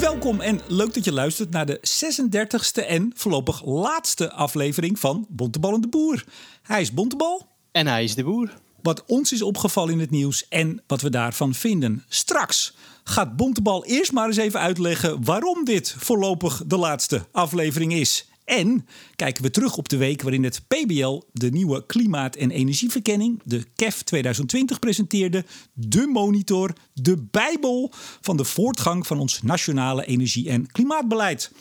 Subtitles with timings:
[0.00, 5.74] Welkom en leuk dat je luistert naar de 36e en voorlopig laatste aflevering van Bontebal
[5.74, 6.24] en de Boer.
[6.62, 7.46] Hij is Bontebal.
[7.72, 8.50] En hij is de boer.
[8.82, 12.04] Wat ons is opgevallen in het nieuws en wat we daarvan vinden.
[12.08, 18.28] Straks gaat Bontebal eerst maar eens even uitleggen waarom dit voorlopig de laatste aflevering is.
[18.44, 18.86] En
[19.16, 23.64] kijken we terug op de week waarin het PBL de nieuwe klimaat- en energieverkenning, de
[23.74, 25.44] KEF 2020, presenteerde.
[25.72, 31.52] De monitor, de bijbel van de voortgang van ons nationale energie- en klimaatbeleid.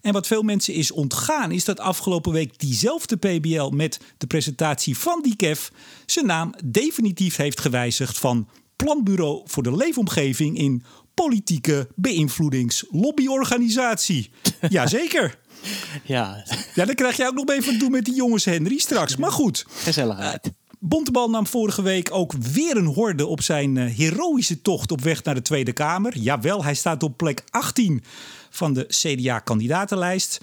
[0.00, 4.98] En wat veel mensen is ontgaan, is dat afgelopen week diezelfde PBL met de presentatie
[4.98, 5.72] van die KEF
[6.06, 10.82] zijn naam definitief heeft gewijzigd van Planbureau voor de Leefomgeving in
[11.14, 14.30] politieke beïnvloedings-lobbyorganisatie.
[14.68, 15.38] Jazeker.
[16.04, 16.44] Ja,
[16.74, 19.16] Ja, dan krijg jij ook nog mee van doen met die jongens Henry straks.
[19.16, 20.50] Maar goed, gezelligheid.
[20.78, 25.24] Bontebal nam vorige week ook weer een horde op zijn eh, heroïsche tocht op weg
[25.24, 26.18] naar de Tweede Kamer.
[26.18, 28.04] Jawel, hij staat op plek 18
[28.50, 30.40] van de CDA-kandidatenlijst.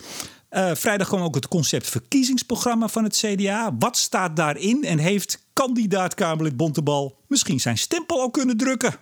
[0.50, 3.76] Eh, vrijdag kwam ook het concept verkiezingsprogramma van het CDA.
[3.80, 8.96] Wat staat daarin en heeft kandidaat-Kamerlid Bontebal misschien zijn stempel al kunnen drukken?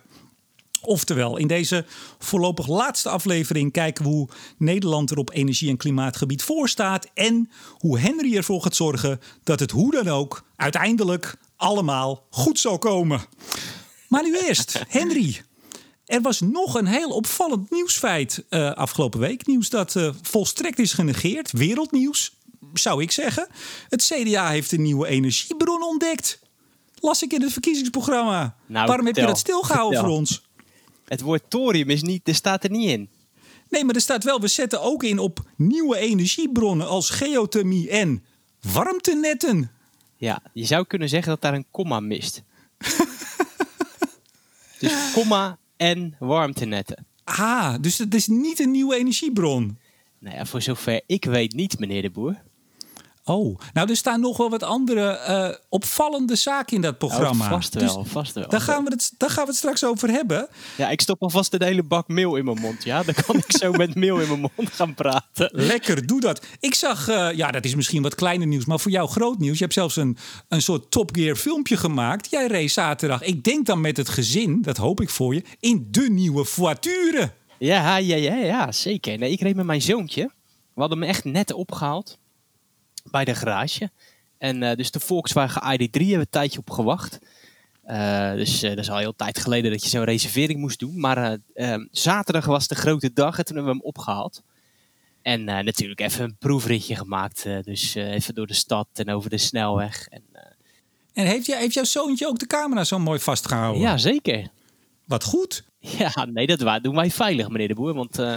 [0.82, 1.84] Oftewel, in deze
[2.18, 7.06] voorlopig laatste aflevering kijken we hoe Nederland er op energie- en klimaatgebied voor staat.
[7.14, 12.78] En hoe Henry ervoor gaat zorgen dat het hoe dan ook uiteindelijk allemaal goed zal
[12.78, 13.20] komen.
[14.08, 15.40] Maar nu eerst, Henry.
[16.06, 19.46] Er was nog een heel opvallend nieuwsfeit eh, afgelopen week.
[19.46, 21.52] Nieuws dat eh, volstrekt is genegeerd.
[21.52, 22.32] Wereldnieuws,
[22.74, 23.46] zou ik zeggen.
[23.88, 26.40] Het CDA heeft een nieuwe energiebron ontdekt.
[27.00, 28.56] Las ik in het verkiezingsprogramma.
[28.66, 30.08] Nou, Waarom heb je dat stilgehouden Vertel.
[30.10, 30.42] voor ons?
[31.12, 33.08] Het woord thorium is niet, er staat er niet in.
[33.68, 38.24] Nee, maar er staat wel, we zetten ook in op nieuwe energiebronnen als geothermie en
[38.60, 39.70] warmtenetten.
[40.16, 42.42] Ja, je zou kunnen zeggen dat daar een komma mist.
[44.80, 47.06] dus komma en warmtenetten.
[47.24, 49.78] Ah, dus het is niet een nieuwe energiebron.
[50.18, 52.42] Nou ja, voor zover ik weet niet, meneer de boer.
[53.24, 57.44] Oh, nou er staan nog wel wat andere eh, opvallende zaken in dat programma.
[57.44, 58.48] Oh, vast Dus wel, vast wel.
[58.48, 60.48] daar, gaan we het, daar gaan we het straks over hebben.
[60.76, 63.02] Ja, ik stop alvast een hele bak meel in mijn mond, ja?
[63.02, 65.48] Dan kan ik zo met meel in mijn mond gaan praten.
[65.52, 66.46] Lekker, doe dat.
[66.60, 69.56] Ik zag, eh, ja, dat is misschien wat kleiner nieuws, maar voor jou groot nieuws.
[69.56, 70.16] Je hebt zelfs een,
[70.48, 72.30] een soort Top Gear filmpje gemaakt.
[72.30, 75.88] Jij reed zaterdag, ik denk dan met het gezin, dat hoop ik voor je, in
[75.90, 77.32] de nieuwe voiture.
[77.58, 79.18] Ja, ja, ja, ja, zeker.
[79.18, 80.30] Nee, ik reed met mijn zoontje.
[80.74, 82.20] We hadden hem echt net opgehaald
[83.10, 83.90] bij de garage.
[84.38, 87.18] En eh, dus de Volkswagen ID3 hebben we een tijdje op gewacht.
[87.82, 91.00] Eh, dus eh, dat is al heel tijd geleden dat je zo'n reservering moest doen.
[91.00, 94.42] Maar eh, eh, zaterdag was de grote dag en toen hebben we hem opgehaald.
[95.22, 97.42] En natuurlijk even een proefritje gemaakt.
[97.64, 100.08] dus even door de stad en over de snelweg.
[100.08, 100.22] En,
[101.12, 103.82] En heeft, jij, heeft jouw zoontje ook de camera zo mooi vastgehouden?
[103.82, 104.48] ja, zeker.
[105.04, 105.64] Wat goed.
[105.98, 107.94] Ja, nee, dat wa- doen wij veilig, meneer de Boer.
[107.94, 108.34] Want eh,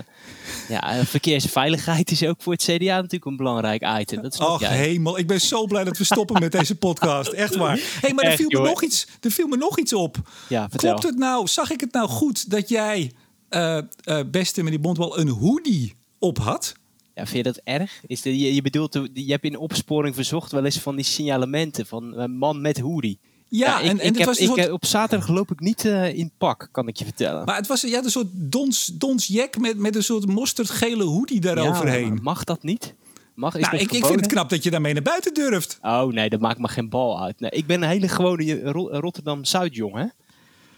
[0.69, 4.21] ja, verkeersveiligheid is ook voor het CDA natuurlijk een belangrijk item.
[4.21, 4.77] Dat Ach jij.
[4.77, 7.31] hemel, ik ben zo blij dat we stoppen met deze podcast.
[7.45, 7.79] Echt waar.
[8.01, 10.17] hey, maar er viel, me nog iets, er viel me nog iets op.
[10.49, 10.67] Ja.
[10.75, 13.11] Klopt het nou, zag ik het nou goed dat jij,
[13.49, 16.73] eh, eh, beste meneer Bondwal, een hoodie op had?
[17.13, 18.01] Ja, vind je dat erg?
[18.07, 21.85] Is de, je, je bedoelt, je hebt in opsporing verzocht wel eens van die signalementen
[21.85, 23.19] van een man met hoodie.
[23.49, 26.17] Ja, en, en ik heb, was een ik, soort, op zaterdag loop ik niet eh,
[26.17, 27.45] in pak, kan ik je vertellen.
[27.45, 31.41] maar het was ja, een soort dons, dons jack met, met een soort mosterdgele hoodie
[31.43, 32.09] Ja, daaroverheen.
[32.13, 32.93] maar mag dat niet?
[33.33, 35.77] Mag, is nou, ik, ik vind het knap dat je daarmee naar buiten durft.
[35.81, 37.39] Oh nee, dat maakt me geen bal uit.
[37.39, 40.05] Nee, ik ben een hele gewone Ro- Rotterdam-Zuidjong, hè?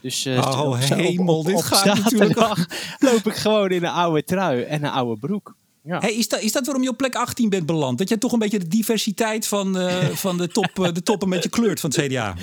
[0.00, 2.38] Dus, eh, Oh, op- op- hemel, op- dit gaat natuurlijk-
[2.98, 5.54] loop ik gewoon in een oude trui en een oude broek.
[5.88, 5.98] Ja.
[5.98, 7.98] Hey, is, dat, is dat waarom je op plek 18 bent beland?
[7.98, 11.22] Dat jij toch een beetje de diversiteit van, eh, van de, top, eh, de top
[11.22, 12.34] een beetje kleurt van het CDA?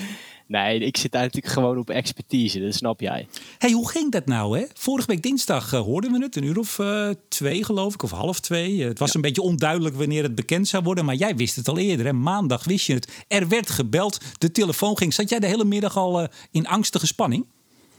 [0.46, 3.28] Nee, ik zit daar natuurlijk gewoon op expertise, dat snap jij.
[3.58, 4.58] hey, hoe ging dat nou?
[4.58, 4.64] Hè?
[4.74, 6.80] Vorige week dinsdag eh, hoorden we het, een uur of
[7.28, 8.82] twee geloof ik, of half twee.
[8.82, 11.68] Eh, het was een beetje onduidelijk wanneer het bekend zou worden, maar jij wist het
[11.68, 12.06] al eerder.
[12.06, 12.12] Hè?
[12.12, 13.24] Maandag wist je het.
[13.28, 15.14] Er werd gebeld, de telefoon ging.
[15.14, 17.46] Zat jij de hele middag al in angstige spanning?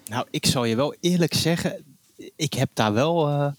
[0.06, 1.84] Nou, ik zal je wel eerlijk zeggen,
[2.36, 3.54] ik heb daar wel...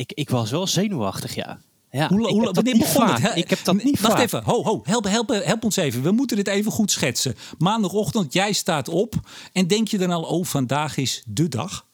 [0.00, 1.60] ik, ik was wel zenuwachtig, ja.
[1.90, 3.18] ja Hoe, ik hoe, wanneer niet begon vaak.
[3.18, 3.32] het?
[3.32, 3.38] hè?
[3.38, 4.22] Ik heb dat niet Wacht vaak.
[4.22, 6.02] even, ho, ho, help, help, help ons even.
[6.02, 7.34] We moeten dit even goed schetsen.
[7.58, 9.14] Maandagochtend, jij staat op
[9.52, 11.86] en denk je dan al, oh, vandaag is de dag?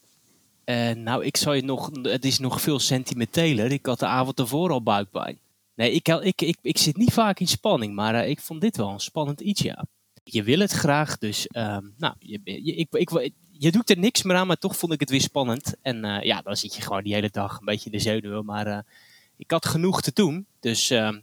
[0.64, 1.90] Eh, nou, ik zal je nog...
[2.02, 3.72] Het is nog veel sentimenteler.
[3.72, 5.38] Ik had de avond ervoor al buikpijn.
[5.74, 8.76] Nee, ik, ik, ik, ik zit niet vaak in spanning, maar eh, ik vond dit
[8.76, 9.86] wel een spannend iets, ja.
[10.24, 13.10] Je wil het graag, dus ehm, nou, je, je, ik, ik,
[13.58, 15.74] je doet er niks meer aan, maar toch vond ik het weer spannend.
[15.82, 18.44] En eh, ja, dan zit je gewoon die hele dag een beetje in de zenuwen.
[18.44, 18.78] Maar eh,
[19.36, 21.14] ik had genoeg te doen, dus ehm,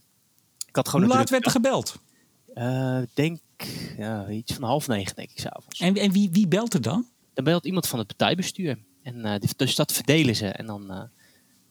[0.68, 2.00] ik had gewoon Hoe laat werd er gebeld?
[2.54, 3.40] Eh, denk
[3.98, 5.80] ja, iets van half negen, denk ik, s'avonds.
[5.80, 7.08] En, en wie, wie belt er dan?
[7.34, 8.78] Dan belt iemand van het partijbestuur.
[9.04, 10.48] En dus dat verdelen ze.
[10.48, 11.10] En dan,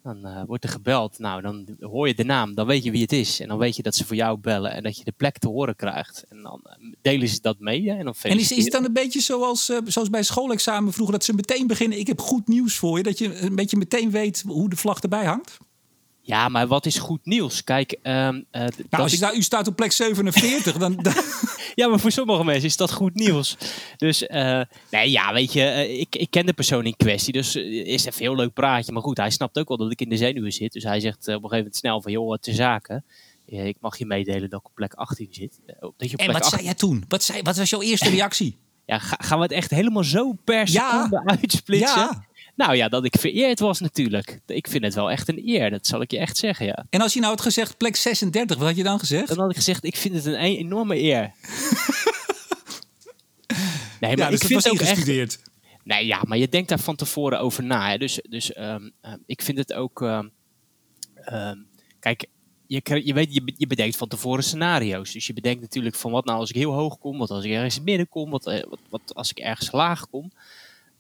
[0.02, 1.18] Dan eh, wordt er gebeld.
[1.18, 2.54] Nou, dan hoor je de naam.
[2.54, 3.40] Dan weet je wie het is.
[3.40, 4.72] En dan weet je dat ze voor jou bellen.
[4.72, 6.24] En dat je de plek te horen krijgt.
[6.28, 7.90] En dan eh, delen ze dat mee.
[7.90, 10.92] hè, En, dan En is, is het dan een beetje zoals, eh, zoals bij schoolexamen
[10.92, 13.76] vroeger, dat ze meteen beginnen, ik heb goed nieuws voor je, dat je een beetje
[13.76, 15.58] meteen weet hoe de vlag erbij hangt?
[16.24, 17.64] Ja, maar wat is goed nieuws?
[17.64, 20.96] Kijk, ehm, eh, Nou, dat als je ik- nou, u staat op plek 47, dan,
[21.02, 21.12] dan
[21.74, 23.56] Ja, maar voor sommige mensen is dat goed nieuws.
[23.96, 24.60] Dus, eh,
[24.90, 27.32] nee, ja, weet je, eh, ik, ik ken de persoon in kwestie.
[27.32, 28.92] Dus is even een heel leuk praatje.
[28.92, 30.72] Maar goed, hij snapt ook wel dat ik in de zenuwen zit.
[30.72, 33.04] Dus hij zegt op een gegeven moment snel van, joh, te zaken.
[33.48, 35.60] Eh, ik mag je meedelen dat ik op plek 18 zit.
[35.66, 37.04] Dat je op En plek wat 18 zei jij toen?
[37.08, 38.56] Wat, zei, wat was jouw eerste reactie?
[38.86, 40.90] Ja, ga- gaan we het echt helemaal zo per Ja.
[40.92, 42.00] seconde uitsplitsen?
[42.00, 42.24] Ja.
[42.54, 44.40] Nou ja, dat ik vereerd was natuurlijk.
[44.46, 46.86] Ik vind het wel echt een eer, dat zal ik je echt zeggen, ja.
[46.90, 49.28] En als je nou had gezegd plek 36, wat had je dan gezegd?
[49.28, 51.32] Dan had ik gezegd, ik vind het een e- enorme eer.
[54.00, 54.90] Nee, maar ja, dus ik dat vind was ook echt...
[54.90, 55.38] ingestudeerd.
[55.84, 57.90] Nee, ja, maar je denkt daar van tevoren over na.
[57.90, 57.98] Hè.
[57.98, 60.02] Dus, dus ehm, ehm, ik vind het ook...
[60.02, 61.56] ehm,
[62.00, 62.26] kijk,
[62.66, 65.12] je, je, weet, je, je bedenkt van tevoren scenario's.
[65.12, 67.50] Dus je bedenkt natuurlijk van wat nou als ik heel hoog kom, wat als ik
[67.50, 70.32] ergens midden kom, wat, eh, wat, wat als ik ergens laag kom.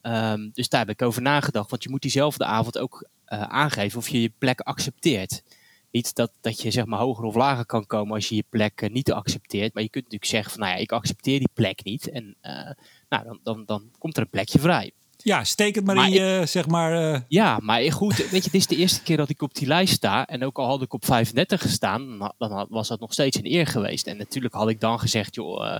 [0.02, 1.70] Ehm, dus daar heb ik over nagedacht.
[1.70, 5.42] Want je moet diezelfde avond ook eh, aangeven of je je plek accepteert.
[5.90, 8.80] Niet dat, dat je zeg maar hoger of lager kan komen als je je plek
[8.80, 9.74] eh, niet accepteert.
[9.74, 12.10] Maar je kunt natuurlijk zeggen van nou ja, ik accepteer die plek niet.
[12.10, 12.70] En eh,
[13.08, 14.92] nou, dan, dan, dan komt er een plekje vrij.
[15.16, 17.24] Ja, steek het maar, Maar in je, zeg maar...
[17.28, 19.94] Ja, maar goed, weet je, dit is de eerste keer dat ik op die lijst
[19.94, 20.26] sta.
[20.26, 23.66] En ook al had ik op 35 gestaan, dan was dat nog steeds een eer
[23.66, 24.06] geweest.
[24.06, 25.76] En natuurlijk had ik dan gezegd, joh,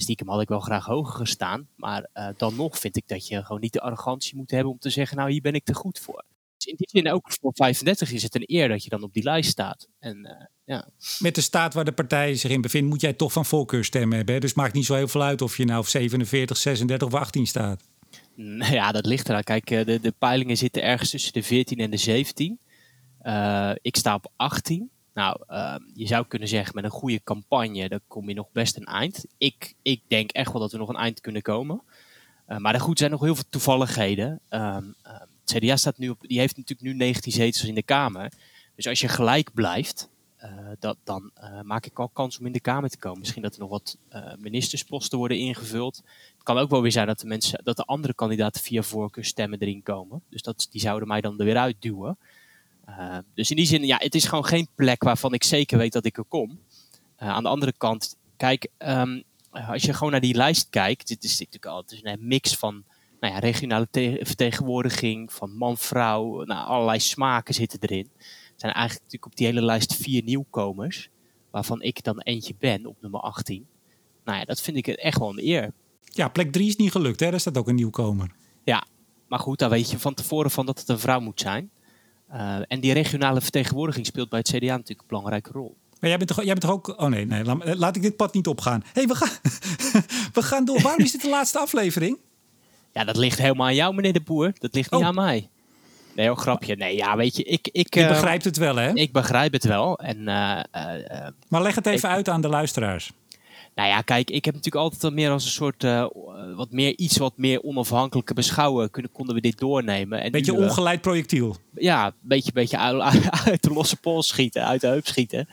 [0.00, 1.68] stiekem had ik wel graag hoger gestaan.
[1.76, 4.78] Maar eh, dan nog vind ik dat je gewoon niet de arrogantie moet hebben om
[4.78, 6.24] te zeggen, nou, hier ben ik te goed voor.
[6.56, 9.12] Dus in die zin ook voor 35 is het een eer dat je dan op
[9.12, 9.88] die lijst staat.
[9.98, 10.88] En eh, ja,
[11.18, 14.34] met de staat waar de partij zich in bevindt, moet jij toch van voorkeurstemmen hebben.
[14.34, 14.40] Hè?
[14.40, 17.46] Dus maakt niet zo heel veel uit of je nou op 47, 36 of 18
[17.46, 17.82] staat.
[18.34, 19.42] Nou ja, dat ligt eraan.
[19.42, 22.58] Kijk, eh, de, de peilingen zitten ergens tussen de 14 en de 17.
[23.18, 24.90] Eh, ik sta op 18.
[25.20, 28.76] Nou, eh, je zou kunnen zeggen met een goede campagne, dan kom je nog best
[28.76, 29.24] een eind.
[29.38, 31.82] Ik, ik denk echt wel dat we nog een eind kunnen komen.
[32.50, 34.40] Eh, maar er goed zijn nog heel veel toevalligheden.
[34.48, 37.82] Ehm, ehm, het CDA staat nu op, die heeft natuurlijk nu 19 zetels in de
[37.82, 38.32] Kamer.
[38.74, 42.52] Dus als je gelijk blijft, eh, dat, dan eh, maak ik al kans om in
[42.52, 43.18] de Kamer te komen.
[43.18, 43.98] Misschien dat er nog wat
[44.38, 45.96] ministersposten worden ingevuld.
[46.34, 49.58] Het kan ook wel weer zijn dat de, mensen, dat de andere kandidaten via voorkeurstemmen
[49.58, 50.22] erin komen.
[50.28, 52.18] Dus dat, die zouden mij dan er weer uitduwen.
[52.98, 55.92] Eh, dus in die zin, ja, het is gewoon geen plek waarvan ik zeker weet
[55.92, 56.60] dat ik er kom.
[57.16, 59.20] Eh, aan de andere kant, kijk, ehm,
[59.50, 62.84] als je gewoon naar die lijst kijkt, dit is natuurlijk altijd een mix van
[63.20, 68.10] nou ja, regionale te- vertegenwoordiging, van man-vrouw, nou, allerlei smaken zitten erin.
[68.18, 71.08] Er zijn eigenlijk natuurlijk op die hele lijst vier nieuwkomers,
[71.50, 73.66] waarvan ik dan eentje ben op nummer 18.
[74.24, 75.72] Nou ja, dat vind ik echt wel een eer.
[76.04, 77.30] Ja, plek 3 is niet gelukt, hè?
[77.30, 78.30] Daar staat ook een nieuwkomer.
[78.64, 78.84] Ja,
[79.28, 81.70] maar goed, daar weet je van tevoren van dat het een vrouw moet zijn.
[82.30, 85.76] Eh, en die regionale vertegenwoordiging speelt bij het CDA natuurlijk een belangrijke rol.
[86.00, 87.00] Maar jij bent toch, jij bent toch ook...
[87.00, 88.82] Oh nee, nee laat, laat ik dit pad niet opgaan.
[88.84, 89.28] Hé, hey, we, gaan,
[90.32, 90.80] we gaan door.
[90.80, 92.18] Waarom is dit de laatste aflevering?
[92.92, 94.52] Ja, dat ligt helemaal aan jou, meneer de Boer.
[94.58, 95.06] Dat ligt niet Oh.
[95.06, 95.48] aan mij.
[96.14, 96.76] Nee, hoor, grapje.
[96.76, 97.68] Nee, ja, weet je, ik...
[97.72, 98.92] Ik, eh, begrijpt het wel, hè?
[98.94, 99.98] Ik begrijp het wel.
[99.98, 103.12] En eh, eh, eh, Maar leg het even uit aan de luisteraars.
[103.80, 106.06] Nou ja, kijk, ik heb natuurlijk altijd al meer als een soort, eh,
[106.54, 110.20] wat meer, iets wat meer onafhankelijke beschouwen kunnen, konden we dit doornemen.
[110.22, 111.56] En Beetje nu, eh, ongeleid projectiel.
[111.74, 113.00] ja, een beetje, beetje uit,
[113.46, 115.48] uit de losse pols schieten, uit de heup schieten.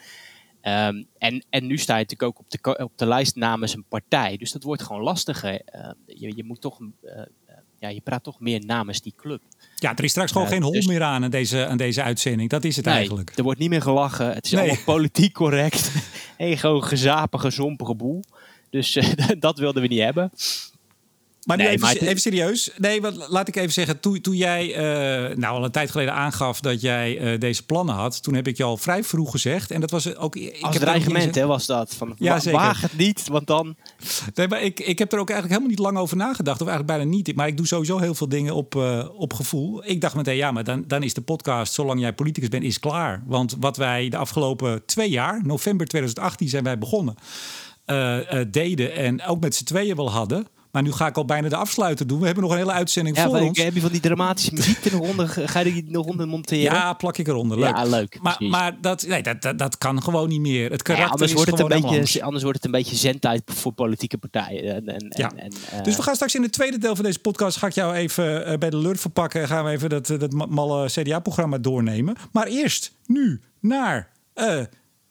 [0.61, 3.85] Ehm, en, en nu sta je natuurlijk ook op de, op de lijst namens een
[3.89, 4.37] partij.
[4.37, 5.61] Dus dat wordt gewoon lastiger.
[5.65, 7.21] Ehm, je, je moet toch, eh,
[7.79, 9.41] ja, je praat toch meer namens die club.
[9.79, 12.49] Ja, er is straks gewoon geen hol dus- meer aan aan deze, aan deze uitzending.
[12.49, 13.31] Dat is het Nee, eigenlijk.
[13.35, 14.33] er wordt niet meer gelachen.
[14.33, 14.61] Het is Nee.
[14.61, 15.91] allemaal politiek correct.
[16.37, 18.23] gewoon gezapige, zompige boel.
[18.69, 20.31] Dus eh, dat wilden we niet hebben.
[21.47, 22.69] Maar nu Nee, even, maar even serieus.
[22.77, 23.99] Nee, wat, laat ik even zeggen.
[23.99, 27.95] Toen, toen jij eh, nou al een tijd geleden aangaf dat jij eh, deze plannen
[27.95, 29.71] had, toen heb ik je al vrij vroeg gezegd.
[29.71, 30.35] En dat was ook.
[30.35, 31.93] Ik Als heb er dreigement hè, was dat.
[31.95, 32.59] Van, Ja, wa- zeker.
[32.59, 33.75] Waag het niet, want dan...
[34.33, 36.61] Nee, maar ik, ik heb er ook eigenlijk helemaal niet lang over nagedacht.
[36.61, 37.35] Of eigenlijk bijna niet.
[37.35, 39.85] Maar ik doe sowieso heel veel dingen op, eh, op gevoel.
[39.85, 42.79] Ik dacht meteen, ja, maar dan, dan is de podcast, zolang jij politicus bent, is
[42.79, 43.23] klaar.
[43.25, 47.15] Want wat wij de afgelopen twee jaar, november 2018 zijn wij begonnen,
[47.85, 50.47] eh, eh, deden en ook met z'n tweeën wel hadden.
[50.71, 52.19] Maar nu ga ik al bijna de afsluiter doen.
[52.19, 53.61] We hebben nog een hele uitzending Ja, voor ons.
[53.63, 56.63] heb je van die dramatische muziek er nog onder, ga je die nog onder monteren?
[56.63, 57.59] Ja, plak ik eronder.
[57.59, 57.75] Leuk.
[57.75, 58.19] Ja, leuk.
[58.21, 60.63] maar, maar dat, nee, dat, dat, dat kan gewoon niet meer.
[60.71, 62.21] Het Ja, karakter anders, is wordt het een beetje, anders.
[62.21, 64.75] anders wordt het een beetje zendtijd voor politieke partijen.
[64.75, 65.31] En, en, Ja.
[65.31, 67.57] en, en, eh, Dus we gaan straks in het tweede deel van deze podcast...
[67.57, 69.41] ga ik jou even eh, bij de lurf verpakken...
[69.41, 72.15] en gaan we even dat, eh, dat ma- malle CDA-programma doornemen.
[72.31, 74.09] Maar eerst nu naar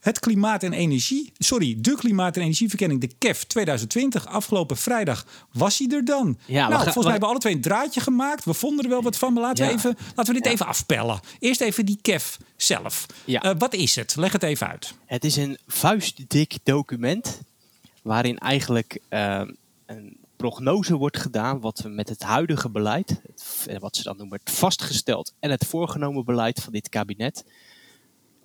[0.07, 4.27] het klimaat en energie, sorry, de klimaat en energieverkenning, de KEF 2020.
[4.27, 6.39] Afgelopen vrijdag was hij er dan.
[6.47, 8.45] Ja, nou, volgens mij we- hebben we alle twee een draadje gemaakt.
[8.45, 10.51] We vonden er wel wat van, maar laten, we, even, laten we dit Ja.
[10.55, 11.21] even afpellen.
[11.39, 13.07] Eerst even die KEF zelf.
[13.25, 13.43] Ja.
[13.43, 14.17] Eh, wat is het?
[14.17, 14.95] Leg het even uit.
[15.07, 17.41] Het is een vuistdik document
[18.03, 19.51] waarin eigenlijk ehm,
[19.87, 24.17] een prognose wordt gedaan wat we met het huidige beleid, het, eh, wat ze dan
[24.17, 27.45] noemen het vastgesteld en het voorgenomen beleid van dit kabinet,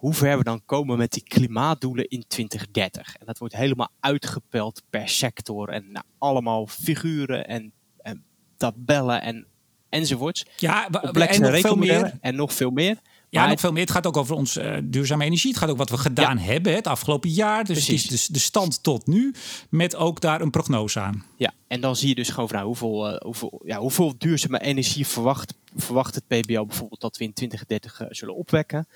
[0.01, 3.15] hoe ver we dan komen met die klimaatdoelen in 2030.
[3.15, 8.23] En dat wordt helemaal uitgepeld per sector en nou, allemaal figuren en, en
[8.57, 9.47] tabellen en
[9.89, 10.45] enzovoorts.
[10.57, 12.17] Ja, Complexe en nog veel rekenmodellen meer.
[12.21, 12.97] en nog veel meer.
[13.29, 13.81] Ja, Maar nog veel meer.
[13.81, 15.49] Het gaat ook over ons eh, duurzame energie.
[15.49, 17.63] Het gaat ook wat we gedaan hebben het afgelopen jaar.
[17.63, 19.33] Dus het is dus de stand tot nu.
[19.69, 21.25] Met ook daar een prognose aan.
[21.35, 24.61] Ja, en dan zie je dus gewoon van nou, hoeveel, eh, hoeveel, ja, hoeveel duurzame
[24.61, 28.87] energie verwacht, verwacht het PBL bijvoorbeeld dat we in 2030 eh, zullen opwekken.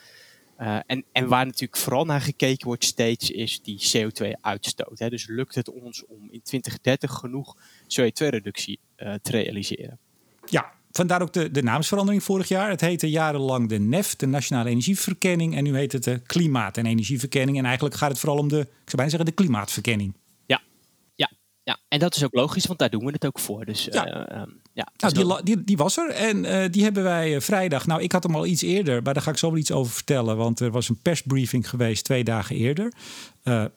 [0.55, 4.99] Eh, en, en waar natuurlijk vooral naar gekeken wordt steeds is die CO2-uitstoot.
[4.99, 5.09] Hè.
[5.09, 9.99] Dus lukt het ons om in 2030 genoeg CO2-reductie eh, te realiseren?
[10.45, 12.69] Ja, vandaar ook de, de naamsverandering vorig jaar.
[12.69, 15.55] Het heette jarenlang de NEF, de Nationale Energieverkenning.
[15.55, 17.57] En nu heet het de Klimaat- en Energieverkenning.
[17.57, 20.13] En eigenlijk gaat het vooral om de, ik zou bijna zeggen, de klimaatverkenning.
[21.65, 21.77] Ja.
[21.87, 23.65] En dat is ook logisch, want daar doen we het ook voor.
[23.65, 24.05] Dus Ja.
[24.05, 27.35] eh, ehm, ja, Nou, dus die, die, die was er en eh, die hebben wij
[27.35, 27.85] eh, vrijdag.
[27.87, 29.93] Nou, ik had hem al iets eerder, maar daar ga ik zo wel iets over
[29.93, 30.37] vertellen.
[30.37, 32.93] Want er was een persbriefing geweest twee dagen eerder.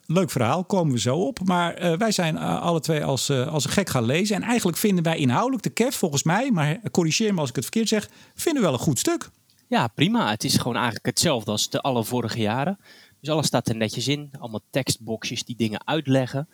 [0.07, 1.39] Leuk verhaal, komen we zo op.
[1.45, 4.37] Maar wij zijn alle twee als, als een gek gaan lezen.
[4.37, 7.65] En eigenlijk vinden wij inhoudelijk de KEF, volgens mij, maar corrigeer me als ik het
[7.65, 9.31] verkeerd zeg, vinden we wel een goed stuk.
[9.69, 10.31] Ja, prima.
[10.31, 12.79] Het is gewoon eigenlijk hetzelfde als de alle vorige jaren.
[13.21, 14.31] Dus alles staat er netjes in.
[14.39, 16.49] Allemaal tekstboxjes die dingen uitleggen.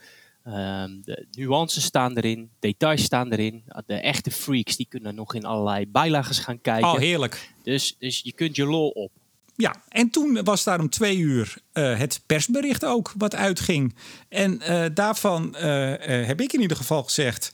[0.45, 3.65] Ehm, de nuances staan erin, details staan erin.
[3.87, 6.89] De echte freaks die kunnen nog in allerlei bijlagen gaan kijken.
[6.89, 7.51] Oh, heerlijk.
[7.63, 9.11] dus, dus je kunt je lol op.
[9.57, 13.95] Ja, en toen was daar om twee uur eh, het persbericht ook wat uitging.
[14.29, 17.53] En eh, daarvan eh, heb ik in ieder geval gezegd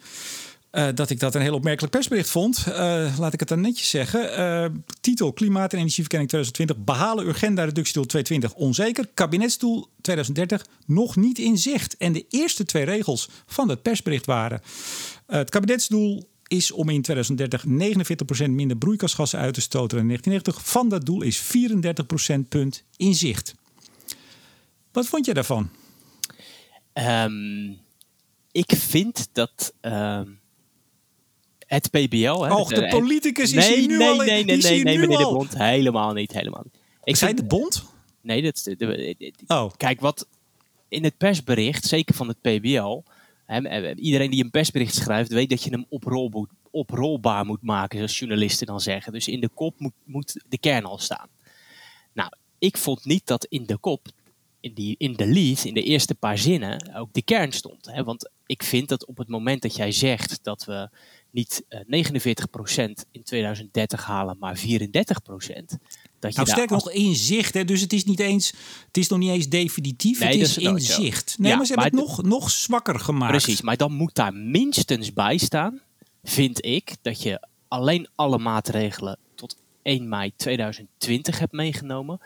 [0.70, 2.66] eh, dat ik dat een heel opmerkelijk persbericht vond.
[2.66, 4.36] Eh, laat ik het dan netjes zeggen.
[4.36, 4.64] Eh,
[5.00, 6.84] titel Klimaat- en Energieverkenning 2020.
[6.84, 9.06] Behalen agenda-reductiedoel 2020 onzeker.
[9.14, 11.96] Kabinetsdoel 2030 nog niet in zicht.
[11.96, 14.60] En de eerste twee regels van het persbericht waren...
[15.26, 17.64] het kabinetsdoel is om in 2030
[18.46, 20.72] 49% minder broeikasgassen uit te stoten dan in 1990.
[20.72, 23.54] Van dat doel is 34 procentpunt in zicht.
[24.92, 25.70] Wat vond je daarvan?
[26.92, 27.70] Ehm,
[28.52, 30.28] ik vind dat ehm,
[31.78, 32.42] het PBL...
[32.44, 34.16] Hè, Och, de het- politicus is nee, hier nu nee, al...
[34.16, 35.24] Nee, nee, nee, nee, nu meneer de.
[35.24, 35.58] Bond.
[35.58, 36.82] Helemaal niet, helemaal niet.
[37.04, 37.84] Ik vind- de bond?
[38.20, 40.26] Nee, dat is de, de- de- Oh, Kijk, wat
[40.88, 43.02] in het persbericht, zeker van het PBL,
[43.46, 45.86] hè, eh, iedereen die een persbericht schrijft, weet dat je hem
[46.70, 49.12] oprolbaar moet maken, zoals journalisten dan zeggen.
[49.12, 51.28] Dus in de kop moet, moet de kern al staan.
[52.12, 54.06] Nou, ik vond niet dat in de kop,
[54.60, 57.86] in, die, in de lead, in de eerste paar zinnen, ook de kern stond.
[57.86, 58.04] Hè?
[58.04, 60.88] Want ik vind dat op het moment dat jij zegt dat we
[61.30, 64.62] niet eh 49% in 2030 halen, maar 34%.
[66.18, 67.54] Dat je nou sterk nog in zicht.
[67.54, 67.64] Hè?
[67.64, 68.52] Dus het is, niet eens,
[68.86, 70.18] het is nog niet eens definitief.
[70.20, 71.38] Nee, het is is in zicht.
[71.38, 73.30] Nee, Ja, maar ze hebben het nog, nog zwakker gemaakt.
[73.30, 75.80] Precies, maar dan moet daar minstens bij staan,
[76.22, 82.20] vind ik, dat je alleen alle maatregelen tot 1 mei 2020 hebt meegenomen.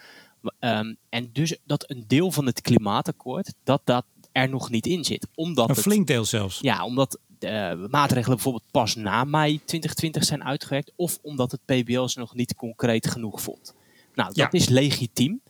[0.58, 5.04] Ehm, en dus dat een deel van het klimaatakkoord, dat dat er nog niet in
[5.04, 5.26] zit.
[5.34, 6.58] Omdat Een flink deel zelfs.
[6.61, 10.92] ja, omdat de maatregelen bijvoorbeeld pas na mei 2020 zijn uitgewerkt.
[10.96, 13.74] Of omdat het PBL ze nog niet concreet genoeg vond.
[14.14, 14.48] Nou, dat Ja.
[14.50, 15.40] is legitiem.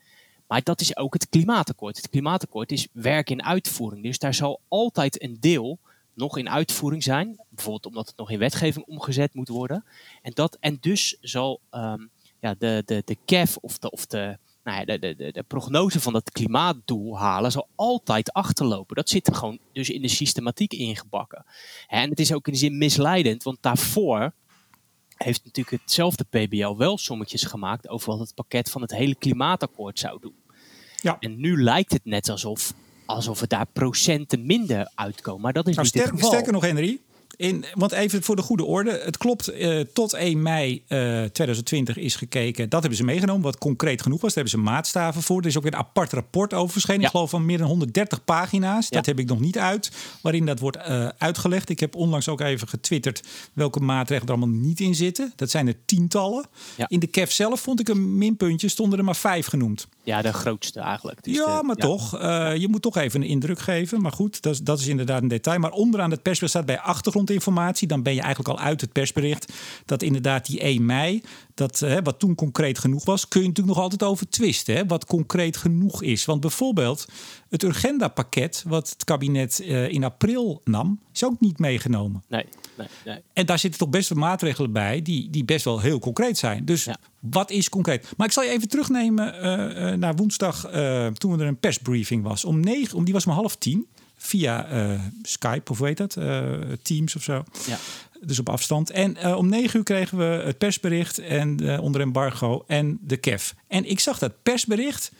[0.46, 1.96] Maar dat is ook het klimaatakkoord.
[1.96, 4.02] Het klimaatakkoord is werk in uitvoering.
[4.02, 5.78] Dus daar zal altijd een deel
[6.14, 7.40] nog in uitvoering zijn.
[7.48, 9.84] Bijvoorbeeld omdat het nog in wetgeving omgezet moet worden.
[10.22, 12.00] En, dat, en dus zal ehm,
[12.40, 16.00] ja, de, de, de CAF of de, of de, nou ja, de, de, de, prognose
[16.00, 18.96] van dat klimaatdoel halen zal altijd achterlopen.
[18.96, 21.44] Dat zit er gewoon dus in de systematiek ingebakken.
[21.86, 24.32] En het is ook in die zin misleidend, want daarvoor
[25.16, 29.98] heeft natuurlijk hetzelfde PBL wel sommetjes gemaakt over wat het pakket van het hele klimaatakkoord
[29.98, 30.34] zou doen.
[31.00, 31.16] Ja.
[31.20, 32.72] En nu lijkt het net alsof,
[33.06, 35.40] alsof het daar procenten minder uitkomen.
[35.40, 36.28] Maar dat is Nou, niet het geval.
[36.28, 37.00] sterker nog, Henry.
[37.36, 39.00] In, want even voor de goede orde.
[39.04, 42.68] Het klopt, eh, tot 1 mei eh, 2020 is gekeken.
[42.68, 44.34] Dat hebben ze meegenomen, wat concreet genoeg was.
[44.34, 45.40] Daar hebben ze maatstaven voor.
[45.40, 47.00] Er is ook weer een apart rapport over verschenen.
[47.00, 47.06] Ja.
[47.06, 48.88] Ik geloof van meer dan 130 pagina's.
[48.88, 51.68] Dat heb ik nog niet uit, waarin dat wordt eh, uitgelegd.
[51.68, 53.22] Ik heb onlangs ook even getwitterd
[53.52, 55.32] welke maatregelen er allemaal niet in zitten.
[55.36, 56.46] Dat zijn er tientallen.
[56.76, 56.88] Ja.
[56.88, 59.88] In de KEF zelf vond ik een minpuntje, stonden er maar vijf genoemd.
[60.04, 61.22] Ja, de grootste eigenlijk.
[61.24, 62.18] Dus ja, de- maar toch.
[62.18, 64.00] eh, je moet toch even een indruk geven.
[64.00, 65.58] Maar goed, dat is, dat is inderdaad een detail.
[65.58, 67.88] Maar onderaan het persbericht staat bij achtergrondinformatie.
[67.88, 69.52] Dan ben je eigenlijk al uit het persbericht.
[69.84, 71.22] Dat inderdaad die 1 mei.
[71.54, 74.74] Dat hè, wat toen concreet genoeg was, kun je natuurlijk nog altijd over twisten.
[74.76, 76.24] Hè, wat concreet genoeg is.
[76.24, 77.06] Want bijvoorbeeld
[77.48, 82.22] het Urgenda-pakket, wat het kabinet uh, in april nam, is ook niet meegenomen.
[82.28, 82.44] Nee,
[82.78, 83.18] nee, nee.
[83.32, 86.64] En daar zitten toch best wel maatregelen bij die, die best wel heel concreet zijn.
[86.64, 86.96] Dus Ja.
[87.18, 88.06] wat is concreet?
[88.16, 92.22] Maar ik zal je even terugnemen eh, eh, naar woensdag, eh, toen er een persbriefing
[92.22, 92.44] was.
[92.44, 93.86] Om negen, om, die was om half tien.
[94.16, 96.16] Via eh, Skype, of hoe heet dat?
[96.16, 96.42] Eh,
[96.82, 97.44] Teams of zo.
[97.66, 97.78] Ja.
[98.20, 98.90] Dus op afstand.
[98.90, 103.16] En eh, om negen uur kregen we het persbericht en eh, onder embargo en de
[103.16, 103.54] KEF.
[103.68, 105.12] En ik zag dat persbericht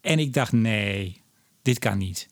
[0.00, 1.22] en ik dacht, nee,
[1.62, 2.28] dit kan niet.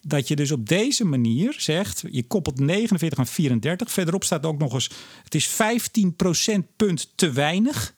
[0.00, 3.92] Dat je dus op deze manier zegt, je koppelt 49 aan 34.
[3.92, 4.90] Verderop staat ook nog eens,
[5.22, 7.94] het is 15 procentpunt te weinig.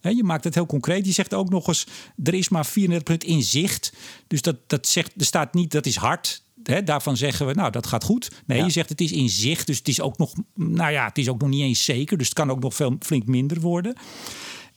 [0.00, 1.06] Hè, je maakt het heel concreet.
[1.06, 1.86] Je zegt ook nog eens,
[2.22, 3.92] er is maar 34 in zicht.
[4.26, 6.44] Dus dat, dat zegt, er staat niet, dat is hard.
[6.62, 8.30] Hè, daarvan zeggen we, nou, dat gaat goed.
[8.46, 8.64] Nee, Ja.
[8.64, 9.66] je zegt het is in zicht.
[9.66, 12.18] Dus het is ook nog, nou ja, het is ook nog niet eens zeker.
[12.18, 13.96] Dus het kan ook nog veel, flink minder worden.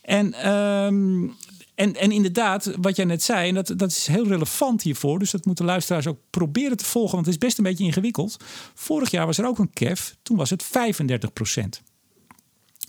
[0.01, 1.23] En, ehm,
[1.75, 5.19] en, en inderdaad, wat jij net zei, en dat, dat is heel relevant hiervoor.
[5.19, 8.37] Dus dat moeten luisteraars ook proberen te volgen, want het is best een beetje ingewikkeld.
[8.73, 11.81] Vorig jaar was er ook een KEF, toen was het 35 procent.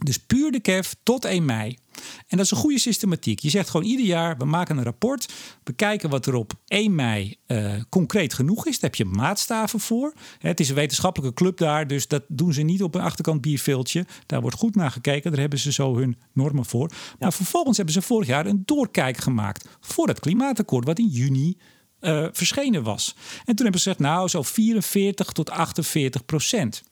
[0.05, 1.79] Dus puur de KEF tot 1 mei.
[2.29, 3.39] En dat is een goede systematiek.
[3.39, 5.33] Je zegt gewoon ieder jaar, we maken een rapport.
[5.65, 8.73] We kijken wat er op 1 mei eh, concreet genoeg is.
[8.73, 10.13] Daar heb je maatstaven voor.
[10.39, 14.07] Het is een wetenschappelijke club daar, dus dat doen ze niet op een achterkant bierveeltje.
[14.27, 16.91] Daar wordt goed naar gekeken, daar hebben ze zo hun normen voor.
[17.19, 21.57] Maar vervolgens hebben ze vorig jaar een doorkijk gemaakt voor het klimaatakkoord, wat in juni
[22.01, 23.15] eh, verschenen was.
[23.45, 26.83] En toen hebben ze gezegd, nou, zo 44 tot 48 procent.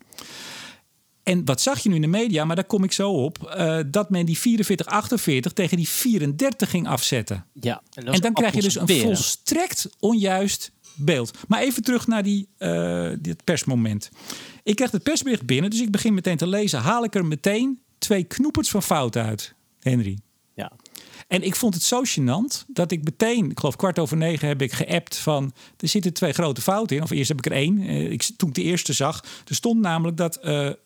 [1.25, 3.79] En wat zag je nu in de media, maar daar kom ik zo op, eh,
[3.87, 7.47] dat men die 44, 48 tegen die 34 ging afzetten.
[7.61, 7.83] Ja.
[7.95, 11.39] En dan krijg je dus een volstrekt onjuist beeld.
[11.49, 14.11] Maar even terug naar die, eh, dit persmoment.
[14.63, 16.81] Ik krijg het persbericht binnen, dus ik begin meteen te lezen.
[16.81, 20.19] Haal ik er meteen twee knoepers van fout uit, Henry.
[20.55, 20.73] Ja.
[21.29, 24.63] En ik vond het zo gênant dat ik meteen, ik geloof kwart over negen, heb
[24.63, 27.03] ik geappt van er zitten twee grote fouten in.
[27.03, 27.81] Of eerst heb ik er één.
[27.81, 30.39] Eh, Ik, toen ik de eerste zag, er stond namelijk dat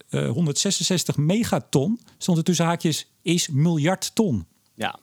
[0.09, 4.47] eh, 166 megaton, stond er tussen haakjes, is miljard ton.
[4.75, 4.99] Ja.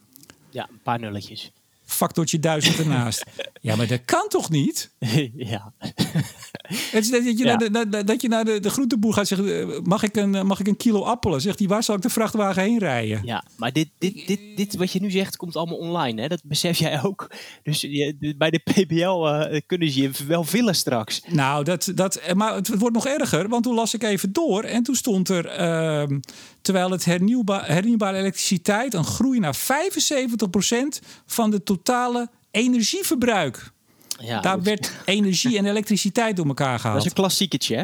[0.49, 1.51] ja, een paar nulletjes.
[1.85, 3.23] Factortje duizend ernaast.
[3.61, 4.91] ja, maar dat kan toch niet?
[5.35, 5.73] ja.
[6.91, 7.43] Dat je Ja.
[7.43, 10.35] naar, de, naar- dat je naar de, de groenteboer gaat zeggen: eh, mag ik, een,
[10.35, 11.41] eh, mag ik een kilo appelen?
[11.41, 13.21] Zegt hij: waar zal ik de vrachtwagen heen rijden?
[13.23, 16.21] Ja, maar dit, dit, dit, dit wat je nu zegt komt allemaal online.
[16.21, 16.27] Hè?
[16.27, 17.31] Dat besef jij ook.
[17.63, 21.21] Dus je, bij de PBL eh, kunnen ze je wel villen straks.
[21.27, 24.63] Nou, dat, dat, maar het, het wordt nog erger, want toen las ik even door
[24.63, 26.19] en toen stond er, ehm,
[26.65, 33.71] terwijl het hernieuwbaar, hernieuwbare elektriciteit een groei naar 75% van de totale energieverbruik.
[34.19, 36.99] Ja, Daar dat, werd energie en elektriciteit door elkaar dat gehaald.
[36.99, 37.83] is een klassieketje, hè?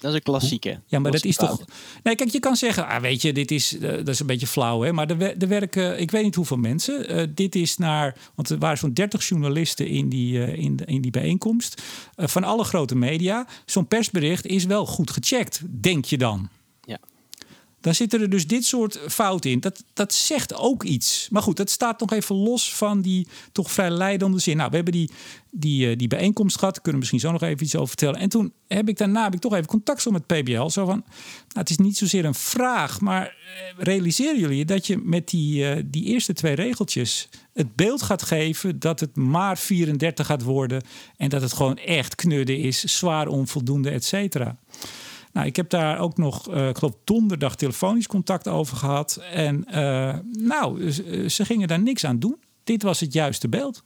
[0.00, 0.80] Dat is een klassieke.
[0.86, 1.64] Ja, maar dat is toch.
[2.02, 4.46] Nee, kijk, je kan zeggen, ah, weet je, dit is, eh, dat is een beetje
[4.46, 4.92] flauw, hè?
[4.92, 7.08] Maar er, wer- er werken, ik weet niet hoeveel mensen.
[7.08, 10.84] Eh, dit is naar, want er waren zo'n 30 journalisten in die, eh, in, de-
[10.84, 11.82] in die bijeenkomst.
[12.16, 13.46] van alle grote media.
[13.66, 16.48] Zo'n persbericht is wel goed gecheckt, denk je dan.
[17.80, 19.60] Dan zitten er dus dit soort fouten in.
[19.60, 21.28] Dat, dat zegt ook iets.
[21.30, 24.56] Maar goed, dat staat nog even los van die toch vrij leidende zin.
[24.56, 25.10] Nou, we hebben die,
[25.50, 26.74] die, eh, die bijeenkomst gehad.
[26.74, 28.20] Kunnen we misschien zo nog even iets over vertellen.
[28.20, 30.68] En toen heb ik daarna heb ik toch even contact zo met PBL.
[30.68, 31.06] Zo van, nou,
[31.48, 33.32] het is niet zozeer een vraag, maar eh,
[33.84, 38.78] realiseren jullie dat je met die, eh, die eerste twee regeltjes het beeld gaat geven
[38.78, 40.82] dat het maar 34 gaat worden
[41.16, 44.56] en dat het gewoon echt knudden is, zwaar onvoldoende, et cetera.
[45.32, 49.20] Nou, ik heb daar ook nog, eh, ik geloof donderdag telefonisch contact over gehad.
[49.32, 52.36] En eh, nou, ze, ze gingen daar niks aan doen.
[52.64, 53.82] Dit was het juiste beeld.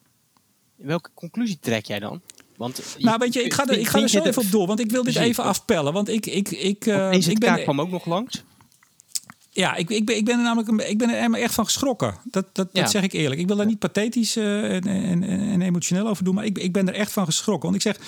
[0.77, 2.21] Welke conclusie trek jij dan?
[2.57, 4.81] Want Nou, weet je, ik ga er, ik ga er zo even op door, want
[4.81, 5.93] ik wil dit even afpellen.
[5.93, 8.43] Want ik, ik, ik, eh, ik ben, kwam ook nog langs.
[9.51, 12.15] ja, ik, ik, ben, ik ben er namelijk een- ik ben er echt van geschrokken.
[12.25, 12.81] Dat, dat, Ja.
[12.81, 13.41] dat zeg ik eerlijk.
[13.41, 16.73] Ik wil daar niet pathetisch eh, en, en, en emotioneel over doen, maar ik, ik
[16.73, 17.71] ben er echt van geschrokken.
[17.71, 18.07] Want ik zeg,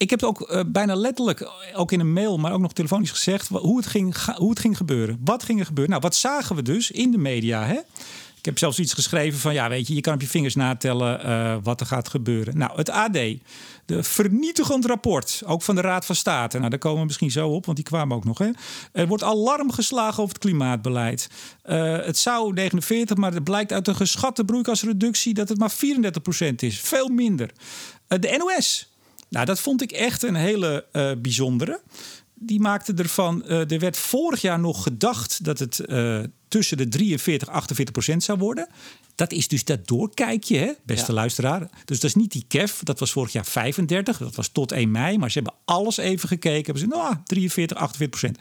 [0.00, 3.10] ik heb het ook eh, bijna letterlijk, ook in een mail, maar ook nog telefonisch
[3.10, 5.20] gezegd, hoe het ging, hoe het ging gebeuren.
[5.24, 5.90] Wat ging er gebeuren?
[5.90, 7.64] Nou, wat zagen we dus in de media?
[7.64, 7.78] Hè?
[8.40, 11.24] Ik heb zelfs iets geschreven van, ja, weet je, je kan op je vingers natellen
[11.24, 12.58] eh, wat er gaat gebeuren.
[12.58, 13.12] Nou, het AD,
[13.84, 16.58] de vernietigend rapport, ook van de Raad van State.
[16.58, 18.38] Nou, daar komen we misschien zo op, want die kwamen ook nog.
[18.38, 18.50] Hè?
[18.92, 21.30] Er wordt alarm geslagen over het klimaatbeleid.
[21.62, 26.62] Eh, het zou 49, maar het blijkt uit een geschatte broeikasreductie dat het maar 34%
[26.62, 26.80] is.
[26.80, 27.50] Veel minder.
[28.06, 28.89] Eh, de NOS,
[29.30, 31.80] nou, dat vond ik echt een hele eh, bijzondere.
[32.34, 33.42] die maakte ervan.
[33.46, 37.92] Uh, er werd vorig jaar nog gedacht dat het uh, tussen de 43 en 48
[37.92, 38.68] procent zou worden.
[39.14, 41.60] Dat is dus dat doorkijkje, hè, beste luisteraar.
[41.84, 44.90] Dus dat is niet die KEF, dat was vorig jaar 35, dat was tot 1
[44.90, 45.18] mei.
[45.18, 46.64] Maar ze hebben alles even gekeken.
[46.64, 48.38] Hebben ze, nou, 43, 48 procent.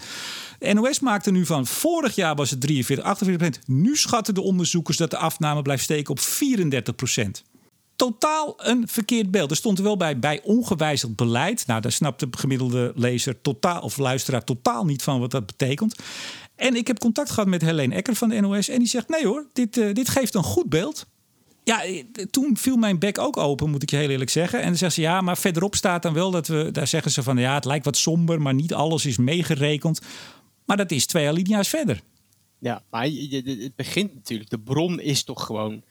[0.60, 3.68] De NOS maakte nu van, vorig jaar was het 43, 48 procent.
[3.68, 7.44] Nu schatten de onderzoekers dat de afname blijft steken op 34 procent
[8.00, 9.52] totaal een verkeerd beeld.
[9.52, 11.68] Er stond er wel bij, bij ongewijzigd beleid.
[11.68, 15.96] Nou, daar snapt de gemiddelde lezer totaal, of luisteraar totaal niet van wat dat betekent.
[16.56, 18.70] En ik heb contact gehad met Helene Ecker van de NOS.
[18.70, 21.06] En die zegt: nee hoor, dit, uh, dit geeft een goed beeld.
[21.64, 24.60] Ja, eh, toen viel mijn bek ook open, moet ik je heel eerlijk zeggen.
[24.60, 27.24] En dan zegt ze ja, maar verderop staat dan wel dat we, daar zeggen ze
[27.24, 30.02] van ja, het lijkt wat somber, maar niet alles is meegerekend.
[30.66, 32.02] Maar dat is twee alinea's verder.
[32.60, 35.84] Ja, maar het begint natuurlijk, de bron is toch gewoon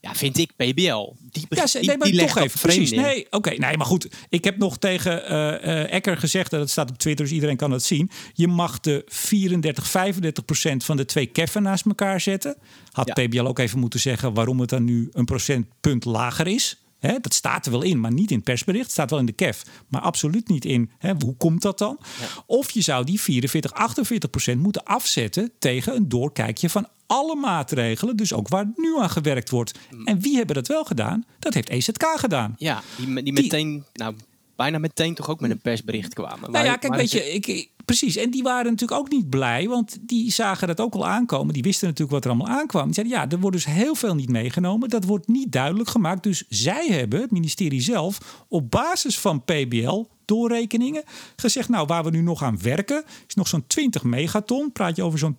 [0.00, 1.12] ja, vind ik PBL.
[1.30, 2.60] Die, ja, die, nee, maar die toch even.
[2.60, 2.90] Precies.
[2.90, 3.50] Nee, oké.
[3.50, 4.08] nee, maar goed.
[4.28, 7.70] Ik heb nog tegen uh, Ecker gezegd, dat het staat op Twitter, dus iedereen kan
[7.70, 8.10] dat zien.
[8.34, 12.56] Je mag de 34, 35 procent van de twee keffen naast elkaar zetten.
[12.90, 17.34] Had PBL ook even moeten zeggen waarom het dan nu een procentpunt lager is dat
[17.34, 18.84] staat er wel in, maar niet in het persbericht.
[18.84, 20.90] Het staat wel in de KEF, maar absoluut niet in.
[21.18, 21.98] hoe komt dat dan?
[22.46, 28.16] Of je zou die 44, 48 procent moeten afzetten tegen een doorkijkje van alle maatregelen.
[28.16, 29.78] Dus ook waar nu aan gewerkt wordt.
[29.90, 30.06] Mm.
[30.06, 31.24] En wie hebben dat wel gedaan?
[31.38, 32.54] Dat heeft EZK gedaan.
[32.58, 34.14] Ja, die, die meteen, nou,
[34.60, 36.50] bijna meteen toch ook met een persbericht kwamen.
[36.50, 38.16] Nou ja, kijk, weet je, ik, precies.
[38.16, 41.54] En die waren natuurlijk ook niet blij, want die zagen dat ook al aankomen.
[41.54, 42.84] Die wisten natuurlijk wat er allemaal aankwam.
[42.84, 44.88] Die zeiden, ja, er wordt dus heel veel niet meegenomen.
[44.88, 46.22] Dat wordt niet duidelijk gemaakt.
[46.22, 51.02] Dus zij hebben, het ministerie zelf, op basis van PBL doorrekeningen
[51.36, 54.72] gezegd, nou, waar we nu nog aan werken, is nog zo'n 20 megaton.
[54.72, 55.36] Praat je over zo'n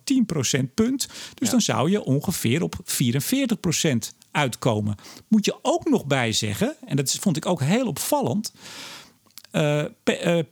[0.60, 1.08] 10% punt.
[1.34, 4.94] Dus dan zou je ongeveer op 44% uitkomen.
[5.28, 8.52] Moet je ook nog bij zeggen, en dat vond ik ook heel opvallend.
[9.52, 9.84] Uh,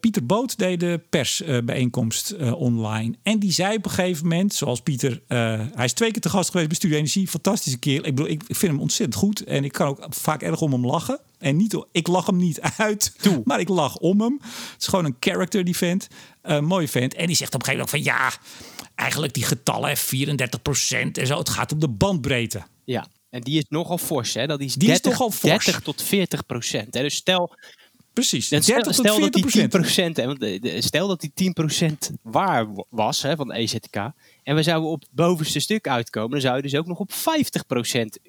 [0.00, 3.14] Pieter Boot deed de persbijeenkomst uh, online.
[3.22, 6.50] En die zei op een gegeven moment, zoals Pieter, hij is twee keer te gast
[6.50, 8.06] geweest bij Studio Energie, fantastische keer.
[8.06, 10.86] Ik bedoel, ik vind hem ontzettend goed en ik kan ook vaak erg om hem
[10.86, 11.20] lachen.
[11.38, 13.40] En niet, ik lach hem niet uit, Toe.
[13.44, 14.38] maar ik lach om hem.
[14.42, 16.08] Het is gewoon een character, die vent.
[16.42, 17.14] Uh, mooie vent.
[17.14, 18.32] En die zegt op een gegeven moment van ja,
[18.94, 20.00] eigenlijk die getallen, 34%
[21.12, 22.62] en zo, het gaat om de bandbreedte.
[22.84, 24.46] Ja, en die is nogal fors, hè?
[24.46, 25.64] Dat is, die 30, is toch al fors.
[25.64, 26.94] 30 tot 40 procent.
[26.94, 27.02] Hè?
[27.02, 27.56] Dus stel,
[28.12, 28.48] Precies.
[28.48, 33.22] 30 stel, tot 40 dat die 10%, hè, want stel dat die 10% waar was
[33.22, 33.96] hè, van de EZK.
[34.42, 36.30] En we zouden op het bovenste stuk uitkomen.
[36.30, 37.14] Dan zou je dus ook nog op 50%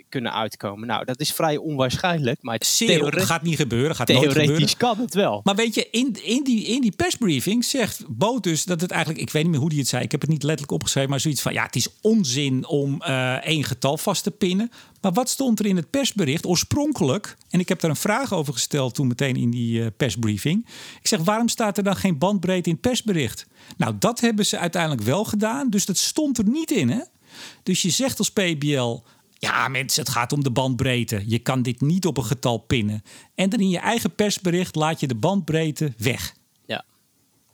[0.09, 0.87] kunnen uitkomen.
[0.87, 2.37] Nou, dat is vrij onwaarschijnlijk.
[2.41, 3.95] Maar het gaat niet gebeuren.
[3.95, 5.41] Gaat theoretisch kan het wel.
[5.43, 9.21] Maar weet je, in, in, die, in die persbriefing zegt Boot dus dat het eigenlijk...
[9.21, 10.03] Ik weet niet meer hoe hij het zei.
[10.03, 11.09] Ik heb het niet letterlijk opgeschreven.
[11.09, 14.71] Maar zoiets van, ja, het is onzin om uh, één getal vast te pinnen.
[15.01, 17.37] Maar wat stond er in het persbericht oorspronkelijk?
[17.49, 20.67] En ik heb daar een vraag over gesteld toen meteen in die uh, persbriefing.
[21.01, 23.47] Ik zeg, waarom staat er dan geen bandbreedte in het persbericht?
[23.77, 25.69] Nou, dat hebben ze uiteindelijk wel gedaan.
[25.69, 26.89] Dus dat stond er niet in.
[26.89, 27.01] Hè?
[27.63, 28.99] Dus je zegt als PBL.
[29.33, 31.23] Ja, mensen, het gaat om de bandbreedte.
[31.25, 33.03] Je kan dit niet op een getal pinnen.
[33.35, 36.35] En dan in je eigen persbericht laat je de bandbreedte weg.
[36.65, 36.85] Ja.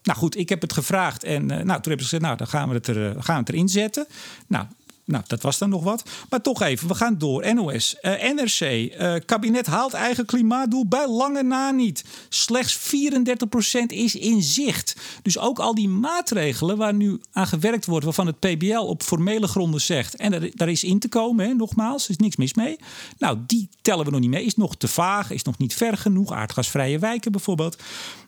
[0.04, 2.48] Nou goed, ik heb het gevraagd en uh, nou, toen hebben ze gezegd, nou, dan
[2.48, 4.08] gaan we het, er, uh, gaan we het erin zetten.
[4.48, 4.66] Nou,
[5.08, 6.10] nou, dat was dan nog wat.
[6.30, 7.54] Maar toch even, we gaan door.
[7.54, 12.04] NOS, eh, NRC, eh, kabinet haalt eigen klimaatdoel bij lange na niet.
[12.30, 14.96] Slechts 34% is in zicht.
[15.22, 19.48] Dus ook al die maatregelen waar nu aan gewerkt wordt, waarvan het PBL op formele
[19.48, 20.16] gronden zegt.
[20.16, 22.80] En daar is in te komen, hè, nogmaals, er is niks mis mee.
[23.18, 24.46] Nou, die tellen we nog niet mee.
[24.46, 26.32] Is nog te vaag, is nog niet ver genoeg.
[26.32, 27.78] Aardgasvrije wijken bijvoorbeeld.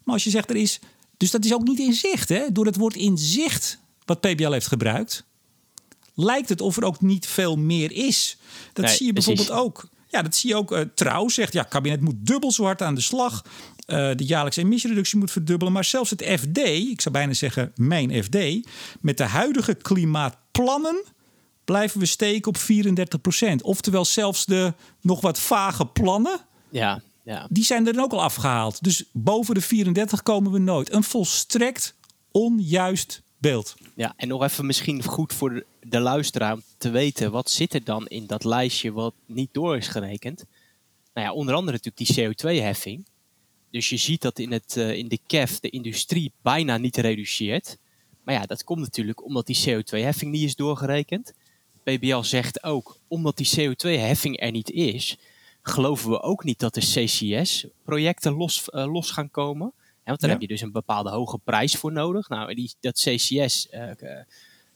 [0.03, 0.79] Maar als je zegt er is.
[1.17, 2.51] Dus dat is ook niet in zicht, hè?
[2.51, 5.27] Door het woord in zicht wat PBL heeft gebruikt
[6.19, 8.37] lijkt het of er ook niet veel meer is.
[8.73, 9.89] Dat zie je bijvoorbeeld ook.
[10.07, 10.71] Ja, dat zie je ook.
[10.71, 13.45] Uh, Trouw zegt, ja, het kabinet moet dubbel zo hard aan de slag.
[13.87, 15.73] Uh, de jaarlijkse emissiereductie moet verdubbelen.
[15.73, 18.37] Maar zelfs het FD, ik zou bijna zeggen mijn FD...
[19.01, 21.03] met de huidige klimaatplannen
[21.65, 23.61] blijven we steken op 34 procent.
[23.61, 26.39] Oftewel zelfs de nog wat vage plannen...
[26.69, 27.47] Ja, ja.
[27.49, 28.83] Die zijn er dan ook al afgehaald.
[28.83, 30.93] Dus boven de 34 komen we nooit.
[30.93, 31.95] Een volstrekt
[32.31, 33.75] onjuist beeld.
[33.95, 37.83] Ja, en nog even misschien goed voor de luisteraar om te weten, wat zit er
[37.83, 40.45] dan in dat lijstje wat niet door is gerekend?
[41.13, 43.05] Nou ja, onder andere natuurlijk die CO2-heffing.
[43.71, 47.77] Dus je ziet dat in, het, uh, in de KEF de industrie bijna niet reduceert.
[48.23, 51.33] Maar ja, dat komt natuurlijk omdat die CO2-heffing niet is doorgerekend.
[51.83, 55.17] PBL zegt ook, omdat die CO2-heffing er niet is,
[55.61, 59.73] geloven we ook niet dat de CCS-projecten los, uh, los gaan komen
[60.09, 62.29] want daar heb je dus een bepaalde hoge prijs voor nodig.
[62.29, 63.91] Nou, die, dat CCS, uh,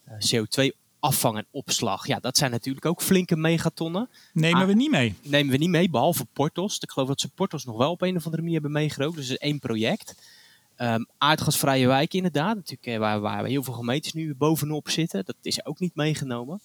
[0.05, 4.09] CO2 afvang en opslag, ja, dat zijn natuurlijk ook flinke megatonnen.
[4.33, 5.15] Nemen ah, we niet mee?
[5.21, 6.79] Nemen we niet mee, behalve Portos.
[6.79, 9.15] Ik geloof dat ze Portos nog wel op een of andere manier hebben meegeroken.
[9.15, 10.15] Dus is één project.
[10.77, 15.25] Um, aardgasvrije wijken inderdaad, natuurlijk, eh, waar, waar heel veel gemeentes nu bovenop zitten.
[15.25, 16.61] Dat is ook niet meegenomen.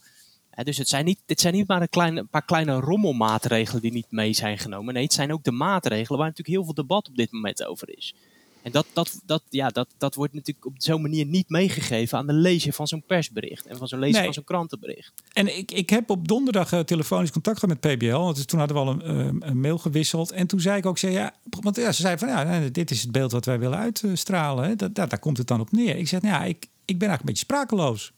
[0.62, 3.92] dus het zijn niet, dit zijn niet maar een, kleine, een paar kleine rommelmaatregelen die
[3.92, 4.94] niet mee zijn genomen.
[4.94, 7.96] Nee, het zijn ook de maatregelen waar natuurlijk heel veel debat op dit moment over
[7.96, 8.14] is.
[8.62, 12.26] En dat, dat, dat, ja, dat, dat wordt natuurlijk op zo'n manier niet meegegeven aan
[12.26, 15.12] de lezer van zo'n persbericht en van zo'n lezer van zo'n krantenbericht.
[15.32, 18.16] En ik, ik heb op donderdag uh, telefonisch contact gehad met PBL.
[18.16, 20.30] Want toen hadden we al een, uh, een, mail gewisseld.
[20.30, 23.02] En toen zei ik ook, zei, ja, want ja, ze zei van ja, dit is
[23.02, 24.64] het beeld wat wij willen uitstralen.
[24.64, 24.76] Hè.
[24.76, 25.96] Dat, daar, daar komt het dan op neer.
[25.96, 28.12] Ik zeg, nou ja, ik, ik ben eigenlijk een beetje sprakeloos.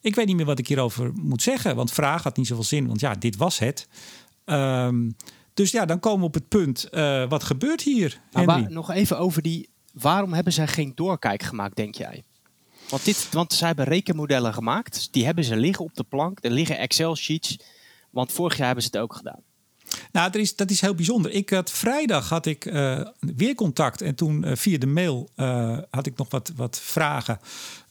[0.00, 1.76] Ik weet niet meer wat ik hierover moet zeggen.
[1.76, 3.88] Want vraag had niet zoveel zin, want ja, dit was het.
[4.44, 5.16] Um,
[5.54, 8.20] dus ja, dan komen we op het punt, uh, wat gebeurt hier?
[8.32, 12.24] Maar nog even over die waarom hebben zij geen doorkijk gemaakt, denk jij?
[12.88, 15.08] Want, dit, want ze hebben rekenmodellen gemaakt.
[15.10, 16.38] Die hebben ze liggen op de plank.
[16.40, 17.58] Er liggen Excel-sheets.
[18.10, 19.42] Want vorig jaar hebben ze het ook gedaan.
[20.12, 21.30] Nou, dat is, dat is heel bijzonder.
[21.30, 24.00] Ik had vrijdag had ik uh, weer contact.
[24.00, 27.38] En toen uh, via de mail uh, had ik nog wat, wat vragen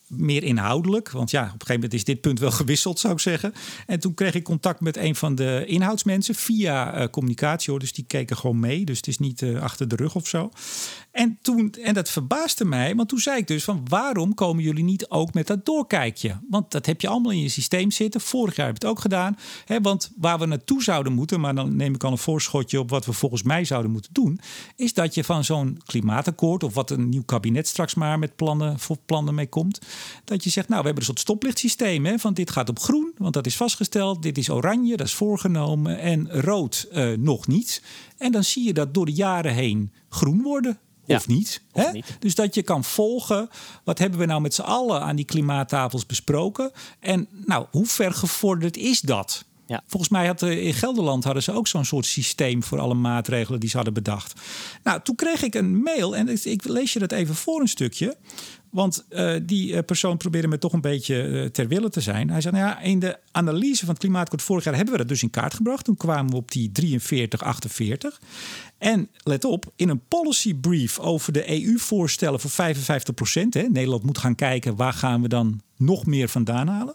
[0.08, 1.12] meer inhoudelijk.
[1.12, 3.54] Want ja, op een gegeven moment is dit punt wel gewisseld, zou ik zeggen.
[3.86, 7.72] En toen kreeg ik contact met een van de inhoudsmensen via communicatie.
[7.72, 7.80] Hoor.
[7.80, 8.86] Dus die keken gewoon mee.
[8.86, 10.52] Dus het is niet achter de rug of zo.
[11.20, 14.84] En, toen, en dat verbaasde mij, want toen zei ik dus van waarom komen jullie
[14.84, 16.40] niet ook met dat doorkijkje?
[16.50, 18.22] Want dat heb je allemaal in je systeem zitten.
[18.22, 19.38] Vorig jaar heb je het ook gedaan.
[19.66, 22.90] Hè, want waar we naartoe zouden moeten, maar dan neem ik al een voorschotje op
[22.90, 24.40] wat we volgens mij zouden moeten doen,
[24.76, 28.80] is dat je van zo'n klimaatakkoord of wat een nieuw kabinet straks maar met plannen
[28.80, 29.80] voor plannen mee komt,
[30.24, 33.12] dat je zegt, nou we hebben een soort stoplichtsysteem, hè, van dit gaat op groen,
[33.18, 37.82] want dat is vastgesteld, dit is oranje, dat is voorgenomen en rood uh, nog niet.
[38.18, 40.80] En dan zie je dat door de jaren heen groen worden
[41.16, 42.02] of, niet, hè?
[42.20, 43.50] Dus dat je kan volgen.
[43.84, 46.72] Wat hebben we nou met z'n allen aan die klimaattafels besproken?
[47.00, 49.46] En nou, hoe ver gevorderd is dat?
[49.70, 49.84] Ja.
[49.88, 53.70] Volgens mij had in Gelderland hadden ze ook zo'n soort systeem voor alle maatregelen die
[53.70, 54.42] ze hadden bedacht.
[54.84, 58.18] Nou, toen kreeg ik een mail en ik lees je dat even voor een stukje.
[58.70, 62.30] Want uh, die uh, persoon probeerde me toch een beetje uh, ter wille te zijn.
[62.30, 65.08] Hij zei, nou ja, in de analyse van het klimaatakkoord vorig jaar hebben we dat
[65.08, 65.86] dus in kaart gebracht.
[65.86, 68.22] Toen kwamen we op die 43, 48.
[68.78, 73.54] En let op, in een policy brief over de EU-voorstellen voor 55 procent.
[73.54, 76.94] Nederland moet gaan kijken waar gaan we dan nog meer vandaan halen.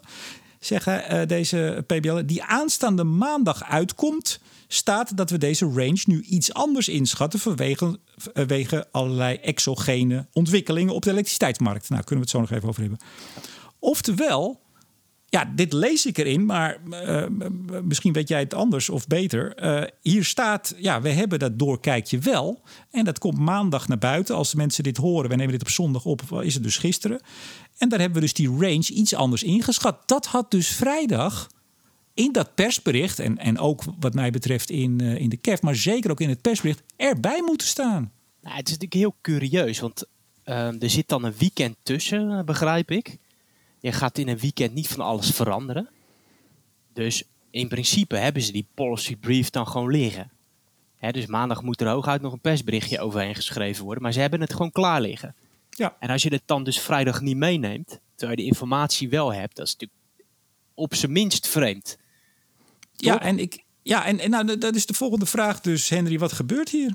[0.59, 4.39] Zeggen deze PBL, die aanstaande maandag uitkomt
[4.75, 11.11] staat dat we deze range nu iets anders inschatten vanwege, allerlei exogene ontwikkelingen op de
[11.11, 11.89] elektriciteitsmarkt.
[11.89, 12.99] Nou, kunnen we het zo nog even over hebben.
[13.79, 14.61] Oftewel,
[15.25, 17.25] ja, dit lees ik erin, maar uh,
[17.83, 19.63] misschien weet jij het anders of beter.
[19.63, 22.61] Uh, hier staat, ja, we hebben dat doorkijkje wel.
[22.91, 24.35] En dat komt maandag naar buiten.
[24.35, 27.21] Als de mensen dit horen, we nemen dit op zondag op, is het dus gisteren.
[27.77, 30.01] En daar hebben we dus die range iets anders ingeschat.
[30.05, 31.47] Dat had dus vrijdag
[32.15, 35.75] in dat persbericht, en, en ook wat mij betreft in, uh, in de KEF, maar
[35.75, 38.11] zeker ook in het persbericht, erbij moeten staan.
[38.41, 40.03] Nou, het is natuurlijk heel curieus, want
[40.45, 43.17] uh, er zit dan een weekend tussen, uh, begrijp ik.
[43.79, 45.89] Je gaat in een weekend niet van alles veranderen.
[46.93, 50.31] Dus in principe hebben ze die policy brief dan gewoon liggen.
[50.95, 54.41] Hè, dus maandag moet er hooguit nog een persberichtje overheen geschreven worden, maar ze hebben
[54.41, 55.35] het gewoon klaar liggen.
[55.69, 55.95] Ja.
[55.99, 59.55] En als je het dan dus vrijdag niet meeneemt, terwijl je de informatie wel hebt,
[59.55, 59.99] dat is natuurlijk
[60.73, 61.97] op zijn minst vreemd.
[63.05, 66.19] Ja, en, ik, ja en, en nou, dat is de volgende vraag dus, Henry.
[66.19, 66.93] Wat gebeurt hier?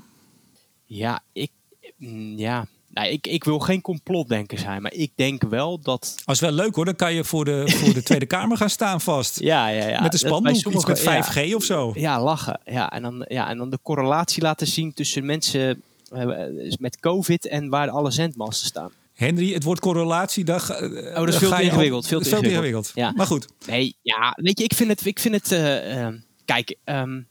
[0.85, 1.51] Ja, ik,
[1.97, 2.67] mm, ja.
[2.93, 6.15] Nou, ik, ik wil geen complotdenker zijn, maar ik denk wel dat...
[6.25, 9.01] Als wel leuk hoor, dan kan je voor de, voor de Tweede Kamer gaan staan
[9.01, 9.39] vast.
[9.39, 10.01] Ja, ja, ja.
[10.01, 11.91] Met een spandoek, iets met 5G ja, of zo.
[11.95, 12.59] Ja, lachen.
[12.65, 15.81] Ja en, dan, ja, en dan de correlatie laten zien tussen mensen
[16.13, 18.91] uh, met COVID en waar alle zendmasten staan.
[19.21, 20.81] Henry, het woord correlatiedag.
[20.81, 22.07] Uh, oh, dat is veel te ingewikkeld.
[22.07, 22.91] Veel te veel ingewikkeld.
[22.95, 23.11] Ja.
[23.11, 23.47] Maar goed.
[23.67, 25.05] Nee, ja, weet je, ik vind het.
[25.05, 26.07] Ik vind het uh, uh,
[26.45, 27.27] kijk, um,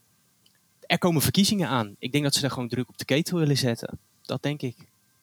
[0.79, 1.95] er komen verkiezingen aan.
[1.99, 3.99] Ik denk dat ze er gewoon druk op de ketel willen zetten.
[4.21, 4.75] Dat denk ik.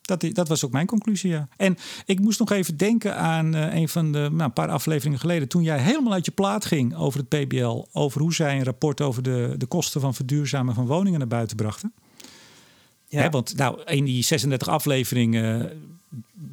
[0.02, 1.48] Dat, dat was ook mijn conclusie, ja.
[1.56, 5.48] En ik moest nog even denken aan een van de nou, een paar afleveringen geleden.
[5.48, 7.86] toen jij helemaal uit je plaat ging over het PBL.
[7.92, 11.56] over hoe zij een rapport over de, de kosten van verduurzamen van woningen naar buiten
[11.56, 11.92] brachten.
[13.06, 13.22] Ja.
[13.22, 15.72] Hè, want nou, in die 36 afleveringen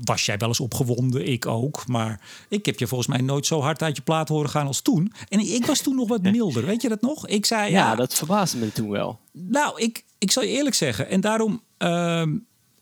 [0.03, 1.87] was jij wel eens opgewonden, ik ook.
[1.87, 4.81] Maar ik heb je volgens mij nooit zo hard uit je plaat horen gaan als
[4.81, 5.13] toen.
[5.29, 7.27] En ik was toen nog wat milder, weet je dat nog?
[7.27, 9.19] Ik zei ja, ja dat verbaasde me toen wel.
[9.31, 11.09] Nou, ik, ik zal je eerlijk zeggen.
[11.09, 12.23] En daarom uh,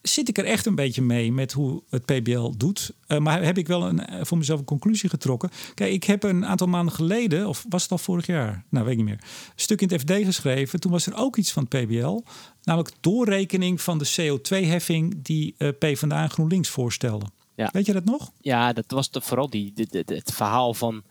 [0.03, 2.91] zit ik er echt een beetje mee met hoe het PBL doet.
[3.07, 5.49] Uh, maar heb ik wel een, eh, voor mezelf een conclusie getrokken.
[5.73, 8.63] Kijk, ik heb een aantal maanden geleden, of was het al vorig jaar?
[8.69, 9.23] Nou, weet ik niet meer.
[9.23, 10.79] Een stuk in het FD geschreven.
[10.79, 12.21] Toen was er ook iets van het PBL.
[12.63, 17.31] Namelijk doorrekening van de CO2-heffing die uh, PvdA en GroenLinks voorstelden.
[17.55, 17.69] Ja.
[17.71, 18.31] Weet je dat nog?
[18.41, 21.03] Ja, dat was de, vooral die, de, de, het verhaal van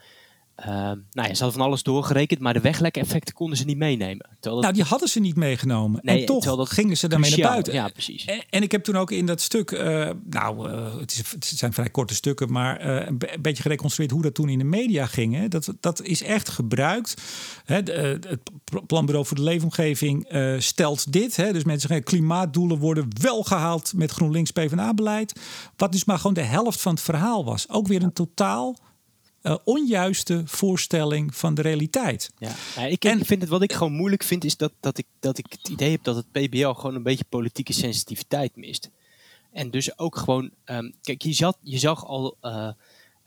[0.56, 4.28] nou ja, ze hadden van alles doorgerekend, maar de weglek-effecten konden ze niet meenemen.
[4.40, 4.60] Dat...
[4.60, 6.00] Nou, die hadden ze niet meegenomen.
[6.02, 7.72] Nee, en toch dat gingen ze daarmee naar buiten.
[7.72, 8.24] Ja, precies.
[8.24, 11.44] En, en, ik heb toen ook in dat stuk, uh, nou, uh, het, is, het,
[11.44, 15.06] zijn vrij korte stukken, maar uh, een, beetje gereconstrueerd hoe dat toen in de media
[15.06, 15.34] ging.
[15.34, 15.48] Hè.
[15.48, 17.22] Dat, dat is echt gebruikt.
[17.64, 18.40] Hè, de, het
[18.86, 20.26] Planbureau voor de Leefomgeving
[20.58, 21.36] stelt dit.
[21.36, 25.40] Hè, dus mensen zeggen, klimaatdoelen worden wel gehaald met GroenLinks PvdA-beleid.
[25.76, 27.68] Wat dus maar gewoon de helft van het verhaal was.
[27.68, 28.76] Ook weer een totaal
[29.42, 32.30] uh, onjuiste voorstelling van de realiteit.
[32.38, 32.52] Ja.
[32.76, 35.38] ja ik, en, vind het wat ik gewoon moeilijk vind, is dat, dat, ik, dat
[35.38, 38.90] ik het idee heb dat het PBL gewoon een beetje politieke sensitiviteit mist.
[39.52, 42.36] En dus ook gewoon, um, kijk, je zag, je zag al.
[42.42, 42.68] Uh,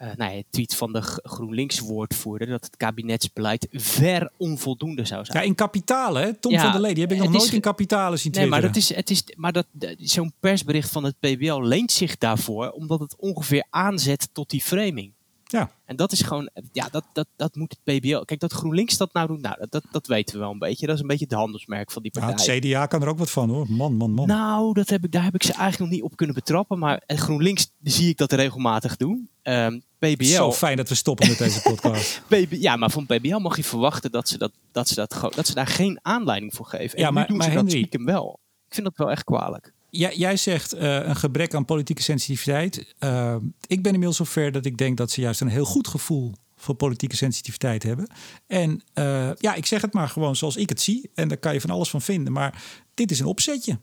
[0.01, 5.37] uh, nou ja, tweet van de GroenLinks-woordvoerder dat het kabinetsbeleid ver onvoldoende zou zijn.
[5.37, 6.33] Ja, in kapitalen, hè?
[6.33, 8.75] Tom van der Lee, die heb ik nog nooit in kapitalen zien Nee, maar, dat
[8.75, 9.65] is, het is, maar dat,
[9.97, 15.13] zo'n persbericht van het PBL leent zich daarvoor, omdat het ongeveer aanzet tot die framing.
[15.55, 15.71] Ja.
[15.85, 18.19] En dat is gewoon, ja, dat, dat, dat moet het PBL.
[18.19, 20.85] Kijk, dat GroenLinks dat nou doet, nou, dat, dat weten we wel een beetje.
[20.85, 22.45] Dat is een beetje het handelsmerk van die partij.
[22.45, 23.65] Ja, het CDA kan er ook wat van hoor.
[23.69, 24.27] Man, man, man.
[24.27, 26.79] Nou, dat heb ik, daar heb ik ze eigenlijk nog niet op kunnen betrappen.
[26.79, 29.29] Maar GroenLinks zie ik dat regelmatig doen.
[29.43, 30.23] Um, ehm, PBL.
[30.23, 32.21] Zo fijn dat we stoppen met deze podcast.
[32.49, 35.53] ja, maar van PBL mag je verwachten dat ze, dat, dat ze, dat, dat ze
[35.53, 36.97] daar geen aanleiding voor geven.
[36.97, 38.39] En ja, maar, doen maar ze Henry, dat stiekem wel.
[38.67, 42.93] Ik vind dat wel echt kwalijk jij, jij zegt uh, een gebrek aan politieke sensitiviteit.
[42.99, 43.35] Uh,
[43.67, 46.75] ik ben inmiddels zover dat ik denk dat ze juist een heel goed gevoel voor
[46.75, 48.07] politieke sensitiviteit hebben.
[48.47, 51.09] En uh, ja, ik zeg het maar gewoon zoals ik het zie.
[51.13, 52.33] En daar kan je van alles van vinden.
[52.33, 53.79] Maar dit is een opzetje.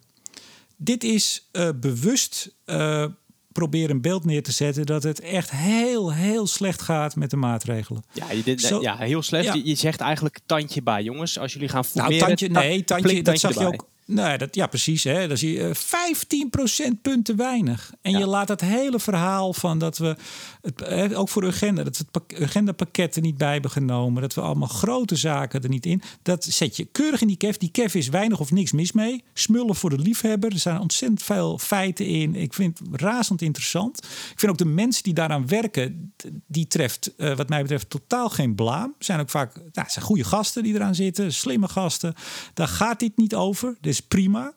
[0.77, 2.55] Dit is bewust
[3.53, 7.37] proberen een beeld neer te zetten dat het echt heel, heel slecht gaat met de
[7.37, 8.03] maatregelen.
[8.13, 9.55] Ja, je dit, ja heel slecht.
[9.65, 11.39] Je, zegt eigenlijk tandje bij, jongens.
[11.39, 12.17] Als jullie gaan formeren...
[12.17, 15.05] Nou, tandje, nee, tandje, dat zag je ook Nee, dat, ja, precies.
[15.05, 15.29] Hè.
[15.29, 17.93] Dan zie je 15% eh, punten weinig.
[18.03, 20.17] En je laat het hele verhaal van dat we,
[20.61, 24.23] het, ook voor agenda, dat we het agendapakket er niet bij hebben genomen.
[24.23, 26.03] Dat we allemaal grote zaken er niet in.
[26.23, 27.57] Dat zet je keurig in die kef.
[27.57, 29.25] Die kef is weinig of niks mis mee.
[29.35, 30.53] Smullen voor de liefhebber.
[30.53, 32.35] Er zijn ontzettend veel feiten in.
[32.35, 34.05] Ik vind het razend interessant.
[34.05, 36.13] Ik vind ook de mensen die daaraan werken,
[36.47, 38.95] die treft uh, wat mij betreft totaal geen blaam.
[38.99, 41.33] Zijn ook vaak nou, zijn goede gasten die eraan zitten.
[41.33, 42.15] Slimme gasten.
[42.55, 43.77] Daar gaat dit niet over.
[43.93, 44.55] Dus prima.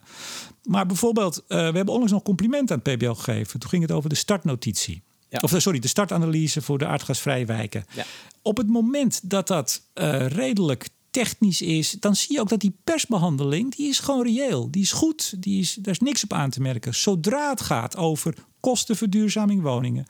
[0.63, 3.59] Maar bijvoorbeeld, uh, we hebben onlangs nog compliment aan het PBL gegeven.
[3.59, 5.03] Toen ging het over de startnotitie.
[5.29, 7.85] Of eh, sorry, de startanalyse voor de aardgasvrije wijken.
[7.95, 8.05] Ja.
[8.41, 12.77] Op het moment dat dat uh, redelijk technisch is, dan zie je ook dat die
[12.83, 14.71] persbehandeling, die is gewoon reëel.
[14.71, 16.95] Die is goed, die is, daar is niks op aan te merken.
[16.95, 20.05] Zodra het gaat over kostenverduurzaming woningen,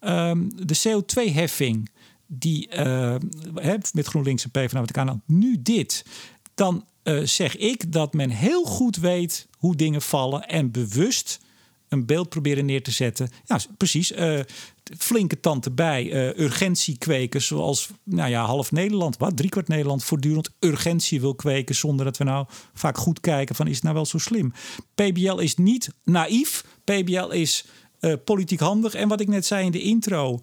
[0.00, 1.90] um, de CO2-heffing,
[2.26, 3.16] die uh,
[3.92, 6.04] met GroenLinks en PvdA, nu dit,
[6.54, 11.40] dan uh, zeg ik dat men heel goed weet hoe dingen vallen en bewust
[11.88, 13.30] een beeld proberen neer te zetten.
[13.44, 14.12] Ja, precies.
[14.12, 14.40] Uh,
[14.98, 20.50] flinke tante bij uh, urgentie kweken, zoals nou ja, half Nederland, wat driekwart Nederland voortdurend
[20.60, 24.06] urgentie wil kweken, zonder dat we nou vaak goed kijken van is het nou wel
[24.06, 24.52] zo slim.
[24.94, 26.64] PBL is niet naïef.
[26.84, 27.64] PBL is
[28.24, 28.94] politiek handig.
[28.94, 30.40] En wat ik net zei in de intro,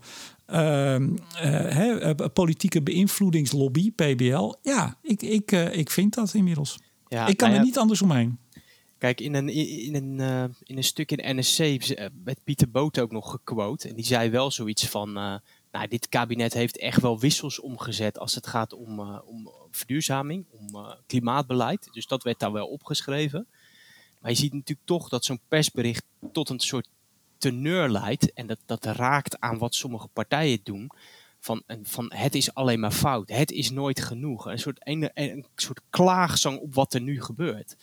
[0.52, 4.54] uh, politieke beïnvloedingslobby, PBL.
[4.62, 6.80] Ja, ik, ik, uh, ik vind dat inmiddels.
[7.08, 8.40] Ja, ik kan nou ja, er niet anders omheen.
[8.98, 11.58] Kijk, in een, in een, uh, in een stuk in NSC
[12.24, 13.90] werd Pieter Boot ook nog gequote.
[13.90, 15.14] En die zei wel zoiets van...
[15.72, 20.96] nou, dit kabinet heeft echt wel wissels omgezet als het gaat om, om verduurzaming, om
[21.08, 21.90] klimaatbeleid.
[21.92, 23.48] Dus dat werd daar wel opgeschreven.
[24.22, 26.88] Maar je ziet natuurlijk toch dat zo'n persbericht tot een soort
[27.41, 30.91] teneur leidt, en dat, dat raakt aan wat sommige partijen doen,
[31.39, 34.45] van, van het is alleen maar fout, het is nooit genoeg.
[34.45, 37.75] Een soort, een, een soort klaagzang op wat er nu gebeurt.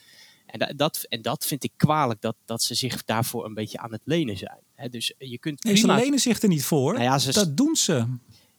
[0.47, 3.93] En dat, en dat vind ik kwalijk, dat, dat ze zich daarvoor een beetje aan
[3.93, 4.91] het lenen zijn.
[4.91, 6.93] dus je kunt nee, ze lenen zich er niet voor.
[6.93, 8.07] Nou ja, ze, dat doen ze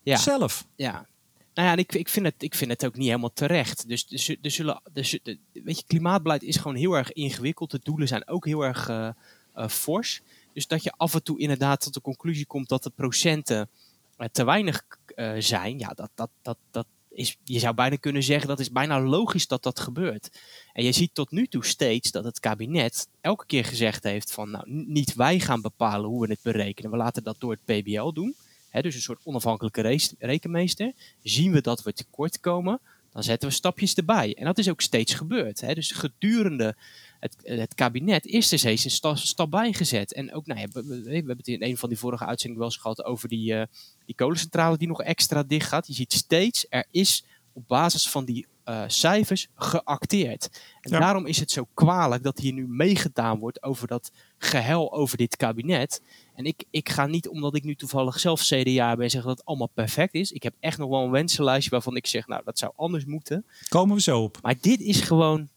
[0.04, 0.66] ja, zelf.
[0.76, 1.08] Ja,
[1.54, 3.88] nou ja, ik, ik, vind het, ik vind het ook niet helemaal terecht.
[3.88, 5.20] Dus, dus, zullen, dus
[5.52, 7.72] weet je, klimaatbeleid is gewoon heel erg ingewikkeld.
[7.72, 9.10] De doelen zijn ook heel erg uh,
[9.56, 10.22] uh, fors.
[10.60, 13.70] Dus dat je af en toe inderdaad tot de conclusie komt dat de procenten
[14.18, 14.84] uh, te weinig
[15.16, 18.72] uh, zijn, ja, dat, dat, dat, dat is, je zou bijna kunnen zeggen dat is
[18.72, 20.40] bijna logisch dat dat gebeurt.
[20.74, 24.52] En je ziet tot nu toe steeds dat het kabinet elke keer gezegd heeft van
[24.52, 28.12] nou, niet wij gaan bepalen hoe we het berekenen, we laten dat door het PBL
[28.12, 28.36] doen.
[28.72, 30.94] Dus een soort onafhankelijke rekenmeester.
[31.24, 32.80] Zien we dat we tekort komen,
[33.12, 34.36] dan zetten we stapjes erbij.
[34.36, 35.76] En dat is ook steeds gebeurd.
[35.76, 36.76] Dus gedurende
[37.20, 40.14] het, het kabinet is er steeds een stap, stap bijgezet.
[40.14, 42.72] En ook, nou ja, we, we, hebben het in een van die vorige uitzendingen wel
[42.72, 43.64] eens gehad over die, uh,
[44.06, 45.88] die kolencentrale die nog extra dicht gaat.
[45.88, 50.50] Je ziet steeds, er is op basis van die uh, cijfers geacteerd.
[50.82, 51.00] En Ja.
[51.00, 55.36] daarom is het zo kwalijk dat hier nu meegedaan wordt over dat gehuil over dit
[55.36, 56.02] kabinet.
[56.36, 59.48] En ik, ik ga niet, omdat ik nu toevallig zelf CDA ben, zeggen dat het
[59.48, 60.32] allemaal perfect is.
[60.32, 63.46] Ik heb echt nog wel een wensenlijstje waarvan ik zeg, nou, dat zou anders moeten.
[63.70, 64.38] Komen we zo op.
[64.42, 65.50] Maar dit is gewoon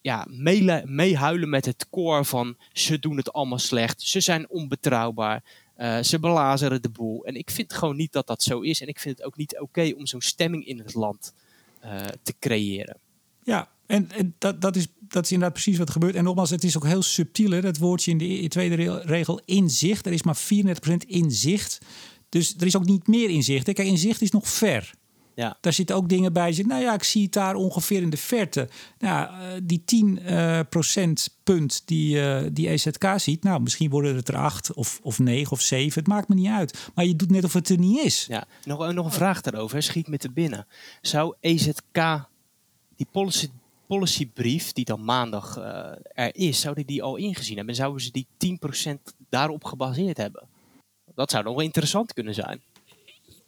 [0.00, 0.26] ja,
[0.84, 5.42] meehuilen met het koor van ze doen het allemaal slecht, ze zijn onbetrouwbaar,
[5.74, 7.24] eh, ze belazeren de boel.
[7.24, 8.80] En ik vind gewoon niet dat dat zo is.
[8.80, 11.34] En ik vind het ook niet oké om zo'n stemming in het land
[11.80, 12.96] eh, te creëren.
[13.42, 16.14] Ja, en, dat, dat, is, dat inderdaad precies wat gebeurt.
[16.14, 19.40] En nogmaals, het is ook heel subtiel, dat woordje in de e- tweede re- regel
[19.44, 20.06] inzicht.
[20.06, 21.78] Er is maar 34% inzicht.
[22.28, 23.64] Dus er is ook niet meer inzicht.
[23.72, 24.94] Kijk, inzicht is nog ver.
[25.40, 25.56] Ja.
[25.60, 26.48] Daar zitten ook dingen bij.
[26.48, 28.68] Je zegt, nou ja, ik zie het daar ongeveer in de verte.
[28.98, 34.28] Nou, eh, die 10 eh, procentpunt die, eh, die EZK ziet, nou, misschien worden het
[34.28, 35.98] er 8 of, of 9 of 7.
[35.98, 36.90] Het maakt me niet uit.
[36.94, 38.26] Maar je doet net of het er niet is.
[38.28, 40.66] Ja, nog, nog een vraag daarover, hè, schiet me te binnen.
[41.00, 42.28] Zou EZK,
[42.96, 43.48] die policy,
[43.86, 45.56] policybrief die dan maandag
[46.14, 47.74] er is, zouden die al ingezien hebben?
[47.74, 50.48] En zouden ze die 10% daarop gebaseerd hebben?
[51.14, 52.60] Dat zou nog wel interessant kunnen zijn.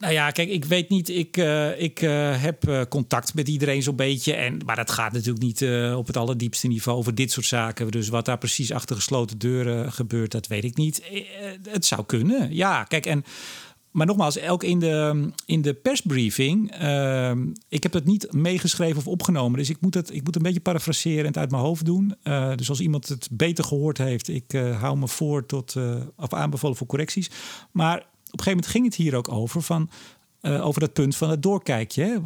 [0.02, 1.08] Nou ja, kijk, ik weet niet.
[1.08, 4.34] Ik, eh, ik eh, heb eh, contact met iedereen zo'n beetje.
[4.34, 5.62] En, maar dat gaat natuurlijk niet
[5.96, 7.90] op het allerdiepste niveau over dit soort zaken.
[7.90, 11.02] Dus wat daar precies achter gesloten deuren gebeurt, dat weet ik niet.
[11.68, 12.84] Het zou kunnen, ja.
[12.84, 13.24] Kijk, en,
[13.90, 16.70] maar nogmaals, ook in de, in de persbriefing.
[16.70, 17.32] eh,
[17.68, 19.58] ik heb het niet meegeschreven of opgenomen.
[19.58, 22.14] Dus ik moet het, ik moet een beetje parafraseren en het uit mijn hoofd doen.
[22.56, 25.76] Dus als iemand het beter gehoord heeft, ik hou me voor tot
[26.16, 27.30] of aanbevolen voor correcties.
[27.72, 29.90] Maar op een gegeven moment ging het hier ook over van
[30.42, 32.02] eh, over dat punt van het doorkijkje.
[32.02, 32.18] Hè?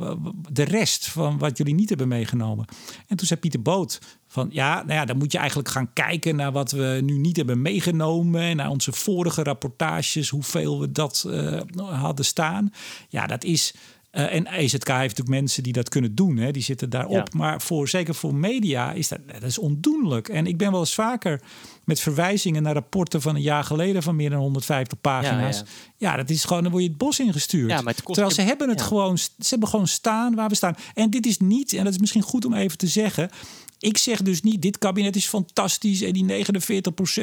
[0.53, 2.65] De rest van wat jullie niet hebben meegenomen.
[3.07, 6.37] En toen zei Pieter Boot van ja, nou ja, dan moet je eigenlijk gaan kijken
[6.37, 8.41] naar wat we nu niet hebben meegenomen.
[8.41, 12.73] En naar onze vorige rapportages, hoeveel we dat eh, hadden staan.
[13.09, 13.75] Ja, dat is.
[14.17, 16.51] Eh, en EZK heeft natuurlijk mensen die dat kunnen doen, hè?
[16.51, 17.29] die zitten daarop.
[17.33, 17.39] Ja.
[17.39, 20.29] Maar voor, zeker voor media is dat, dat is ondoenlijk.
[20.29, 21.41] En ik ben wel eens vaker
[21.85, 25.57] met verwijzingen naar rapporten van een jaar geleden van meer dan 150 pagina's.
[25.57, 25.65] Ja,
[25.97, 26.17] Ja, ja.
[26.17, 27.71] dat is gewoon, dan word je het bos ingestuurd.
[27.71, 30.77] Ja, maar het Terwijl ze hebben het gewoon, ze hebben gewoon staan waar we staan.
[30.95, 33.31] En dit is niet, en dat is misschien goed om even te zeggen.
[33.79, 36.47] Ik zeg dus niet, dit kabinet is fantastisch en die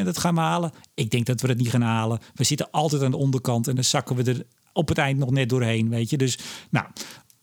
[0.01, 0.71] 49% dat gaan we halen.
[0.93, 2.19] Ik denk dat we het niet gaan halen.
[2.33, 5.32] We zitten altijd aan de onderkant en dan zakken we er op het eind nog
[5.32, 6.17] net doorheen, weet je.
[6.17, 6.38] Dus,
[6.69, 6.86] nou,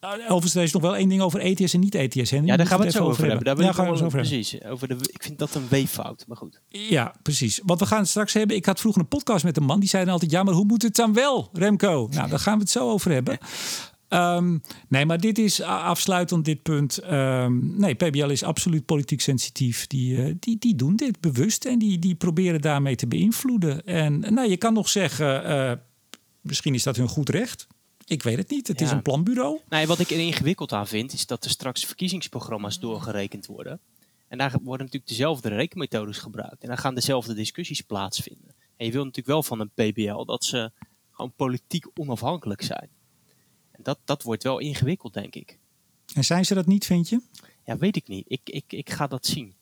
[0.00, 2.30] overigens er is nog wel één ding over ETS en niet ETS.
[2.30, 2.46] Henry.
[2.46, 3.44] Ja, daar gaan we het zo over hebben.
[3.44, 4.38] Daar Ja, gaan we het over hebben.
[4.38, 4.64] Precies.
[4.64, 6.60] Over de, ik vind dat een weeffout, maar goed.
[6.68, 7.60] Ja, precies.
[7.64, 8.56] Want we gaan het straks hebben.
[8.56, 9.80] Ik had vroeger een podcast met een man.
[9.80, 12.08] Die zei dan altijd: Ja, maar hoe moet het dan wel, Remco?
[12.10, 13.38] Nou, daar gaan we het zo over hebben.
[14.08, 14.58] Ehm,
[14.88, 16.98] nee, maar dit is afsluitend dit punt.
[16.98, 19.86] Ehm, nee, PBL is absoluut politiek sensitief.
[19.86, 23.84] Die, eh, die, die doen dit bewust en die, die proberen daarmee te beïnvloeden.
[23.84, 25.72] En nou, je kan nog zeggen: eh,
[26.50, 27.66] misschien is dat hun goed recht.
[28.06, 28.68] Ik weet het niet.
[28.68, 29.60] Het is een planbureau.
[29.86, 33.80] Wat ik er ingewikkeld aan vind, is dat er straks verkiezingsprogramma's doorgerekend worden.
[34.28, 36.62] En daar worden natuurlijk dezelfde rekenmethodes gebruikt.
[36.62, 38.54] En dan gaan dezelfde discussies plaatsvinden.
[38.76, 40.72] En je wil natuurlijk wel van een PBL dat ze
[41.10, 42.88] gewoon politiek onafhankelijk zijn.
[43.70, 45.58] En dat, dat wordt wel ingewikkeld, denk ik.
[46.14, 47.20] En zijn ze dat niet, vind je?
[47.64, 48.24] Ja, weet ik niet.
[48.28, 49.54] Ik, ik, ik ga dat zien.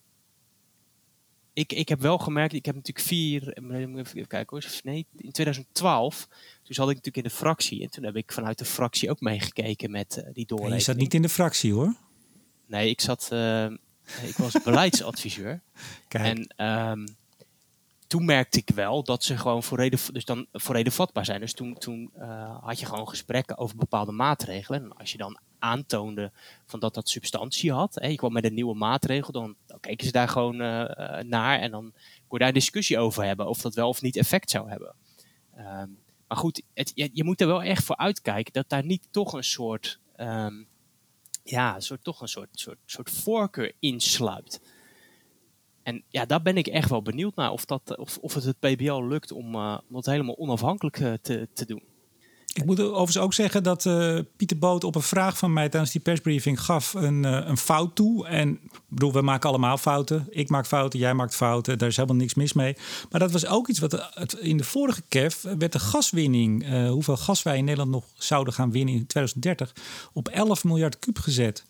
[1.58, 3.58] Ik, ik heb wel gemerkt, ik heb natuurlijk vier,
[3.96, 6.28] even kijken hoor, nee, in 2012,
[6.62, 7.82] toen zat ik natuurlijk in de fractie.
[7.82, 10.84] En toen heb ik vanuit de fractie ook meegekeken met eh, die doorrekening.
[10.84, 11.94] je zat niet in de fractie hoor.
[12.66, 13.64] Nee, ik zat, eh,
[14.22, 15.60] ik was beleidsadviseur.
[16.08, 16.24] Kijk.
[16.24, 17.06] En ehm,
[18.06, 21.40] toen merkte ik wel dat ze gewoon voor reden, dus dan voor reden vatbaar zijn.
[21.40, 24.82] Dus toen, toen eh, had je gewoon gesprekken over bepaalde maatregelen.
[24.82, 26.32] En als je dan aantoonde
[26.66, 30.06] van dat dat substantie had, hè, je kwam met een nieuwe maatregel, dan, dan keken
[30.06, 33.48] ze daar gewoon eh, eh, naar en dan kon je daar een discussie over hebben
[33.48, 34.94] of dat wel of niet effect zou hebben.
[35.54, 35.88] Ehm,
[36.28, 39.44] maar goed, je, je moet er wel echt voor uitkijken dat daar niet toch een
[39.44, 40.54] soort, ehm,
[41.42, 44.60] ja, soort, toch een soort, soort, soort voorkeur insluipt.
[45.82, 48.58] En ja, daar ben ik echt wel benieuwd naar of, dat, of, of het het
[48.58, 51.82] PBL lukt om, om dat helemaal onafhankelijk te, te doen.
[52.58, 55.92] Ik moet overigens ook zeggen dat eh, Pieter Boot op een vraag van mij tijdens
[55.92, 58.26] die persbriefing gaf een, eh, een fout toe.
[58.26, 60.26] En ik bedoel, we maken allemaal fouten.
[60.30, 61.78] Ik maak fouten, jij maakt fouten.
[61.78, 62.76] Daar is helemaal niks mis mee.
[63.10, 66.88] Maar dat was ook iets wat het- in de vorige KEF werd de gaswinning, eh,
[66.90, 69.72] hoeveel gas wij in Nederland nog zouden gaan winnen in 2030,
[70.12, 71.64] op 11 miljard kuub gezet.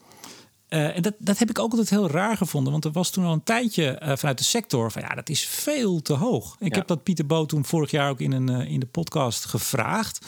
[0.69, 2.73] En dat, dat heb ik ook altijd heel raar gevonden.
[2.73, 6.03] Want er was toen al een tijdje vanuit de sector van ja, dat is veel
[6.03, 6.57] te hoog.
[6.59, 6.79] Ik Ja.
[6.79, 10.27] heb dat Pieter Boot toen vorig jaar ook in, een, in de podcast gevraagd.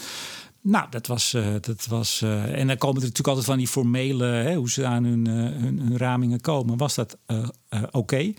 [0.62, 1.34] Nou, dat was.
[1.34, 4.70] eh, dat was eh, en dan komen er natuurlijk altijd van die formele, hè, hoe
[4.70, 6.76] ze aan hun, eh, hun, hun ramingen komen.
[6.76, 7.18] Was dat
[7.90, 8.32] oké?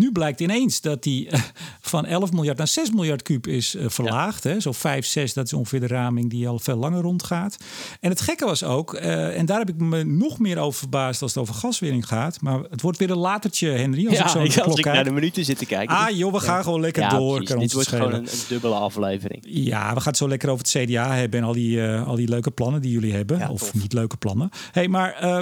[0.00, 1.40] Nu blijkt ineens dat die eh,
[1.80, 4.44] van 11 miljard naar 6 miljard kuub is uh, verlaagd.
[4.44, 4.60] Hè?
[4.60, 7.56] Zo 5, 6, dat is ongeveer de raming die al veel langer rondgaat.
[8.00, 11.22] En het gekke was ook, uh, en daar heb ik me nog meer over verbaasd
[11.22, 12.40] als het over gaswinning gaat.
[12.40, 14.06] Maar het wordt weer een latertje, Henry.
[14.06, 15.96] Als ja, ik zo als klok ik naar de minuten zit te kijken.
[15.96, 17.44] Ah joh, we gaan gewoon lekker door.
[17.44, 19.42] Dit wordt gewoon een, een dubbele aflevering.
[19.46, 22.16] Ja, we gaan het zo lekker over het CDA hebben en al die, uh, al
[22.16, 23.48] die leuke plannen die jullie hebben.
[23.48, 23.74] Of tof.
[23.74, 24.50] niet leuke plannen.
[24.72, 25.38] Hey, maar uh,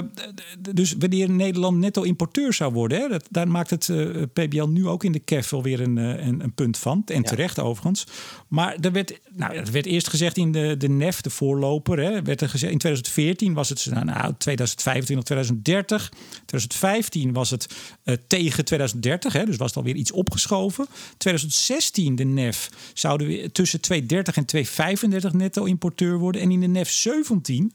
[0.73, 4.87] dus wanneer Nederland netto importeur zou worden, hè, dat, daar maakt het uh, PBL nu
[4.87, 7.03] ook in de KEF alweer een, een, een punt van.
[7.05, 8.03] En terecht overigens.
[8.47, 12.21] Maar er werd, nou, er werd eerst gezegd in de, de NEF, de voorloper, hè,
[12.21, 16.09] werd er gezegd in 2014 was het nou, nou 2025, 2030.
[16.45, 17.67] 2015 was het
[18.03, 20.87] uh, tegen 2030, hè, dus was het alweer iets opgeschoven.
[21.17, 26.41] 2016 de NEF zouden we tussen 230 en 235 netto importeur worden.
[26.41, 27.73] En in de NEF 17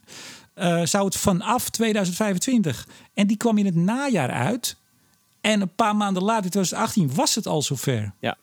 [0.54, 2.88] uh, zou het vanaf 2025.
[3.14, 4.76] En die kwam in het najaar uit.
[5.44, 8.14] En een paar maanden later, in 2018, was het al zover.
[8.20, 8.36] Ja.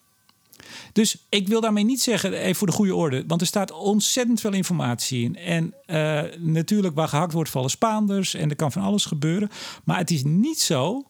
[0.92, 4.40] Dus ik wil daarmee niet zeggen, even voor de goede orde, want er staat ontzettend
[4.40, 5.36] veel informatie in.
[5.36, 9.48] En uh, natuurlijk, waar gehakt wordt, vallen Spaanders en er kan van alles gebeuren.
[9.84, 11.02] Maar het is niet zo,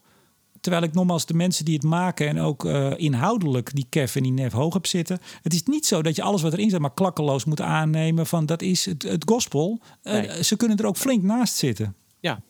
[0.61, 4.23] terwijl ik nogmaals de mensen die het maken en ook uh, inhoudelijk die KEF en
[4.23, 5.19] die NEF hoog heb zitten.
[5.41, 8.45] Het is niet zo dat je alles wat erin zit maar klakkeloos moet aannemen van
[8.45, 9.79] dat is het, het gospel.
[10.03, 10.43] Uh, nee.
[10.43, 11.95] Ze kunnen er ook flink naast zitten.
[12.19, 12.41] Ja.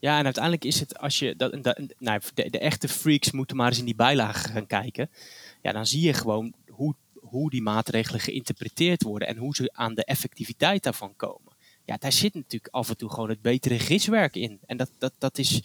[0.00, 1.52] Ja, en uiteindelijk is het als je dat,
[1.98, 5.10] nou, de, de echte freaks moeten maar eens in die bijlagen gaan kijken.
[5.62, 9.94] Ja, dan zie je gewoon hoe, hoe die maatregelen geïnterpreteerd worden en hoe ze aan
[9.94, 11.56] de effectiviteit daarvan komen.
[11.84, 14.58] Ja, daar zit natuurlijk af en toe gewoon het betere giswerk in.
[14.66, 15.62] En dat, dat, dat is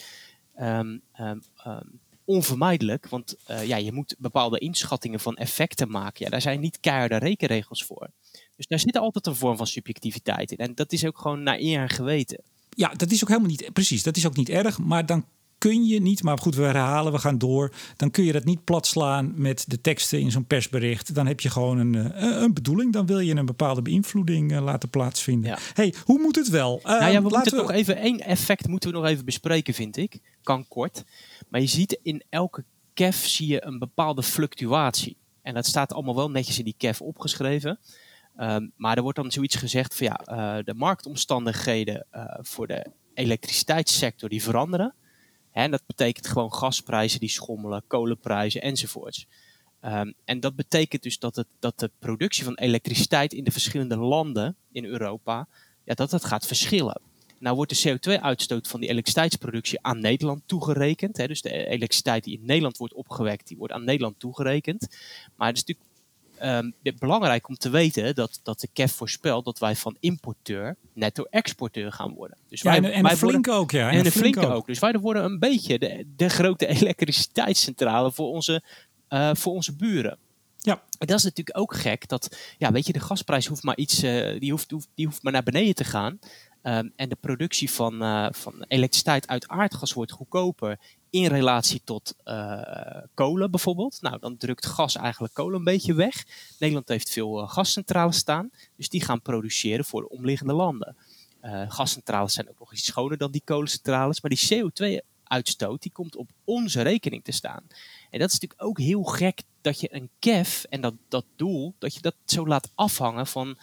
[0.60, 6.26] um, um, um, onvermijdelijk, want uh, ja, je moet bepaalde inschattingen van effecten maken.
[6.26, 8.10] Ja, daar zijn niet keiharde rekenregels voor.
[8.56, 10.58] Dus daar zit altijd een vorm van subjectiviteit in.
[10.58, 12.44] En dat is ook gewoon naar eer en geweten.
[12.76, 14.04] Ja, dat is ook helemaal niet precies.
[14.04, 15.26] Dat is ook niet erg, maar dan
[15.58, 17.74] kun je niet, maar goed, we herhalen, we gaan door.
[17.98, 21.16] Dan kun je dat niet platslaan met de teksten in zo'n persbericht.
[21.16, 22.94] Dan heb je gewoon een, een bedoeling.
[22.94, 25.50] Dan wil je een bepaalde beïnvloeding uh, laten plaatsvinden.
[25.50, 25.58] Ja.
[25.74, 26.80] hey, hoe moet het wel?
[26.80, 27.62] Uh, nou ja, we moeten we...
[27.62, 30.20] nog even één effect moeten we nog even bespreken, vind ik.
[30.42, 31.04] Kan kort.
[31.50, 32.64] Maar je ziet in elke
[32.94, 35.18] KEF zie je een bepaalde fluctuatie.
[35.42, 37.80] En dat staat allemaal wel netjes in die KEF opgeschreven.
[38.38, 40.22] Um, maar er wordt dan zoiets gezegd van ja,
[40.58, 42.08] uh, de marktomstandigheden
[42.42, 44.94] voor de elektriciteitssector die veranderen.
[45.52, 49.28] En dat betekent gewoon gasprijzen die schommelen, kolenprijzen enzovoorts.
[49.82, 53.98] Um, en dat betekent dus dat, het, dat de productie van elektriciteit in de verschillende
[53.98, 55.48] landen in Europa,
[55.84, 57.02] ja, dat dat gaat verschillen.
[57.40, 61.18] Nou wordt de CO2-uitstoot van die elektriciteitsproductie aan Nederland toegerekend.
[61.18, 64.88] Hè, dus de elektriciteit die in Nederland wordt opgewekt, die wordt aan Nederland toegerekend.
[65.36, 65.93] Maar het is natuurlijk
[66.44, 71.92] um, belangrijk om te weten dat, dat de KEF voorspelt dat wij van importeur netto-exporteur
[71.92, 72.38] gaan worden.
[72.48, 73.92] Dus ja, wij, en, en wij flink worden, ook, ja.
[73.92, 74.52] En, en flink ook.
[74.52, 74.66] ook.
[74.66, 78.64] Dus wij worden een beetje de, de grote elektriciteitscentrale voor onze,
[79.10, 80.18] uh, voor onze buren.
[80.58, 80.82] Ja.
[80.98, 82.08] En dat is natuurlijk ook gek.
[82.08, 85.24] Dat, ja, weet je, de gasprijs hoeft maar iets, uh, die, hoeft, hoeft, die hoeft
[85.24, 86.20] maar naar beneden te gaan.
[86.64, 92.16] Um, en de productie van, uh, van elektriciteit uit aardgas wordt goedkoper in relatie tot
[92.26, 92.62] uh,
[93.14, 94.02] kolen bijvoorbeeld.
[94.02, 96.26] Nou, dan drukt gas eigenlijk kolen een beetje weg.
[96.60, 100.96] Nederland heeft veel uh, gascentrales staan, dus die gaan produceren voor de omliggende landen.
[101.68, 106.30] Gascentrales zijn ook nog iets schoner dan die kolencentrales, maar die CO2-uitstoot die komt op
[106.44, 107.64] onze rekening te staan.
[108.10, 111.76] En dat is natuurlijk ook heel gek dat je een KEF en dat, dat doel,
[111.80, 113.58] dat je dat zo laat afhangen van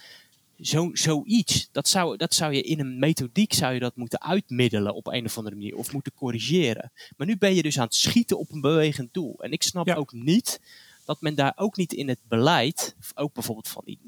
[0.62, 4.94] zo, zoiets, dat zou, dat zou je in een methodiek zou je dat moeten uitmiddelen
[4.94, 6.92] op een of andere manier of moeten corrigeren.
[7.16, 9.42] Maar nu ben je dus aan het schieten op een bewegend doel.
[9.42, 9.94] En ik snap ja.
[9.94, 10.60] ook niet
[11.04, 13.98] dat men daar ook niet in het beleid, ook bijvoorbeeld van die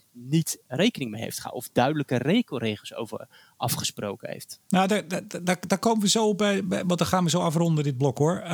[0.00, 1.62] 49%, niet rekening mee heeft gehouden.
[1.66, 3.28] Of duidelijke regelregels over
[3.64, 4.60] afgesproken heeft.
[4.68, 7.84] Nou, daar, daar, daar, komen we zo bij, bij, want dan gaan we zo afronden
[7.84, 8.40] dit blok hoor.
[8.44, 8.50] Uh,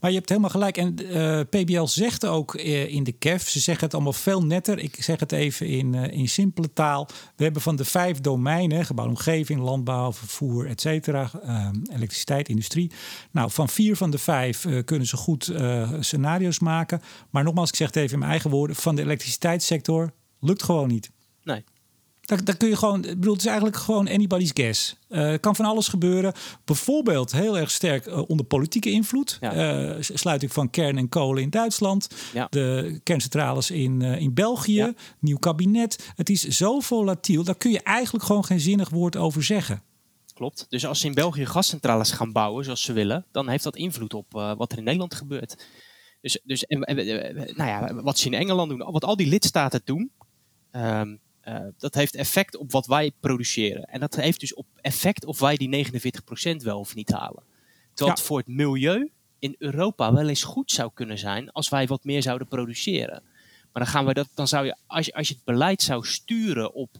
[0.00, 0.76] maar je hebt helemaal gelijk.
[0.76, 4.78] En uh, PBL zegt ook uh, in de KEF, ze zeggen het allemaal veel netter.
[4.78, 7.08] Ik zeg het even in, uh, in simpele taal.
[7.36, 12.90] We hebben van de vijf domeinen, gebouwde omgeving, landbouw, vervoer, et cetera, ehm, elektriciteit, industrie.
[13.30, 15.52] Nou, van vier van de vijf kunnen ze goed
[16.00, 17.00] scenario's maken.
[17.30, 20.88] Maar nogmaals, ik zeg het even in mijn eigen woorden, van de elektriciteitssector lukt gewoon
[20.88, 21.10] niet.
[22.26, 24.96] Daar, daar, kun je gewoon, ik bedoel, het is eigenlijk gewoon anybody's guess.
[25.08, 26.32] Uh, kan van alles gebeuren.
[26.64, 29.38] Bijvoorbeeld heel erg sterk uh, onder politieke invloed.
[29.40, 29.86] Ja.
[29.86, 32.08] Uh, sluiting van kern en kolen in Duitsland.
[32.32, 32.46] Ja.
[32.50, 34.72] De kerncentrales in, in België.
[34.72, 34.94] Ja.
[35.20, 36.12] Nieuw kabinet.
[36.14, 37.44] Het is zo volatiel.
[37.44, 39.82] Daar kun je eigenlijk gewoon geen zinnig woord over zeggen.
[40.34, 40.66] Klopt.
[40.68, 44.14] Dus als ze in België gascentrales gaan bouwen zoals ze willen, dan heeft dat invloed
[44.14, 45.66] op wat er in Nederland gebeurt.
[46.20, 46.80] Dus, dus en,
[47.56, 50.10] nou ja, wat ze in Engeland doen, wat al die lidstaten doen.
[50.72, 53.84] Um, uh, dat heeft effect op wat wij produceren.
[53.84, 57.42] En dat heeft dus op effect of wij die 49% wel of niet halen.
[57.94, 58.24] Terwijl ja.
[58.24, 62.22] voor het milieu in Europa wel eens goed zou kunnen zijn als wij wat meer
[62.22, 63.22] zouden produceren.
[63.72, 66.06] Maar dan gaan we dat, dan zou je, als je, als je het beleid zou
[66.06, 66.90] sturen op,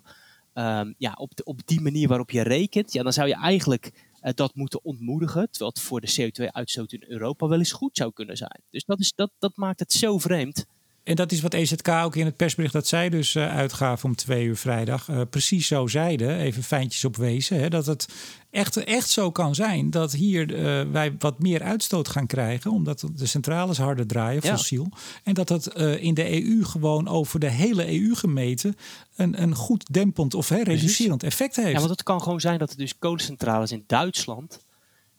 [0.52, 3.92] ehm, ja, op, de, op die manier waarop je rekent, ja, dan zou je eigenlijk
[4.22, 5.50] uh, dat moeten ontmoedigen.
[5.50, 8.62] Terwijl het voor de CO2-uitstoot in Europa wel eens goed zou kunnen zijn.
[8.70, 10.66] Dus dat, is, dat, dat maakt het zo vreemd.
[11.06, 14.14] En dat is wat EZK ook in het persbericht dat zij dus uh, uitgaven om
[14.14, 18.08] twee uur vrijdag uh, precies zo zeiden, even fijntjes op wezen, hè, dat het
[18.50, 23.08] echt, echt zo kan zijn dat hier uh, wij wat meer uitstoot gaan krijgen, omdat
[23.14, 24.56] de centrales harder draaien, ja.
[24.56, 24.88] fossiel.
[25.22, 28.76] En dat dat in de EU gewoon over de hele EU gemeten
[29.16, 31.70] een, een goed dempend of hè, reducerend effect heeft.
[31.70, 34.64] Ja, want het kan gewoon zijn dat er dus kolencentrales in Duitsland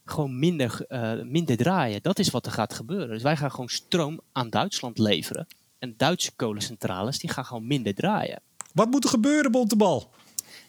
[0.05, 0.85] gewoon minder,
[1.25, 2.01] minder draaien.
[2.01, 3.09] Dat is wat er gaat gebeuren.
[3.09, 5.47] Dus wij gaan gewoon stroom aan Duitsland leveren.
[5.79, 8.41] En Duitse kolencentrales die gaan gewoon minder draaien.
[8.73, 10.09] Wat moet er gebeuren, Bontebal?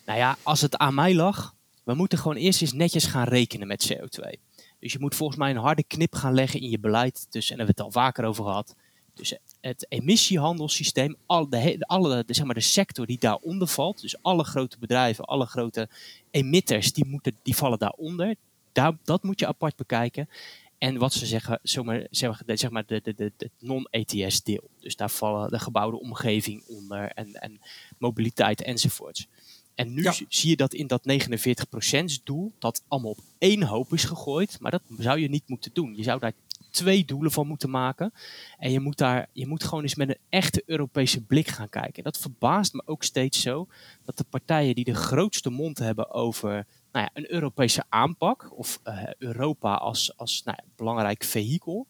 [0.06, 1.54] Nou ja, als het aan mij lag,
[1.84, 4.38] we moeten gewoon eerst eens netjes gaan rekenen met CO2.
[4.78, 7.58] Dus je moet volgens mij een harde knip gaan leggen in je beleid tussen, en
[7.58, 8.74] daar hebben we het al vaker over gehad,
[9.14, 14.22] tussen het emissiehandelssysteem, al de, alle, de, zeg maar de sector die daaronder valt, dus
[14.22, 15.88] alle grote bedrijven, alle grote
[16.30, 18.34] emitters, die, moeten, die vallen daaronder.
[18.72, 20.28] Daar, dat moet je apart bekijken.
[20.78, 24.70] En wat ze zeggen, zomaar, zeg maar de, de, de, de non-ETS deel.
[24.80, 27.60] Dus daar vallen de gebouwde omgeving onder en, en
[27.98, 29.26] mobiliteit enzovoorts.
[29.74, 30.12] En nu ja.
[30.28, 31.02] zie je dat in dat
[32.20, 34.60] 49% doel, dat allemaal op één hoop is gegooid.
[34.60, 35.96] Maar dat zou je niet moeten doen.
[35.96, 36.32] Je zou daar
[36.70, 38.12] twee doelen van moeten maken.
[38.58, 41.94] En je moet, daar, je moet gewoon eens met een echte Europese blik gaan kijken.
[41.94, 43.66] En dat verbaast me ook steeds zo.
[44.04, 48.58] Dat de partijen die de grootste mond hebben over nou ja, een Europese aanpak.
[48.58, 51.86] Of uh, Europa als, als nou belangrijk vehikel.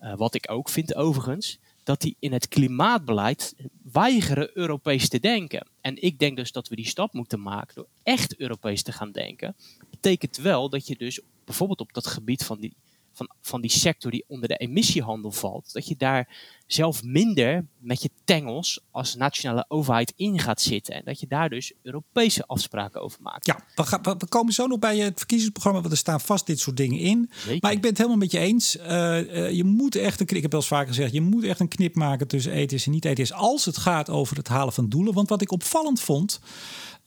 [0.00, 1.58] Uh, wat ik ook vind overigens.
[1.82, 3.54] Dat die in het klimaatbeleid
[3.92, 5.66] weigeren Europees te denken.
[5.80, 9.12] En ik denk dus dat we die stap moeten maken door echt Europees te gaan
[9.12, 9.56] denken.
[9.90, 12.76] Betekent wel dat je dus bijvoorbeeld op dat gebied van die
[13.16, 16.36] van, van die sector die onder de emissiehandel valt, dat je daar
[16.66, 20.94] zelf minder met je tengels als nationale overheid in gaat zitten.
[20.94, 23.46] En dat je daar dus Europese afspraken over maakt.
[23.46, 26.60] Ja, we, gaan, we komen zo nog bij het verkiezingsprogramma, want er staan vast dit
[26.60, 27.30] soort dingen in.
[27.36, 27.58] Zeker.
[27.60, 28.76] Maar ik ben het helemaal met je eens.
[28.76, 31.60] Uh, uh, je moet echt een, ik heb wel eens vaker gezegd, je moet echt
[31.60, 34.88] een knip maken tussen ETS en niet ETS als het gaat over het halen van
[34.88, 35.14] doelen.
[35.14, 36.40] Want wat ik opvallend vond.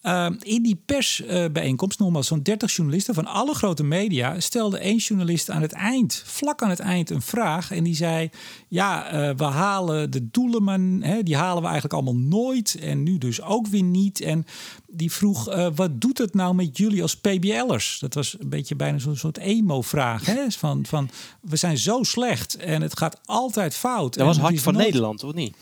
[0.03, 4.97] Uh, in die persbijeenkomst, uh, nogmaals, zo'n 30 journalisten van alle grote media, stelde één
[4.97, 7.71] journalist aan het eind, vlak aan het eind, een vraag.
[7.71, 8.29] En die zei:
[8.67, 12.77] Ja, uh, we halen de doelen, maar hè, die halen we eigenlijk allemaal nooit.
[12.81, 14.21] En nu dus ook weer niet.
[14.21, 14.45] En
[14.87, 17.97] die vroeg: uh, Wat doet het nou met jullie als PBL'ers?
[17.99, 20.25] Dat was een beetje bijna zo'n soort emo-vraag.
[20.25, 20.51] Hè?
[20.51, 21.09] Van, van
[21.41, 24.13] we zijn zo slecht en het gaat altijd fout.
[24.13, 24.85] Dat was hart van nooit...
[24.85, 25.55] Nederland, of niet?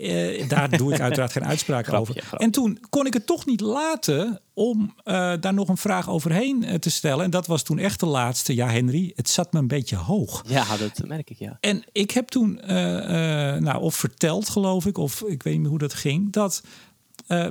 [0.00, 2.22] Uh, daar doe ik uiteraard geen uitspraak grapje, over.
[2.22, 2.44] Grapje.
[2.44, 6.62] En toen kon ik het toch niet laten om uh, daar nog een vraag overheen
[6.62, 7.24] uh, te stellen.
[7.24, 8.54] En dat was toen echt de laatste.
[8.54, 10.44] Ja, Henry, het zat me een beetje hoog.
[10.46, 11.56] Ja, dat merk ik, ja.
[11.60, 12.60] En ik heb toen,
[13.60, 16.62] nou, of verteld geloof ik, of ik weet niet meer hoe dat ging, dat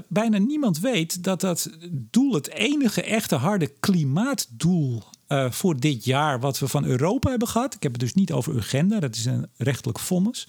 [0.08, 6.40] bijna niemand weet dat dat doel het enige echte harde klimaatdoel uh, voor dit jaar
[6.40, 7.74] wat we van Europa hebben gehad.
[7.74, 10.48] Ik heb het dus niet over agenda, dat is een rechtelijk vonnis.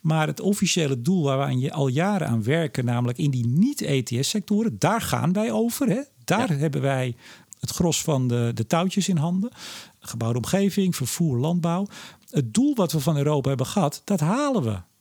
[0.00, 5.00] Maar het officiële doel waar we al jaren aan werken, namelijk in die niet-ETS-sectoren, daar
[5.00, 5.88] gaan wij over.
[5.88, 6.00] Hè?
[6.24, 6.58] Daar ja.
[6.58, 7.16] hebben wij
[7.60, 9.50] het gros van de, de touwtjes in handen.
[10.00, 11.86] Gebouwde omgeving, vervoer, landbouw.
[12.30, 14.93] Het doel wat we van Europa hebben gehad, dat halen we.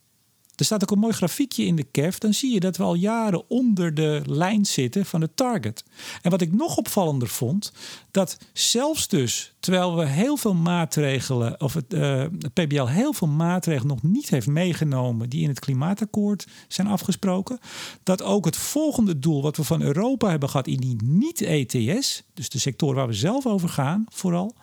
[0.55, 2.17] Er staat ook een mooi grafiekje in de KEF.
[2.17, 5.83] Dan zie je dat we al jaren onder de lijn zitten van de target.
[6.21, 7.71] En wat ik nog opvallender vond,
[8.11, 13.87] dat zelfs dus terwijl we heel veel maatregelen, of het, het PBL heel veel maatregelen
[13.87, 17.59] nog niet heeft meegenomen die in het klimaatakkoord zijn afgesproken,
[18.03, 22.49] dat ook het volgende doel wat we van Europa hebben gehad in die niet-ETS, dus
[22.49, 24.55] de sector waar we zelf over gaan, vooral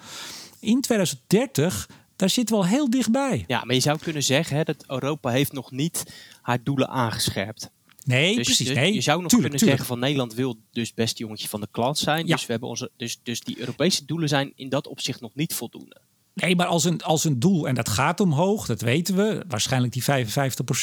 [0.61, 1.89] in 2030
[2.21, 3.45] daar zitten we al heel dichtbij.
[3.47, 6.05] Ja, maar je zou kunnen zeggen hè, dat Europa heeft nog niet
[6.43, 7.71] haar doelen aangescherpt.
[8.05, 8.75] Nee, dus, precies.
[8.75, 9.61] Nee, je zou nog tuurlijk, kunnen tuurlijk.
[9.61, 12.27] zeggen van Nederland wil dus best jongetje van de klant zijn.
[12.27, 12.35] Ja.
[12.35, 15.55] Dus, we hebben onze, dus, dus die Europese doelen zijn in dat opzicht nog niet
[15.55, 16.01] voldoende.
[16.35, 19.45] Nee, maar als een, als een doel, en dat gaat omhoog, dat weten we.
[19.49, 20.07] Waarschijnlijk die 55%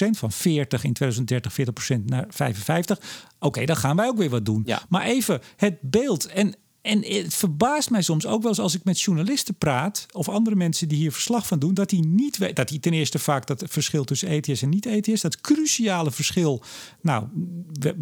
[0.10, 2.98] van 40 in 2030, 40% naar 55.
[2.98, 4.64] Oké, okay, dan gaan wij ook weer wat doen.
[4.66, 4.82] Ja.
[4.90, 6.26] Maar even het beeld.
[6.26, 6.56] En,
[6.88, 10.06] en het verbaast mij soms ook wel eens als ik met journalisten praat...
[10.12, 11.74] of andere mensen die hier verslag van doen...
[11.74, 15.22] dat die niet weten, dat die ten eerste vaak dat verschil tussen ETS en niet-ETS...
[15.22, 16.62] dat cruciale verschil,
[17.02, 17.28] nou,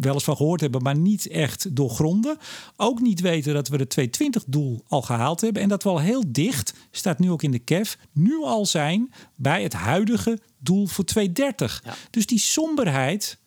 [0.00, 0.82] wel eens van gehoord hebben...
[0.82, 2.38] maar niet echt doorgronden.
[2.76, 5.62] Ook niet weten dat we de 220-doel al gehaald hebben...
[5.62, 7.98] en dat we al heel dicht, staat nu ook in de KEF...
[8.12, 11.80] nu al zijn bij het huidige doel voor 230.
[11.84, 11.94] Ja.
[12.10, 13.38] Dus die somberheid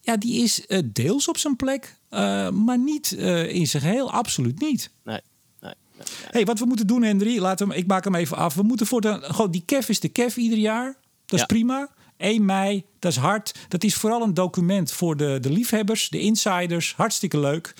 [0.00, 4.10] ja, die is uh, deels op zijn plek, uh, maar niet uh, in zijn geheel,
[4.12, 4.90] absoluut niet.
[5.04, 5.14] Nee.
[5.14, 5.22] nee,
[5.60, 6.06] nee, nee.
[6.30, 8.54] hey, wat we moeten doen, Henry, laten we, ik maak hem even af.
[8.54, 10.96] We moeten voortaan, gewoon die KEF is de KEF ieder jaar.
[11.26, 11.46] Dat is Ja.
[11.46, 11.88] prima.
[12.16, 13.54] 1 mei, dat is hard.
[13.68, 16.94] Dat is vooral een document voor de, de liefhebbers, de insiders.
[16.96, 17.74] Hartstikke leuk.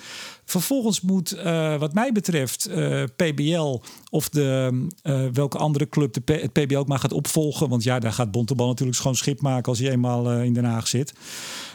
[0.45, 6.19] Vervolgens moet, eh, wat mij betreft, eh, PBL of de, eh, welke andere club de
[6.21, 7.69] P- het PBL ook maar gaat opvolgen.
[7.69, 10.65] Want ja, daar gaat Bontebal natuurlijk schoon schip maken als hij eenmaal eh, in Den
[10.65, 11.13] Haag zit.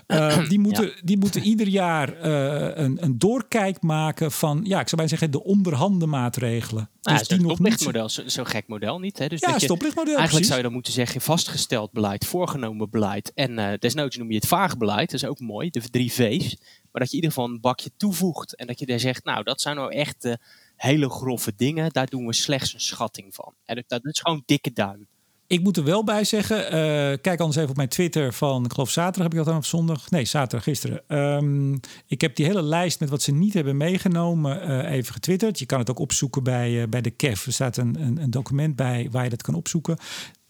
[0.06, 4.88] Eh, die, moeten, die moeten ieder jaar eh, een, een doorkijk maken van, ja, ik
[4.88, 6.90] zou bijna zeggen, de onderhanden maatregelen.
[7.00, 9.18] Dus zo'n die nog niet- stoplichtmodel, zo- zo'n gek model niet.
[9.18, 9.26] Hè?
[9.28, 10.46] Dus Ja, dat je, stoplichtmodel, Eigenlijk precies.
[10.46, 13.32] zou je dan moeten zeggen vastgesteld beleid, voorgenomen beleid.
[13.34, 15.10] En eh, desnoods noem je het vaag beleid.
[15.10, 16.56] Dat is ook mooi, de drie V's.
[16.92, 18.56] Maar dat je in ieder geval een bakje toevoegt.
[18.56, 20.36] En dat je daar zegt, nou dat zijn nou echt
[20.76, 21.90] hele grove dingen.
[21.92, 23.52] Daar doen we slechts een schatting van.
[23.64, 25.06] En dat, dat is gewoon dikke duim.
[25.54, 26.72] Ik moet er wel bij zeggen, eh,
[27.20, 29.66] kijk anders even op mijn Twitter van, ik geloof zaterdag heb ik dat dan of
[29.66, 30.10] zondag?
[30.10, 31.02] Nee, zaterdag gisteren.
[31.08, 31.72] Ehm,
[32.06, 35.58] ik heb die hele lijst met wat ze niet hebben meegenomen eh, even getwitterd.
[35.58, 37.46] Je kan het ook opzoeken bij, eh, bij de KEF.
[37.46, 39.98] Er staat een, een, een document bij waar je dat kan opzoeken.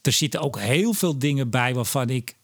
[0.00, 2.36] Er zitten ook heel veel dingen bij waarvan ik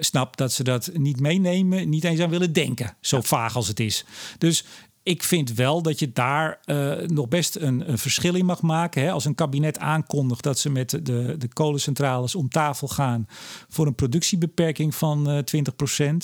[0.00, 2.96] snap dat ze dat niet meenemen, niet eens aan willen denken.
[3.00, 4.04] Zo vaag als het is.
[4.38, 4.64] Dus
[5.04, 9.02] ik vind wel dat je daar eh, nog best een, een verschil in mag maken.
[9.02, 9.10] Hè?
[9.10, 13.26] Als een kabinet aankondigt dat ze met de, de kolencentrales om tafel gaan
[13.68, 15.38] voor een productiebeperking van eh
[16.02, 16.14] 20%,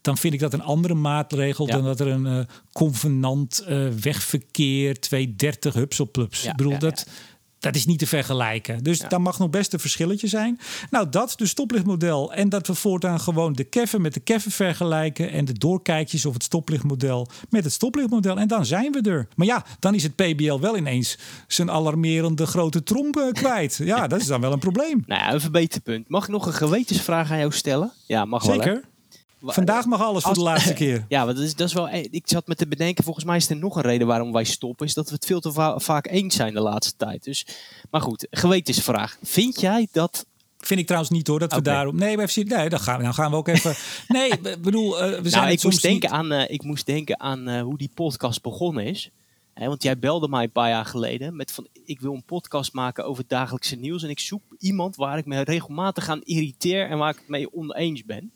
[0.00, 1.72] dan vind ik dat een andere maatregel Ja.
[1.72, 2.38] dan dat er een eh,
[2.72, 3.64] convenant
[4.00, 6.42] wegverkeer 230 hupselplups.
[6.42, 7.06] Ja, ik bedoel, ja, dat,
[7.64, 8.82] dat is niet te vergelijken.
[8.82, 10.60] Dus daar mag nog best een verschilletje zijn.
[10.90, 12.32] Nou, dat, de stoplichtmodel.
[12.32, 15.30] En dat we voortaan gewoon de keffen met de keffen vergelijken.
[15.30, 18.36] En de doorkijkjes of het stoplichtmodel met het stoplichtmodel.
[18.38, 19.28] En dan zijn we er.
[19.36, 23.80] Maar ja, dan is het PBL wel ineens zijn alarmerende grote tromp eh, kwijt.
[23.84, 25.02] Ja, dat is dan wel een probleem.
[25.06, 26.08] Nou ja, een verbeterpunt.
[26.08, 27.92] Mag ik nog een gewetensvraag aan jou stellen?
[28.06, 28.56] Ja, mag wel.
[28.56, 28.62] hè?
[28.62, 28.84] Zeker.
[29.52, 31.04] Vandaag mag alles voor de laatste keer.
[31.08, 31.88] Ja, want dat is, dat is wel.
[31.88, 34.44] e- Ik zat me te bedenken, volgens mij is er nog een reden waarom wij
[34.44, 34.86] stoppen.
[34.86, 37.24] Is dat we het veel te va- vaak eens zijn de laatste tijd.
[37.24, 37.46] Dus,
[37.90, 39.16] maar goed, gewetensvraag.
[39.22, 40.26] Vind jij dat.
[40.58, 41.96] Vind ik trouwens niet hoor, dat we daarom...
[41.96, 43.74] Nee, maar even, nee dan, gaan we, dan gaan we ook even...
[44.08, 46.62] Nee, ik bedoel, eh, we zijn Nou, het ik moest, denken niet- aan, eh, ik
[46.62, 49.10] moest denken aan eh, hoe die podcast begonnen is.
[49.54, 53.04] Want jij belde mij een paar jaar geleden met van ik wil een podcast maken
[53.04, 54.02] over het dagelijkse nieuws.
[54.02, 57.54] En ik zoek iemand waar ik me regelmatig aan irriteer en waar ik het mee
[57.54, 58.32] oneens ben.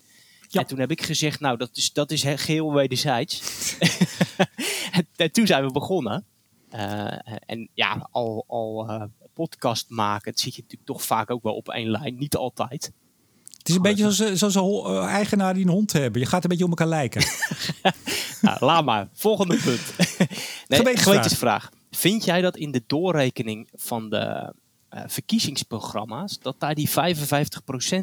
[0.49, 0.61] Ja.
[0.61, 3.43] En toen heb ik gezegd, nou dat is, dat is he- geheel wederzijds.
[4.93, 6.25] en, en toen zijn we begonnen.
[6.71, 9.03] Eh, en ja, al, al eh,
[9.35, 12.19] podcast maken, dat zit je natuurlijk toch vaak ook wel op één lijn.
[12.19, 12.93] Niet altijd.
[13.59, 16.21] Het is een beetje zoals, eh, zoals een eh, eigenaar die een hond hebben.
[16.21, 17.23] Je gaat een beetje op elkaar lijken.
[18.41, 19.09] Nou, laat maar.
[19.13, 19.81] Volgende punt.
[20.69, 21.71] nee, Gewetensvraag.
[21.91, 24.53] Vind jij dat in de doorrekening van de
[24.89, 26.93] eh, verkiezingsprogramma's, dat daar die 55%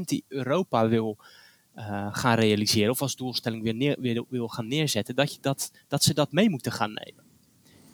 [0.05, 1.17] die Europa wil
[1.75, 5.71] eh, gaan realiseren, of als doelstelling weer, neer, weer wil gaan neerzetten, dat, je dat,
[5.87, 7.23] dat ze dat mee moeten gaan nemen?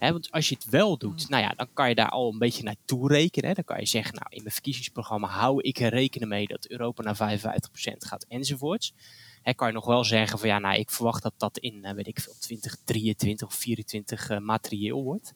[0.10, 2.64] Want als je het wel doet, nou ja, dan kan je daar al een beetje
[2.64, 3.50] naartoe rekenen.
[3.50, 3.56] Hè.
[3.56, 7.04] Dan kan je zeggen, nou, in mijn verkiezingsprogramma hou ik er rekenen mee dat Europa
[7.04, 8.94] naar 55% gaat enzovoorts.
[9.42, 11.94] Hè, kan je nog wel zeggen van ja, nou, ik verwacht dat dat in, eh,
[11.94, 15.34] weet ik veel, 2023 of 24 eh, materieel wordt.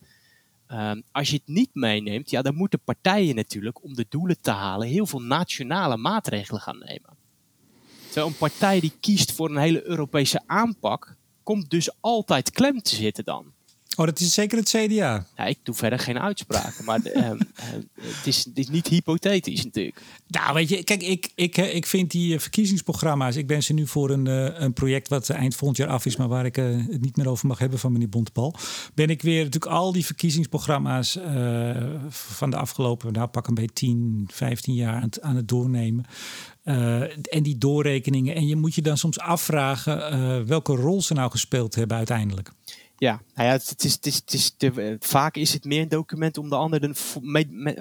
[0.67, 4.51] Ehm, als je het niet meeneemt, ja, dan moeten partijen natuurlijk om de doelen te
[4.51, 7.24] halen heel veel nationale maatregelen gaan nemen.
[8.23, 13.23] Een partij die kiest voor een hele Europese aanpak, komt dus altijd klem te zitten
[13.23, 13.54] dan.
[13.95, 15.25] Oh, dat is zeker het CDA.
[15.35, 17.65] Ja, ik doe verder geen uitspraken, maar ehm, eh,
[18.01, 20.01] het, is, het is niet hypothetisch natuurlijk.
[20.27, 23.35] Nou, weet je, kijk, ik, ik, eh, ik vind die eh, verkiezingsprogramma's.
[23.35, 26.15] Ik ben ze nu voor een, eh, een project wat eind volgend jaar af is,
[26.15, 28.55] maar waar ik het niet meer over mag hebben van meneer Bontebal.
[28.93, 31.17] Ben ik weer natuurlijk al die verkiezingsprogramma's
[32.09, 36.05] van de afgelopen, nou pak een beetje 10, 15 jaar aan het, aan het doornemen.
[36.63, 38.35] En die doorrekeningen.
[38.35, 42.51] En je moet je dan soms afvragen welke rol ze nou gespeeld hebben uiteindelijk.
[42.97, 45.81] Ja, nou ja, het, het is, het is, het is te- vaak is het meer
[45.81, 46.93] een document om de ander de,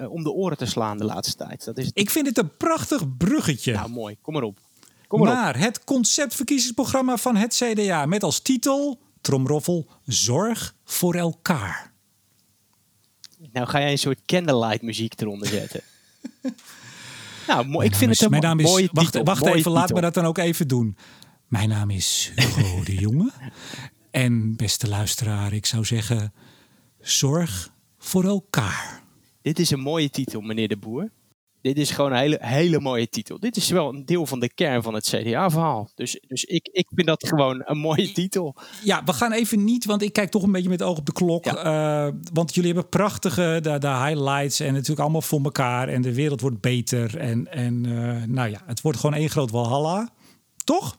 [0.09, 1.65] om de oren te slaan de laatste tijd.
[1.65, 1.89] Dat is.
[1.93, 3.73] Ik vind het een prachtig bruggetje.
[3.73, 4.17] Nou, mooi.
[4.21, 4.59] Kom maar op.
[5.07, 5.35] Kom maar op.
[5.35, 11.93] naar het conceptverkiezingsprogramma van het CDA met als titel, tromroffel, Zorg voor elkaar.
[13.51, 15.81] Nou ga jij een soort candlelight muziek eronder zetten.
[17.47, 17.87] nou, mooi.
[17.87, 19.23] ik vind het een mijn mo- naam is, mooie wacht, titel.
[19.23, 20.97] wacht mooie even, laat me dat dan ook even doen.
[21.47, 23.31] Mijn naam is Hugo de Jonge.
[24.15, 26.33] En beste luisteraar, ik zou zeggen,
[26.99, 29.03] zorg voor elkaar.
[29.41, 31.11] Dit is een mooie titel, meneer de Boer.
[31.61, 33.39] Dit is gewoon een hele, hele mooie titel.
[33.39, 35.89] Dit is wel een deel van de kern van het CDA-verhaal.
[35.95, 38.55] Dus, dus ik, ik vind dat gewoon een mooie titel.
[38.83, 41.13] Ja, we gaan even niet, want ik kijk toch een beetje met oog op de
[41.13, 41.45] klok.
[41.45, 45.87] Eh, want jullie hebben prachtige de, de highlights en natuurlijk allemaal voor elkaar.
[45.87, 47.17] En de wereld wordt beter.
[47.17, 50.09] En, en eh, nou ja, het wordt gewoon één groot walhalla.
[50.63, 50.97] Toch?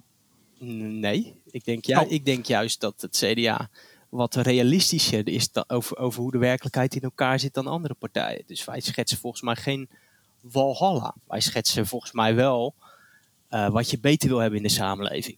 [0.58, 2.11] Nee, ik denk, ja, Oh.
[2.11, 3.70] ik denk juist dat het CDA
[4.09, 8.42] wat realistischer is over, over hoe de werkelijkheid in elkaar zit dan andere partijen.
[8.46, 9.88] Dus wij schetsen volgens mij geen
[10.40, 11.14] walhalla.
[11.26, 12.74] Wij schetsen volgens mij wel
[13.50, 15.36] uh, wat je beter wil hebben in de samenleving.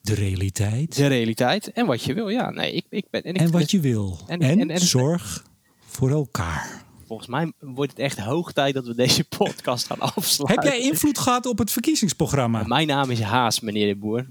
[0.00, 0.96] De realiteit.
[0.96, 2.50] De realiteit en wat je wil, ja.
[2.50, 4.18] Nee, ik, ik ben, en, ik en wat je wil.
[4.26, 5.44] En, en, en zorg
[5.80, 6.84] voor elkaar.
[7.06, 10.64] Volgens mij wordt het echt hoog tijd dat we deze podcast gaan afsluiten.
[10.64, 12.62] Heb jij invloed gehad op het verkiezingsprogramma?
[12.66, 14.26] Mijn naam is Haas, meneer de Boer.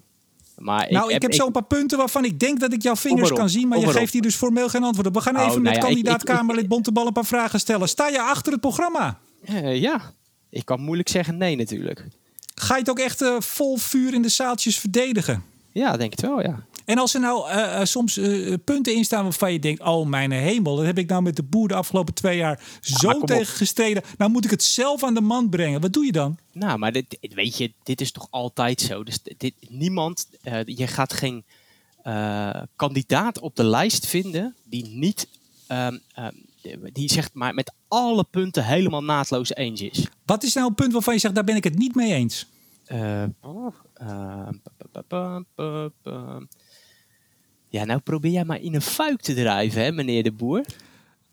[0.58, 3.32] Maar nou, ik, heb, heb zo'n paar punten waarvan ik denk dat ik jouw vingers
[3.32, 5.14] kan zien, maar je geeft hier dus formeel geen antwoord op.
[5.14, 7.90] We gaan oh, even nou met kandidaat Kamerlid Bontebal een paar vragen stellen.
[7.90, 9.20] Sta je achter het programma?
[9.50, 10.14] Uh, ja,
[10.50, 12.06] ik kan moeilijk zeggen nee natuurlijk.
[12.56, 15.44] Ga je het ook echt uh, vol vuur in de zaaltjes verdedigen?
[15.72, 16.66] Ja, denk het wel, ja.
[16.88, 20.32] En als er nou uh, soms uh, punten in staan waarvan je denkt: Oh, mijn
[20.32, 24.04] hemel, dat heb ik nou met de boer de afgelopen twee jaar zo tegen gestreden.
[24.18, 25.82] Nou moet ik het zelf aan de man brengen.
[25.82, 26.38] Wat doe je dan?
[26.52, 29.04] Nou, maar dit, weet je, dit is toch altijd zo.
[29.04, 31.44] Dus dit, niemand, uh, je gaat geen
[32.76, 35.28] kandidaat op de lijst vinden die niet,
[35.68, 40.08] um, um, die zegt maar met alle punten helemaal naadloos eens is.
[40.26, 42.48] Wat is nou een punt waarvan je zegt: Daar ben ik het niet mee eens?
[43.42, 43.68] Oh,
[47.70, 50.64] ja, nou probeer jij maar in een fuik te drijven, hè, meneer de Boer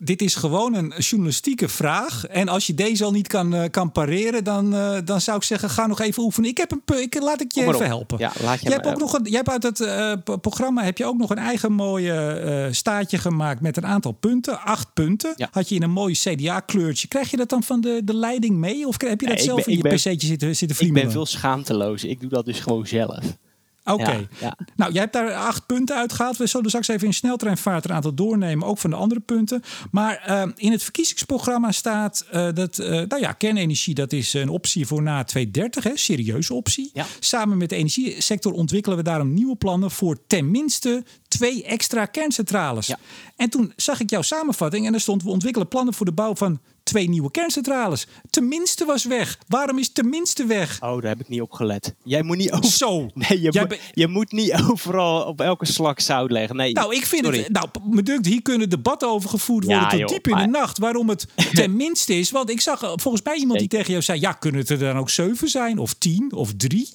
[0.05, 2.27] dit is gewoon een journalistieke vraag.
[2.27, 5.43] En als je deze al niet kan, uh, kan pareren, dan, uh, dan zou ik
[5.43, 6.51] zeggen: ga nog even oefenen.
[6.51, 8.19] Ik heb een ik, laat ik je even helpen.
[8.19, 11.05] Ja, laat je, hebt ook nog een, jij hebt uit het uh, programma heb je
[11.05, 14.61] ook nog een eigen mooie staatje gemaakt met een aantal punten.
[14.61, 15.33] Acht punten.
[15.37, 15.49] Ja.
[15.51, 17.09] Had je in een mooi CDA-kleurtje.
[17.09, 18.87] Krijg je dat dan van de, de leiding mee?
[18.87, 22.05] Of heb je dat zelf ben, in je pc'tje zitten, zitten Ik ben veel schaamteloos.
[22.05, 23.37] Ik doe dat dus gewoon zelf.
[23.85, 24.29] Oké.
[24.77, 26.37] Nou, jij hebt daar acht punten uitgehaald.
[26.37, 29.63] We zullen straks even in sneltreinvaart een aantal doornemen, ook van de andere punten.
[29.91, 34.49] Maar uh, in het verkiezingsprogramma staat uh, dat, uh, nou ja, kernenergie, dat is een
[34.49, 36.91] optie voor na 2030, hè, serieuze optie.
[36.93, 37.07] Ja.
[37.21, 42.95] Samen met de energiesector ontwikkelen we daarom nieuwe plannen voor tenminste twee extra kerncentrales.
[43.37, 46.35] En toen zag ik jouw samenvatting en er stond: we ontwikkelen plannen voor de bouw
[46.35, 48.07] van twee nieuwe kerncentrales.
[48.31, 49.39] Tenminste was weg.
[49.49, 50.79] Waarom is tenminste weg?
[50.83, 51.95] Oh, daar heb ik niet op gelet.
[52.03, 52.71] Jij moet niet over...
[52.71, 52.93] Zo.
[53.29, 56.57] Nee, je, je moet niet overal op elke slak zout leggen.
[56.57, 57.49] Nee, nou, ik vind het...
[57.49, 60.79] Nou, me dunkt, hier kunnen debatten over gevoerd worden tot diep in de nacht.
[60.79, 62.31] Waarom het tenminste is.
[62.31, 64.21] Want ik zag volgens mij iemand die tegen jou zei...
[64.21, 65.79] Ja, kunnen het er dan ook zeven zijn?
[65.79, 66.33] Of tien?
[66.33, 66.89] Of drie?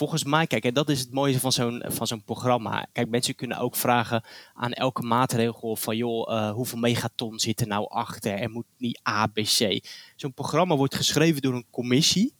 [0.00, 2.86] Volgens mij, kijk, en dat is het mooie van zo'n, van zo'n programma.
[2.92, 4.24] Kijk, mensen kunnen ook vragen
[4.54, 8.32] aan elke maatregel van, joh, uh, hoeveel megaton zit er nou achter?
[8.32, 9.86] Er moet niet A, B, C.
[10.16, 12.34] Zo'n programma wordt geschreven door een commissie.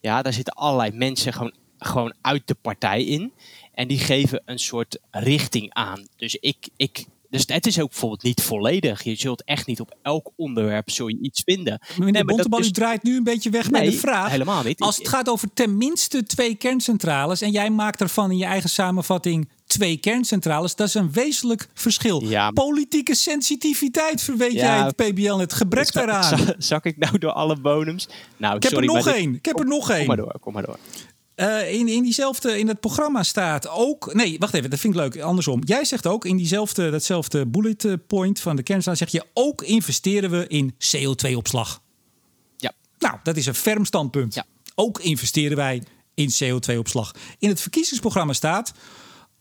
[0.00, 3.32] Ja, daar zitten allerlei mensen gewoon, gewoon uit de partij in.
[3.72, 6.06] En die geven een soort richting aan.
[6.16, 9.02] Dus ik, ik dus het is ook bijvoorbeeld niet volledig.
[9.02, 11.80] Je zult echt niet op elk onderwerp zul je iets vinden.
[11.96, 14.30] Meneer nee, Bontebal, u draait nu een beetje weg bij de vraag.
[14.30, 14.80] helemaal niet.
[14.80, 17.40] Als het gaat over tenminste twee kerncentrales...
[17.40, 22.22] en jij maakt ervan in je eigen samenvatting twee kerncentrales, dat is een wezenlijk verschil.
[22.24, 22.50] Ja.
[22.50, 24.76] Politieke sensitiviteit verweet ja.
[24.76, 26.54] jij het PBL het gebrek daaraan.
[26.58, 28.08] Zak ik nou door alle bonems?
[28.36, 29.34] Nou, ik heb sorry, er nog één.
[29.34, 29.98] Ik heb er nog één.
[29.98, 30.78] Kom maar door, kom maar door.
[31.40, 34.14] Uh, in, in diezelfde, in het programma staat ook.
[34.14, 35.20] Nee, wacht even, dat vind ik leuk.
[35.20, 35.60] Andersom.
[35.64, 40.30] Jij zegt ook in diezelfde, datzelfde bullet point van de kerncentrale, zeg je ook investeren
[40.30, 41.82] we in CO2-opslag.
[42.56, 42.72] Ja.
[42.98, 44.34] Nou, dat is een ferm standpunt.
[44.34, 44.44] Ja.
[44.74, 45.82] Ook investeren wij
[46.14, 47.14] in CO2-opslag.
[47.38, 48.72] In het verkiezingsprogramma staat.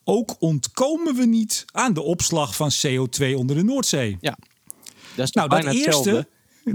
[0.04, 4.18] Ook ontkomen we niet aan de opslag van CO2 onder de Noordzee.
[4.22, 4.38] Ja.
[5.16, 6.28] Dat is nou, dat eerste, hetzelfde.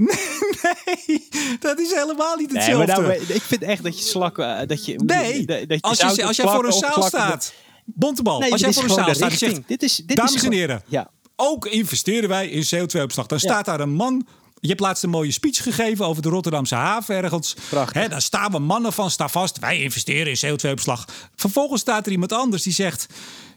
[0.63, 1.29] Nee,
[1.61, 2.87] dat is helemaal niet hetzelfde.
[2.87, 4.39] Nee, maar nou, ik vind echt dat je slak...
[4.39, 7.55] Eh, dat je, nee, dat je als, je, als jij voor een zaal staat...
[7.85, 9.61] Bontebal, nee, als jij voor een zaal staat zegt...
[9.67, 11.11] Dit is, dit dames is en heren, ja.
[11.37, 13.27] ook investeren wij in CO2-opslag.
[13.27, 14.27] Dan staat daar een man...
[14.61, 17.57] Je hebt laatst een mooie speech gegeven over de Rotterdamse haven ergens.
[17.93, 19.59] He, daar staan we mannen van, sta vast.
[19.59, 21.05] Wij investeren in CO2-opslag.
[21.35, 23.07] Vervolgens staat er iemand anders die zegt...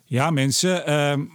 [0.10, 1.26] Ja, mensen, uh,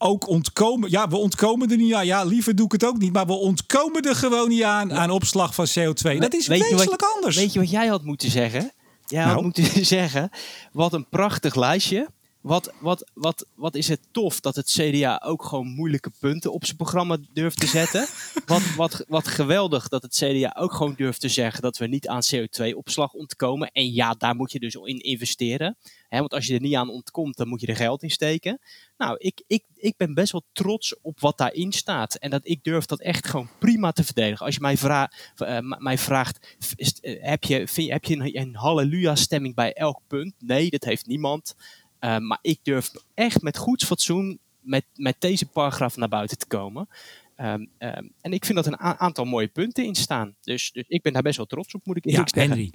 [0.00, 0.90] ook ontkomen.
[0.90, 2.06] Ja, we ontkomen er niet aan.
[2.06, 3.12] Ja, liever doe ik het ook niet.
[3.12, 6.18] Maar we ontkomen er gewoon niet aan aan opslag van CO2.
[6.18, 7.36] Dat is wezenlijk anders.
[7.36, 8.72] Weet je wat jij had moeten zeggen?
[9.06, 9.42] Jij had nou?
[9.42, 10.30] moeten zeggen:
[10.72, 12.08] wat een prachtig lijstje.
[12.40, 16.64] Wat, wat, wat, wat is het tof dat het CDA ook gewoon moeilijke punten op
[16.64, 18.06] zijn programma durft te zetten.
[18.46, 22.08] wat, wat, wat geweldig dat het CDA ook gewoon durft te zeggen dat we niet
[22.08, 23.70] aan CO2-opslag ontkomen.
[23.72, 25.76] En ja, daar moet je dus in investeren.
[26.08, 28.60] want als je er niet aan ontkomt, dan moet je er geld in steken.
[28.96, 32.14] Nou, ik, ik, ik ben best wel trots op wat daarin staat.
[32.14, 34.46] En dat ik durf dat echt gewoon prima te verdedigen.
[34.46, 36.88] Als je mij, vra uh, mij vraagt, uh,
[37.22, 40.34] heb je, vind, heb je een, een halleluja-stemming bij elk punt?
[40.38, 41.54] Nee, dat heeft niemand.
[42.00, 46.46] Uh, maar ik durf echt met goed fatsoen met, met deze paragraaf naar buiten te
[46.46, 46.88] komen.
[47.36, 50.34] Um, um, en ik vind dat een aantal mooie punten in staan.
[50.40, 52.58] Dus, dus ik ben daar best wel trots op, moet ik eerlijk ja, zeggen.
[52.58, 52.72] Henry.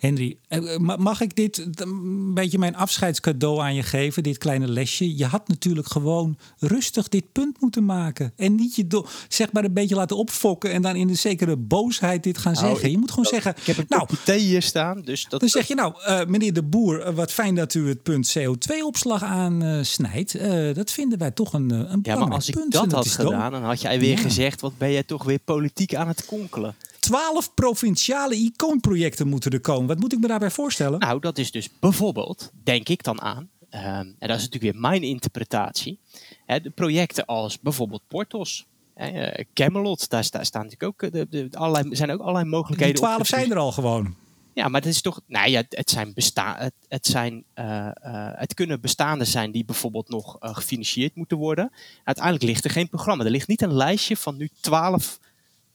[0.00, 5.16] Henry, eh, mag ik dit een beetje mijn afscheidscadeau aan je geven, dit kleine lesje?
[5.16, 8.32] Je had natuurlijk gewoon rustig dit punt moeten maken.
[8.36, 12.22] En niet je zeg maar een beetje laten opfokken en dan in een zekere boosheid
[12.22, 12.90] dit gaan nou, zeggen.
[12.90, 13.54] Je moet gewoon zeggen.
[13.56, 15.00] Ik heb een nou, thee hier staan.
[15.00, 15.40] Dus dat...
[15.40, 18.38] Dan zeg je nou, uh, meneer de Boer, uh, wat fijn dat u het punt
[18.38, 20.34] CO2-opslag aansnijdt.
[20.34, 22.64] Uh, dat vinden wij toch een, een ja, maar als punt.
[22.64, 25.94] ik dat had gedaan, dan had jij weer gezegd: wat ben jij toch weer politiek
[25.94, 26.74] aan het konkelen?
[27.00, 29.86] Twaalf provinciale icoonprojecten moeten er komen.
[29.86, 30.98] Wat moet ik me daarbij voorstellen?
[30.98, 34.80] Nou, dat is dus bijvoorbeeld, denk ik dan aan, ehm, en dat is natuurlijk weer
[34.80, 35.98] mijn interpretatie,
[36.46, 38.66] hè, de projecten als bijvoorbeeld Portos.
[38.96, 42.94] Uh, Camelot, daar, staan natuurlijk ook, eh, de, de, allerlei, zijn ook allerlei mogelijkheden.
[42.94, 44.16] Die twaalf zijn er al gewoon.
[44.54, 45.20] Ja, maar het is toch.
[45.26, 46.56] Nou ja, het zijn bestaan.
[46.56, 47.88] Het, het, zijn, uh,
[48.32, 51.72] het kunnen bestaande zijn die bijvoorbeeld nog gefinancierd moeten worden.
[52.04, 53.24] Uiteindelijk ligt er geen programma.
[53.24, 55.18] Er ligt niet een lijstje van nu twaalf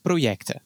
[0.01, 0.61] projecten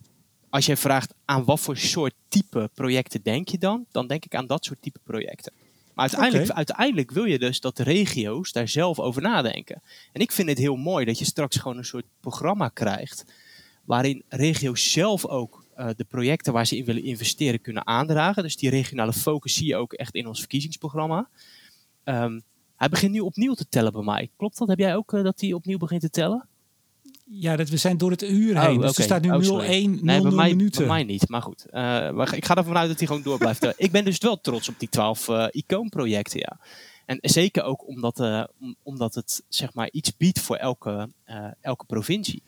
[0.49, 4.35] als je vraagt aan wat voor soort type projecten denk je dan, dan denk ik
[4.35, 5.53] aan dat soort type projecten.
[5.93, 9.81] Maar uiteindelijk, uiteindelijk wil je dus dat de regio's daar zelf over nadenken.
[10.11, 13.25] En ik vind het heel mooi dat je straks gewoon een soort programma krijgt.
[13.89, 18.43] waarin regio's zelf ook uh, de projecten waar ze in willen investeren kunnen aandragen.
[18.43, 21.29] Dus die regionale focus zie je ook echt in ons verkiezingsprogramma.
[22.03, 22.41] Um,
[22.75, 24.29] hij begint nu opnieuw te tellen bij mij.
[24.37, 24.67] Klopt dat?
[24.67, 26.47] Heb jij ook uh, dat hij opnieuw begint te tellen?
[27.31, 28.81] Ja, dat, we zijn door het uur oh, heen.
[28.81, 29.59] dus er staat nu oh, 0-1, 0
[30.01, 30.79] nee, bij mij, minuten.
[30.79, 31.65] Bij mij niet, maar goed.
[31.71, 33.73] Uh, ik ga ervan uit dat hij gewoon door blijft.
[33.77, 36.59] ik ben dus wel trots op die 12 uh, eh, icoonprojecten, ja.
[37.05, 38.43] En zeker ook omdat, uh,
[38.83, 41.09] omdat het zeg maar iets biedt voor elke,
[41.61, 42.43] elke provincie.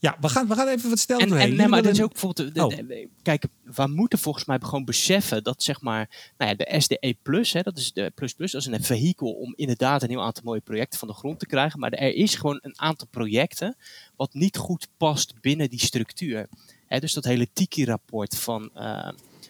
[0.00, 1.50] Ja, we gaan, we gaan even wat stellen en, doorheen.
[1.50, 2.54] En, nee, maar dat is ook bijvoorbeeld...
[2.54, 3.06] De, oh.
[3.22, 6.32] kijk, we moeten volgens mij gewoon beseffen dat zeg maar...
[6.38, 9.32] Nou ja, de SDE Plus, hè, dat is de Plus Plus, dat is een vehikel
[9.32, 11.80] om inderdaad een heel aantal mooie projecten van de grond te krijgen.
[11.80, 13.76] Maar er is gewoon een aantal projecten
[14.16, 16.48] wat niet goed past binnen die structuur.
[16.86, 18.70] Hè, dus dat hele Tiki-rapport van...
[18.76, 19.08] Uh,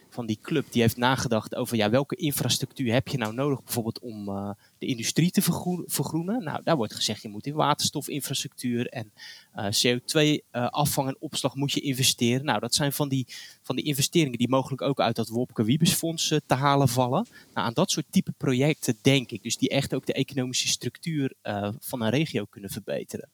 [0.09, 3.99] van die club, die heeft nagedacht over ja, welke infrastructuur heb je nou nodig bijvoorbeeld
[3.99, 4.49] om uh,
[4.81, 5.41] de industrie te
[5.85, 6.43] vergroenen.
[6.43, 9.11] Nou, daar wordt gezegd je moet in waterstofinfrastructuur en
[9.55, 12.45] uh, CO2 uh, afvang en opslag moet je investeren.
[12.45, 13.27] Nou, dat zijn van die,
[13.61, 17.27] van die investeringen die mogelijk ook uit dat Wopke Wiebesfonds te halen vallen.
[17.53, 21.33] Nou, aan dat soort type projecten denk ik, dus die echt ook de economische structuur
[21.79, 23.29] van een regio kunnen verbeteren.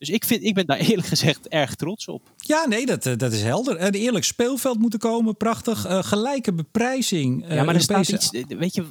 [0.00, 2.32] Dus ik, vind, ik ben daar eerlijk gezegd erg trots op.
[2.36, 3.80] Ja, nee, dat, eh, dat is helder.
[3.80, 5.86] Een eerlijk speelveld moeten komen, prachtig.
[5.86, 7.44] Uh, gelijke beprijzing.
[7.44, 8.84] Uh, ja, maar er staat iets, weet je,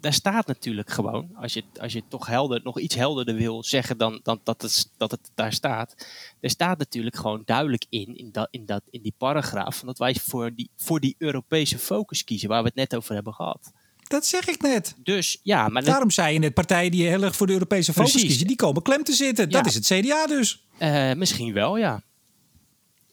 [0.00, 3.98] daar staat natuurlijk gewoon, als je, als je toch helder, nog iets helderder wil zeggen
[3.98, 6.06] dan, dan dat, het, dat het daar staat.
[6.40, 10.14] Er staat natuurlijk gewoon duidelijk in, in, dat, in, dat, in die paragraaf, dat wij
[10.14, 13.72] voor die, voor die Europese focus kiezen, waar we het net over hebben gehad.
[14.04, 14.94] Dat zeg ik net.
[15.02, 18.12] Dus ja, maar daarom zei je net partijen die heel erg voor de Europese focus
[18.12, 19.50] kiezen, die komen klem te zitten.
[19.50, 20.66] Dat is het CDA dus.
[20.78, 22.02] Uh, misschien wel, ja.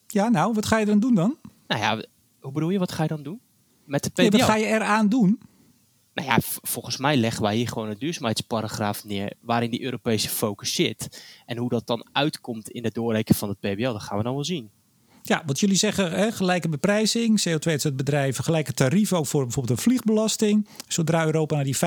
[0.08, 1.38] Ja, nou, wat ga je dan doen dan?
[1.68, 2.04] Nou ja,
[2.40, 3.42] hoe bedoel je, wat ga je dan doen?
[3.86, 4.38] Met de PBL?
[4.38, 5.40] wat ga je eraan doen?
[6.14, 10.74] Nou ja, volgens mij leggen wij hier gewoon een duurzaamheidsparagraaf neer waarin die Europese focus
[10.74, 11.24] zit.
[11.46, 14.34] En hoe dat dan uitkomt in het doorrekenen van het PBL, dat gaan we dan
[14.34, 14.70] wel zien.
[15.24, 20.68] Ja, wat jullie zeggen, hè, gelijke beprijzing, CO2-bedrijven, gelijke tarieven, ook voor bijvoorbeeld een vliegbelasting.
[20.88, 21.80] Zodra Europa naar die 55%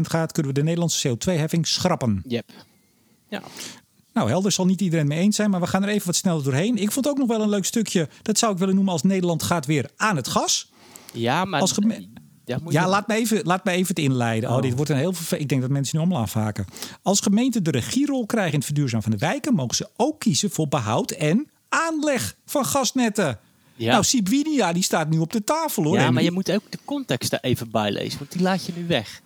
[0.00, 2.22] gaat, kunnen we de Nederlandse CO2-heffing schrappen.
[2.26, 2.50] Yep.
[3.28, 3.42] Ja.
[4.12, 6.42] Nou, helder zal niet iedereen mee eens zijn, maar we gaan er even wat sneller
[6.42, 6.76] doorheen.
[6.76, 9.42] Ik vond ook nog wel een leuk stukje, dat zou ik willen noemen als Nederland
[9.42, 10.70] gaat weer aan het gas.
[11.12, 11.60] Ja, maar...
[11.60, 11.74] Als
[12.68, 14.50] ja, laat, me even, laat me even het inleiden.
[14.50, 14.56] Oh.
[14.56, 16.64] oh dit wordt een heel Ik denk dat mensen nu allemaal afhaken.
[17.02, 20.50] Als gemeenten de regierol krijgen in het verduurzamen van de wijken, mogen ze ook kiezen
[20.50, 23.38] voor behoud en aanleg van gasnetten.
[23.74, 23.90] Ja.
[23.90, 25.98] Nou, Sibwinia die staat nu op de tafel hoor.
[25.98, 28.72] Ja, maar je moet ook de context er even bij lezen, want die laat je
[28.76, 29.20] nu weg.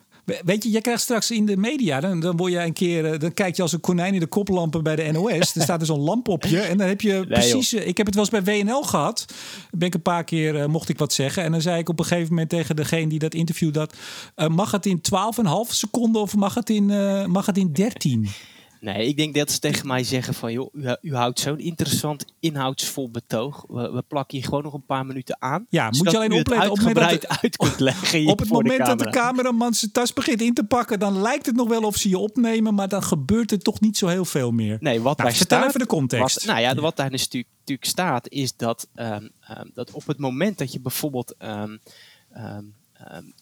[0.44, 3.18] Weet je, jij krijgt straks in de media, dan, dan word je een keer, eh,
[3.18, 5.54] dan kijk je als een konijn in de koplampen bij de NOS.
[5.54, 7.72] er staat dus een lamp op je en dan heb je precies.
[7.72, 9.24] Eh, ik heb het wel eens bij WNL gehad.
[9.70, 11.98] Ben ik een paar keer uh, mocht ik wat zeggen en dan zei ik op
[11.98, 13.94] een gegeven moment tegen degene die dat interview dat
[14.36, 15.02] uh, mag het in 12,5
[15.68, 18.28] seconden of mag het in, uh, mag het in 13?
[18.84, 22.24] Nee, ik denk dat ze tegen mij zeggen van, joh, u, u houdt zo'n interessant
[22.40, 23.64] inhoudsvol betoog.
[23.68, 25.66] We, we, plakken hier gewoon nog een paar minuten aan.
[25.68, 28.86] Ja, moet je alleen opletten op het moment dat, uit kunt leggen Op het moment
[28.86, 31.96] dat de cameraman zijn tas begint in te pakken, dan lijkt het nog wel of
[31.96, 34.76] ze je opnemen, maar dan gebeurt er toch niet zo heel veel meer.
[34.80, 36.34] Nee, wat nou, daar vertel staat, even de context.
[36.34, 40.18] Wat, nou ja, wat daar natuurlijk, natuurlijk staat, is dat, um, um, dat op het
[40.18, 41.80] moment dat je bijvoorbeeld um,
[42.34, 42.64] Ehm,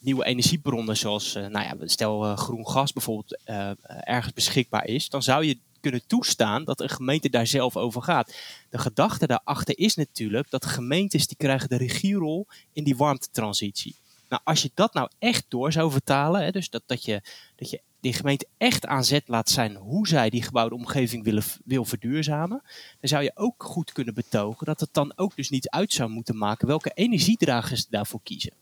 [0.00, 3.38] nieuwe energiebronnen, zoals uh, nou ja, stel uh, groen gas bijvoorbeeld,
[3.84, 8.34] ergens beschikbaar is, dan zou je kunnen toestaan dat een gemeente daar zelf over gaat.
[8.70, 13.94] De gedachte daarachter is natuurlijk dat gemeentes die krijgen de regierol in die warmtetransitie.
[14.28, 17.22] Nou, als je dat nou echt door zou vertalen, hè, dus dat, dat, je,
[17.56, 21.42] dat je die gemeente echt aan zet laat zijn hoe zij die gebouwde omgeving willen,
[21.64, 22.62] wil verduurzamen,
[23.00, 26.10] dan zou je ook goed kunnen betogen dat het dan ook dus niet uit zou
[26.10, 28.52] moeten maken welke energiedragers daarvoor kiezen.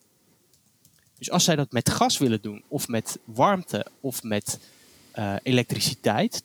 [1.20, 4.58] Dus als zij dat met gas willen doen, of met warmte, of met
[5.18, 6.42] uh, elektriciteit.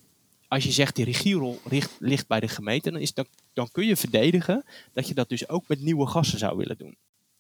[0.47, 1.61] Als je zegt die regierol
[1.99, 4.63] ligt bij de gemeente, dan, is, dan, dan kun je verdedigen
[4.93, 6.95] dat je dat dus ook met nieuwe gassen zou willen doen.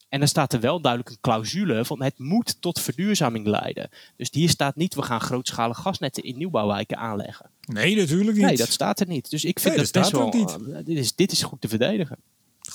[0.09, 3.89] En dan staat er wel duidelijk een clausule van het moet tot verduurzaming leiden.
[4.15, 7.49] Dus hier staat niet we gaan grootschalige gasnetten in nieuwbouwwijken aanleggen.
[7.61, 8.45] Nee, natuurlijk niet.
[8.45, 9.29] Nee, dat staat er niet.
[9.29, 10.35] Dus ik vind dat, best wel.
[10.35, 12.17] Uh, dit, is, dit is goed te verdedigen.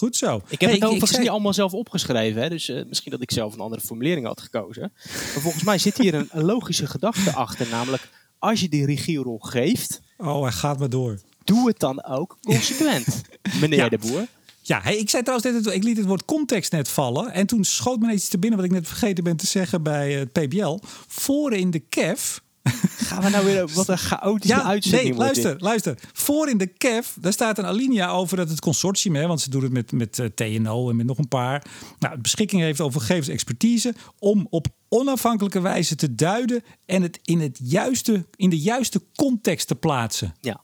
[0.01, 0.41] Goed zo.
[0.49, 2.43] Ik heb het overigens niet allemaal zelf opgeschreven.
[2.43, 4.93] Hè, dus uh, misschien dat ik zelf een andere formulering had gekozen.
[5.05, 7.69] Maar volgens mij zit hier een, een logische gedachte achter.
[7.69, 10.01] Namelijk, als je die regierol geeft.
[10.17, 11.21] Oh, hij gaat maar door.
[11.45, 13.21] Doe het dan ook consequent,
[13.61, 14.27] meneer de Boer.
[14.63, 17.33] Ja, hey, ik zei trouwens, net, ik liet het woord context net vallen.
[17.33, 20.13] En toen schoot me iets te binnen wat ik net vergeten ben te zeggen bij
[20.13, 20.79] het PBL.
[21.07, 22.43] Voor in de KEF
[23.11, 25.99] Gaan we nou weer wat een chaotische ja, uitzending nee, luister, luister.
[26.13, 29.51] Voor in de KEF, daar staat een alinea over dat het consortium, hè, want ze
[29.51, 31.65] doen het met, met uh, eh, TNO en met nog een paar,
[31.99, 37.59] nou, beschikking heeft over gegevensexpertise om op onafhankelijke wijze te duiden en het in, het
[37.63, 40.35] juiste, in de juiste context te plaatsen.
[40.41, 40.61] Ja.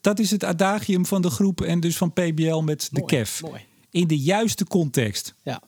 [0.00, 3.42] dat is het adagium van de groep en dus van PBL met de KEF.
[3.42, 3.60] Mooi.
[3.90, 5.34] In de juiste context.
[5.42, 5.62] Ja.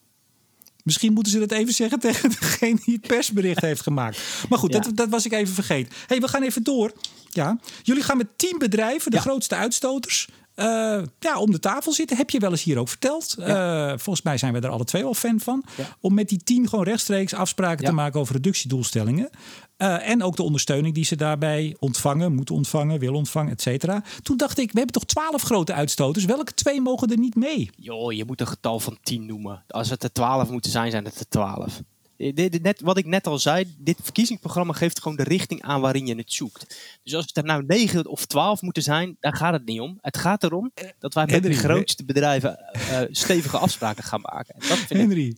[0.85, 4.21] Misschien moeten ze dat even zeggen tegen degene die het persbericht heeft gemaakt.
[4.49, 5.93] Maar goed, dat, dat was ik even vergeten.
[6.07, 6.93] hey, we gaan even door.
[7.29, 7.59] Ja.
[7.83, 12.17] Jullie gaan met tien bedrijven, de grootste uitstoters, uh, ja, om de tafel zitten.
[12.17, 13.37] Heb je wel eens hier ook verteld.
[13.39, 15.65] Uh, volgens mij zijn we er alle twee wel fan van.
[16.01, 19.31] Om met die tien gewoon rechtstreeks afspraken te maken over reductiedoelstellingen.
[19.79, 24.03] Uh, en ook de ondersteuning die ze daarbij ontvangen, moeten ontvangen, willen ontvangen, et cetera.
[24.23, 26.25] Toen dacht ik, we hebben toch twaalf grote uitstoters.
[26.25, 27.71] Welke twee mogen er niet mee?
[27.77, 29.65] Joh, je moet een getal van tien noemen.
[29.69, 31.83] Als het er twaalf moeten zijn, zijn het er twaalf.
[32.17, 36.15] Net, wat ik net al zei, dit verkiezingsprogramma geeft gewoon de richting aan waarin je
[36.15, 36.77] het zoekt.
[37.03, 39.99] Dus als het er nou 9 of 12 moeten zijn, daar gaat het niet om.
[40.01, 44.55] Het gaat erom dat wij met de grootste bedrijven uh, stevige afspraken gaan maken.
[44.69, 45.37] Dat vind Henry,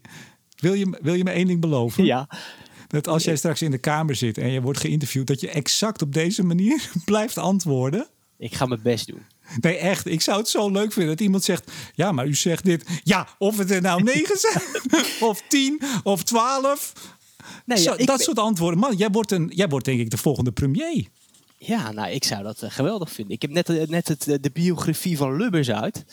[0.56, 2.04] wil, je, wil je me één ding beloven?
[2.04, 2.28] Ja.
[2.88, 6.02] Dat als jij straks in de Kamer zit en je wordt geïnterviewd, dat je exact
[6.02, 8.06] op deze manier blijft antwoorden?
[8.38, 9.22] Ik ga mijn best doen.
[9.60, 10.06] Nee, echt.
[10.06, 13.00] Ik zou het zo leuk vinden dat iemand zegt: Ja, maar u zegt dit.
[13.02, 14.62] Ja, of het er nou negen zijn,
[15.30, 16.92] of tien, of twaalf.
[17.64, 18.78] Nee, zo, dat soort antwoorden.
[18.78, 21.06] Man, jij wordt, een, jij wordt denk ik de volgende premier.
[21.58, 23.34] Ja, nou, ik zou dat uh, geweldig vinden.
[23.34, 26.04] Ik heb net, uh, net het, uh, de biografie van Lubbers uit.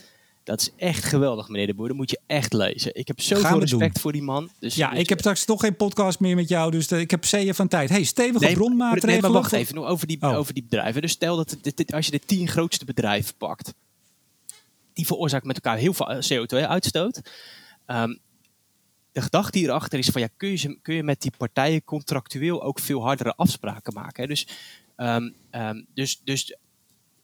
[0.43, 1.87] Dat is echt geweldig, meneer de Boer.
[1.87, 2.95] Dat moet je echt lezen.
[2.95, 4.49] Ik heb zoveel respect voor die man.
[4.59, 6.71] Dus ja, ik heb straks toch geen podcast meer met jou.
[6.71, 7.89] Dus ik heb zeeën van tijd.
[7.89, 9.13] Hey, stevige nee, bronmaatregelen.
[9.13, 10.37] Nee, maar wacht even nog over die, oh.
[10.37, 11.01] over die bedrijven.
[11.01, 13.73] Dus stel dat dit, als je de tien grootste bedrijven pakt.
[14.93, 17.21] Die veroorzaken met elkaar heel veel eh, CO2-uitstoot.
[17.85, 18.15] Ehm,
[19.11, 22.79] de gedachte hierachter is van ja, kun je, kun je met die partijen contractueel ook
[22.79, 24.23] veel hardere afspraken maken.
[24.23, 24.29] Hè?
[24.29, 24.47] Dus,
[24.97, 26.57] um, um, dus, dus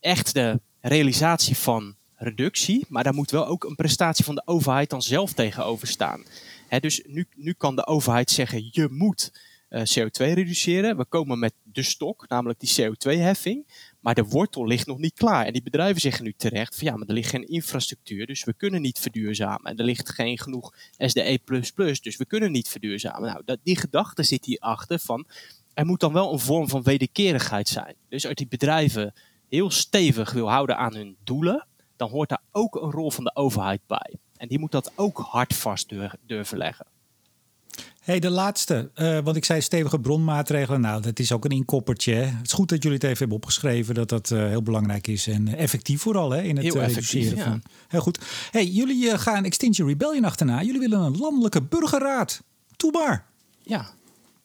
[0.00, 4.90] echt de realisatie van reductie, maar daar moet wel ook een prestatie van de overheid
[4.90, 6.24] dan zelf tegenover staan.
[6.80, 9.32] dus nu, nu kan de overheid zeggen, je moet
[9.70, 10.96] uh, CO2 reduceren.
[10.96, 13.66] We komen met de stok, namelijk die CO2-heffing.
[14.00, 15.46] Maar de wortel ligt nog niet klaar.
[15.46, 18.54] En die bedrijven zeggen nu terecht van ja, maar er ligt geen infrastructuur, dus we
[18.54, 19.70] kunnen niet verduurzamen.
[19.70, 21.38] En er ligt geen genoeg SDE++,
[22.02, 23.28] dus we kunnen niet verduurzamen.
[23.28, 25.26] Nou, dat, die gedachte zit hierachter van,
[25.74, 27.94] er moet dan wel een vorm van wederkerigheid zijn.
[28.08, 29.14] Dus als die bedrijven
[29.48, 31.66] heel stevig wil houden aan hun doelen,
[32.00, 34.18] dan hoort daar ook een rol van de overheid bij.
[34.36, 35.92] En die moet dat ook hard vast
[36.26, 36.86] durven leggen.
[38.00, 38.90] Hey, de laatste.
[38.94, 40.80] Uh, want ik zei stevige bronmaatregelen.
[40.80, 42.14] Nou, dat is ook een inkoppertje.
[42.14, 43.94] Het is goed dat jullie het even hebben opgeschreven.
[43.94, 45.26] Dat dat uh, heel belangrijk is.
[45.26, 47.44] En effectief vooral hè, in het heel reduceren ja.
[47.44, 47.62] van.
[47.88, 48.18] Heel goed.
[48.50, 50.62] Hey, jullie gaan Extinction Rebellion achterna.
[50.62, 52.42] Jullie willen een landelijke burgerraad.
[52.76, 53.26] Toebaar.
[53.62, 53.90] Ja,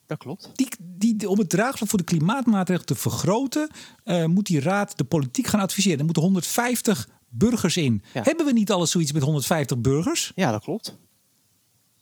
[0.06, 0.50] dat klopt.
[0.54, 3.70] Die, die, om het draagvlak voor de klimaatmaatregelen te vergroten,
[4.26, 5.98] moet die raad de politiek gaan adviseren.
[5.98, 8.02] Er moeten 150 burgers in.
[8.12, 10.32] Hebben we niet alles zoiets met 150 burgers?
[10.34, 10.98] Ja, dat klopt.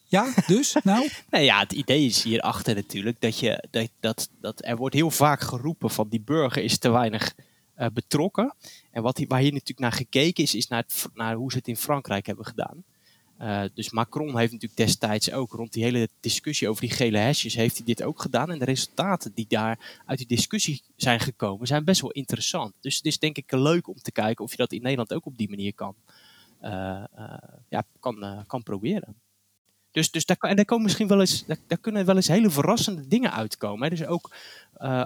[0.05, 0.76] Ja, dus?
[0.82, 1.09] nou?
[1.30, 5.11] nou ja, het idee is hierachter natuurlijk dat, je, dat, dat, dat er wordt heel
[5.11, 7.35] vaak geroepen van die burger is te weinig
[7.78, 8.55] uh, betrokken.
[8.91, 11.68] En wat, waar hier natuurlijk naar gekeken is, is naar, het, naar hoe ze het
[11.68, 12.85] in Frankrijk hebben gedaan.
[13.45, 17.55] Uh, dus Macron heeft natuurlijk destijds ook rond die hele discussie over die gele hesjes,
[17.55, 18.51] heeft hij dit ook gedaan.
[18.51, 22.74] En de resultaten die daar uit die discussie zijn gekomen, zijn best wel interessant.
[22.80, 25.26] Dus het is denk ik leuk om te kijken of je dat in Nederland ook
[25.26, 25.95] op die manier kan,
[26.62, 27.34] uh, uh,
[27.68, 29.14] ja, kan, kan proberen.
[29.90, 33.09] Dus, dus daar, en daar, komen misschien wel eens, daar, kunnen wel eens hele verrassende
[33.09, 33.90] dingen uitkomen.
[33.90, 34.36] Dus ook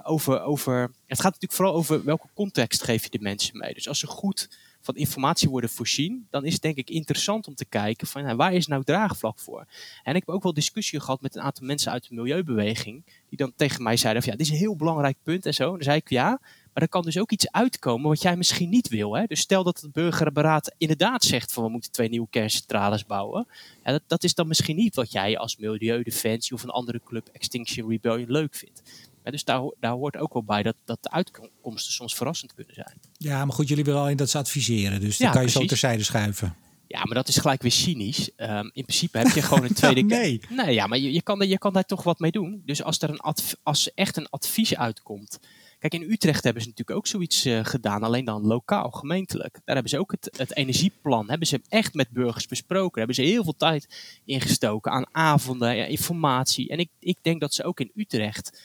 [0.03, 0.81] over, over.
[1.07, 3.75] Het gaat natuurlijk vooral over welke context geef je de mensen mee.
[3.75, 4.49] Dus als ze goed
[4.89, 8.53] van informatie worden voorzien, dan is het denk ik interessant om te kijken van waar
[8.53, 9.67] is nou draagvlak voor.
[10.03, 13.39] En ik heb ook wel discussie gehad met een aantal mensen uit de milieubeweging, die
[13.39, 15.65] dan tegen mij zeiden van ja, dit is een heel belangrijk punt en zo.
[15.65, 16.41] En dan zei ik ja, maar
[16.79, 19.17] Maar er kan dus ook iets uitkomen wat jij misschien niet wil.
[19.17, 19.25] Hè?
[19.25, 23.47] Dus stel dat het burgerberaad inderdaad zegt van we moeten twee nieuwe kerncentrales bouwen.
[23.85, 27.29] Ja, dat, dat is dan misschien niet wat jij als Milieudefensie of een andere club
[27.33, 28.83] Extinction Rebellion leuk vindt.
[29.31, 32.99] Dus daar, daar hoort ook wel bij dat, dat de uitkomsten soms verrassend kunnen zijn.
[33.13, 35.01] Ja, maar goed, jullie willen alleen dat ze adviseren.
[35.01, 35.79] Dus Ja, dan kan je zo precies.
[35.81, 36.55] terzijde schuiven.
[36.87, 38.31] Ja, maar dat is gelijk weer cynisch.
[38.37, 40.01] Ehm, in principe heb je gewoon een tweede...
[40.03, 40.41] nee.
[40.49, 42.63] Nee, ja, maar je, je, kan, je kan daar toch wat mee doen.
[42.65, 45.39] Dus als er, een adv- als echt een advies uitkomt.
[45.79, 49.53] Kijk, in Utrecht hebben ze natuurlijk ook zoiets eh, gedaan, alleen dan lokaal, gemeentelijk.
[49.53, 52.89] Daar hebben ze ook het, het energieplan, hebben ze echt met burgers besproken.
[52.99, 53.89] Daar hebben ze heel veel tijd
[54.25, 56.69] ingestoken aan avonden, ja, informatie.
[56.69, 58.63] En ik, ik denk dat ze ook in Utrecht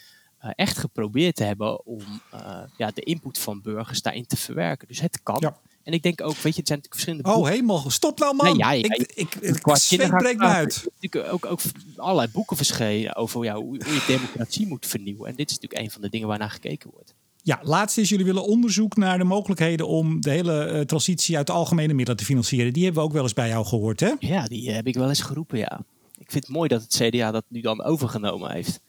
[0.52, 2.02] echt geprobeerd hebben om
[2.32, 4.88] eh, ja, de input van burgers daarin te verwerken.
[4.88, 5.38] Dus het kan.
[5.40, 5.58] Ja.
[5.84, 7.54] En ik denk ook, weet je, het zijn natuurlijk verschillende Oh, boeken.
[7.54, 7.90] hemel.
[7.90, 8.46] Stop nou, man.
[8.46, 10.88] Nee, ja, ja, ik, ik, ik, kindergarten breekt me uit.
[11.00, 11.60] Er ook, ook
[11.96, 15.30] allerlei boeken verschenen over ja, hoe, je democratie moet vernieuwen.
[15.30, 17.14] En dit is natuurlijk een van de dingen waar naar gekeken wordt.
[17.42, 21.48] Ja, laatst is jullie willen onderzoek naar de mogelijkheden om de hele eh, transitie uit
[21.48, 22.74] de algemene middelen te financieren.
[22.74, 24.12] Die hebben we ook wel eens bij jou gehoord, hè?
[24.20, 25.80] Ja, die eh, heb ik wel eens geroepen, ja.
[26.18, 28.82] Ik vind het mooi dat het CDA dat nu dan overgenomen heeft.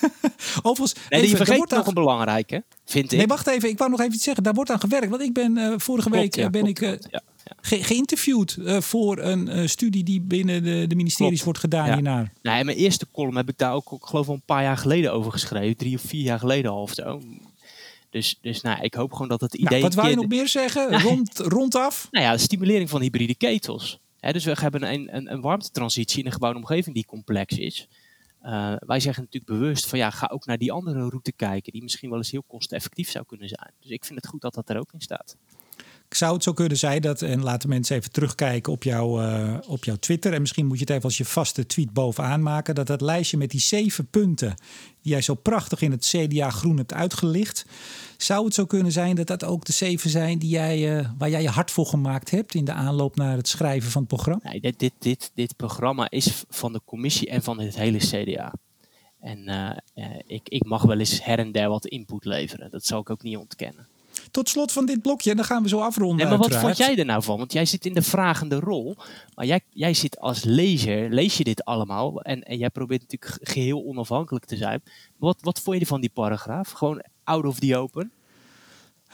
[0.62, 3.18] Overigens, Nee, even, je vergeet wordt nog aan- een belangrijke, vind ik.
[3.18, 3.68] Nee, wacht even.
[3.68, 4.42] Ik wou nog even iets zeggen.
[4.42, 5.08] Daar wordt aan gewerkt.
[5.08, 7.52] Want ik ben eh, vorige Klopt, week ja, ben klopt, ik klopt, ja, ja.
[7.60, 11.44] ge- geïnterviewd voor een eh, studie die binnen de, de ministeries Klopt.
[11.44, 12.32] wordt gedaan hiernaar.
[12.42, 14.76] Nou, en mijn eerste column heb ik daar ook, ik geloof wel een paar jaar
[14.76, 15.76] geleden over geschreven.
[15.76, 17.22] Drie of vier jaar geleden al of zo.
[18.10, 19.68] Dus, dus nou, ik hoop gewoon dat het idee...
[19.68, 20.90] Nou, wat een wou je nog meer zeggen?
[20.90, 21.00] Nee.
[21.00, 22.08] Rond, rondaf?
[22.10, 23.98] Nou ja, de stimulering van hybride ketels.
[24.20, 27.88] Hè, dus we hebben een, een, een warmtetransitie in een gebouwde omgeving die complex is.
[28.48, 31.82] Eh, wij zeggen natuurlijk bewust van ja, ga ook naar die andere route kijken, die
[31.82, 33.72] misschien wel eens heel kosteneffectief zou kunnen zijn.
[33.80, 35.36] Dus ik vind het goed dat dat er ook in staat.
[36.08, 39.84] Zou het zo kunnen zijn dat, en laten mensen even terugkijken op, jouw eh, op
[39.84, 40.32] jouw Twitter.
[40.32, 42.74] En misschien moet je het even als je vaste tweet bovenaan maken.
[42.74, 44.54] Dat dat lijstje met die zeven punten,
[45.02, 47.66] die jij zo prachtig in het CDA Groen hebt uitgelicht.
[48.16, 51.30] Zou het zo kunnen zijn dat dat ook de zeven zijn die jij, eh, waar
[51.30, 54.40] jij je hart voor gemaakt hebt in de aanloop naar het schrijven van het programma?
[54.42, 58.54] Nee, dit, dit, dit, dit programma is van de commissie en van het hele CDA.
[59.20, 59.46] En
[59.94, 62.70] eh, ik, ik mag wel eens her en der wat input leveren.
[62.70, 63.87] Dat zal ik ook niet ontkennen.
[64.30, 66.16] Tot slot van dit blokje, en dan gaan we zo afronden.
[66.16, 66.76] Nee, maar wat uiteraard.
[66.76, 67.38] vond jij er nou van?
[67.38, 68.96] Want jij zit in de vragende rol.
[69.34, 72.22] Maar jij, jij zit als lezer, lees je dit allemaal.
[72.22, 74.82] En, en jij probeert natuurlijk ge- geheel onafhankelijk te zijn.
[75.16, 76.70] Wat, wat vond je van die paragraaf?
[76.70, 78.10] Gewoon out of the open?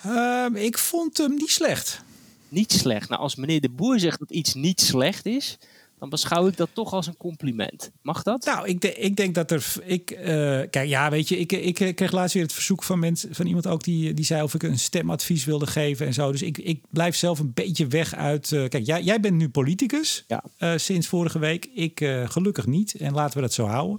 [0.03, 2.03] Ehm, ik vond hem niet slecht.
[2.49, 3.09] Niet slecht.
[3.09, 5.59] Nou, als meneer de Boer zegt dat iets niet slecht is,
[6.05, 7.91] dan beschouw ik dat toch als een compliment.
[8.03, 8.45] Mag dat?
[8.45, 9.73] Nou, ik, de- ik denk dat er.
[9.85, 10.25] Ik, eh,
[10.71, 13.47] kijk, ja, weet je, ik, ik, ik kreeg laatst weer het verzoek van mensen, van
[13.47, 16.31] iemand ook die, die zei of ik een stemadvies wilde geven en zo.
[16.33, 18.53] Dus ik, ik blijf zelf een beetje weg uit.
[18.53, 20.43] eh, kijk, jij, jij bent nu politicus Ja.
[20.59, 21.69] eh, sinds vorige week.
[21.75, 22.95] Ik gelukkig niet.
[22.95, 23.99] En laten we dat zo houden.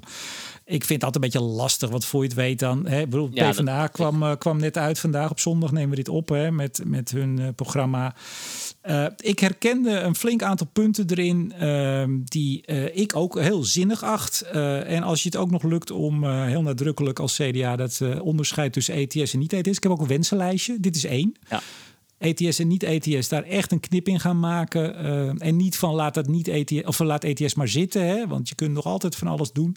[0.65, 2.88] Ik vind het altijd een beetje lastig, want voor je het weet dan.
[2.88, 5.30] Hè, bedoel, Ja, PvdA kwam, kwam net uit vandaag.
[5.32, 8.15] Op zondag nemen we dit op hè, met, met hun programma.
[9.18, 11.53] Ik herkende een flink aantal punten erin
[12.24, 14.42] die eh, ik ook heel zinnig acht.
[14.42, 18.02] Eh, en als je het ook nog lukt om eh, heel nadrukkelijk als CDA dat
[18.22, 19.78] onderscheid tussen ETS en niet-ETS.
[19.78, 20.80] Ik heb ook een wensenlijstje.
[20.80, 21.36] Dit is één.
[21.50, 21.62] Ja.
[22.18, 24.96] ETS en niet-ETS, daar echt een knip in gaan maken.
[25.40, 28.56] en niet van laat dat niet ETS, of laat ETS maar zitten, hè, want je
[28.56, 29.76] kunt nog altijd van alles doen.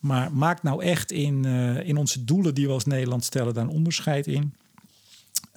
[0.00, 1.44] Maar maak nou echt in,
[1.84, 4.54] in onze doelen die we als Nederland stellen, daar een onderscheid in.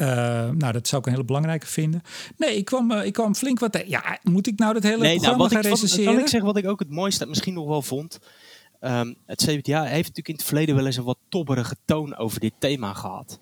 [0.08, 2.02] Eh, nou, dat zou ik een hele belangrijke vinden.
[2.38, 3.72] Nee, ik kwam, eh, ik kwam flink wat.
[3.72, 6.14] te- Ja, moet ik nou dat hele Nee, nou, programma wat ik, gaan wat, recenseren?
[6.14, 8.20] kan ik zeggen wat ik ook het mooiste misschien nog wel vond?
[8.80, 12.40] Ehm, het CDA heeft natuurlijk in het verleden wel eens een wat tobberige toon over
[12.40, 13.40] dit thema gehad.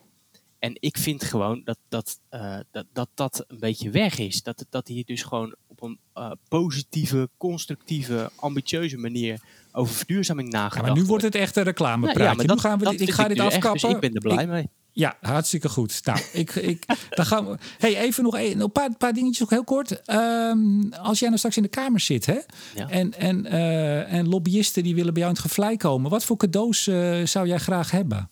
[0.59, 4.43] En ik vind gewoon dat dat, eh, dat, dat, dat een beetje weg is.
[4.43, 5.99] Dat, dat hier dus gewoon op een
[6.47, 9.39] positieve, constructieve, ambitieuze manier
[9.71, 12.19] over verduurzaming ja, nagedacht maar nu wordt het echt een reclamepraatje.
[12.19, 13.81] Nou ja, maar dat, nu gaan we, dat ik ga dit echt, afkappen.
[13.81, 14.69] dus ik ben er blij Ik- mee.
[14.93, 16.01] Ja, hartstikke goed.
[16.05, 17.57] Nou, ik, ik, dan gaan we.
[17.77, 20.01] Hey, even nog een, een paar, paar dingetjes, nog heel kort.
[20.05, 22.37] Ehm, als jij nou straks in de Kamer zit, hè?
[22.75, 22.89] Ja.
[22.89, 26.37] En, en, eh, en lobbyisten die willen bij jou in het gevlei komen, wat voor
[26.37, 28.29] cadeaus eh, zou jij graag hebben?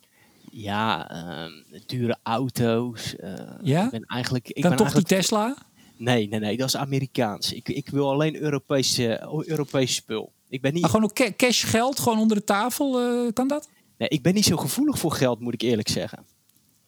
[0.52, 1.52] Ja, ehm,
[1.86, 3.15] dure auto's.
[3.15, 3.84] eh, Ja?
[3.86, 5.56] Ik ben eigenlijk, ik Dan ben toch eigenlijk die Tesla?
[5.98, 7.53] Nee, nee, nee, dat is Amerikaans.
[7.53, 10.31] Ik, ik wil alleen Europese, Europese spul.
[10.49, 12.91] Ik ben, niet, Maar gewoon ook ca- cash geld, gewoon onder de tafel,
[13.34, 13.69] kan dat?
[13.98, 16.26] nee, ik ben niet zo gevoelig voor geld, moet ik eerlijk zeggen.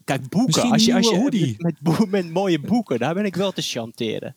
[0.05, 0.45] Kijk, boeken.
[0.45, 3.51] Misschien Als je, als je, met, met, boe- met mooie boeken, daar ben ik wel
[3.51, 4.35] te chanteren.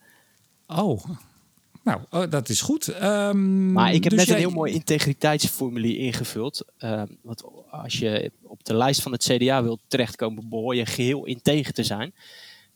[0.66, 1.04] Oh,
[1.84, 2.88] nou, oh, dat is goed.
[2.88, 6.64] Ehm, Maar ik heb dus net jij- een heel mooi integriteitsformulier ingevuld.
[6.78, 11.24] Ehm, want als je op de lijst van het CDA wilt terechtkomen, behoor je geheel
[11.24, 12.14] integer te zijn.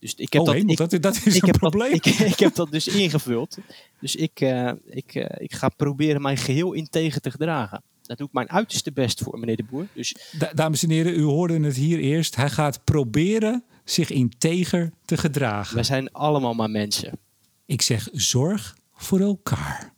[0.00, 1.92] Dus ik heb oh, dat, hemel, ik, dat, dat is ik een heb, dat, probleem.
[1.92, 3.58] ik, ik heb dat dus ingevuld.
[4.00, 7.82] Dus ik, eh, ik, eh, ik ga proberen mij geheel integer te gedragen.
[8.08, 9.86] Daar doe ik mijn uiterste best voor, meneer de Boer.
[9.92, 10.16] Dus...
[10.54, 12.36] dames en heren, u hoorde het hier eerst.
[12.36, 15.76] Hij gaat proberen zich integer te gedragen.
[15.76, 17.18] We zijn allemaal maar mensen.
[17.66, 19.92] Ik zeg zorg voor elkaar.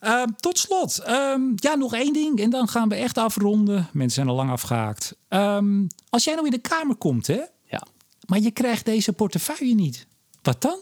[0.00, 3.88] Ehm, tot slot, ehm, ja, nog één ding en dan gaan we echt afronden.
[3.92, 5.16] Mensen zijn al lang afgehaakt.
[5.28, 7.40] Um, als jij nou in de kamer komt, hè?
[7.64, 7.82] Ja.
[8.26, 10.06] Maar je krijgt deze portefeuille niet.
[10.42, 10.78] Wat dan?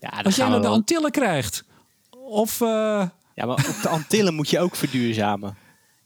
[0.00, 1.64] Ja, dan als jij nou de Antillen krijgt.
[2.10, 2.60] Of...
[2.60, 3.08] Uh...
[3.34, 5.56] Ja, maar op de Antillen moet je ook verduurzamen.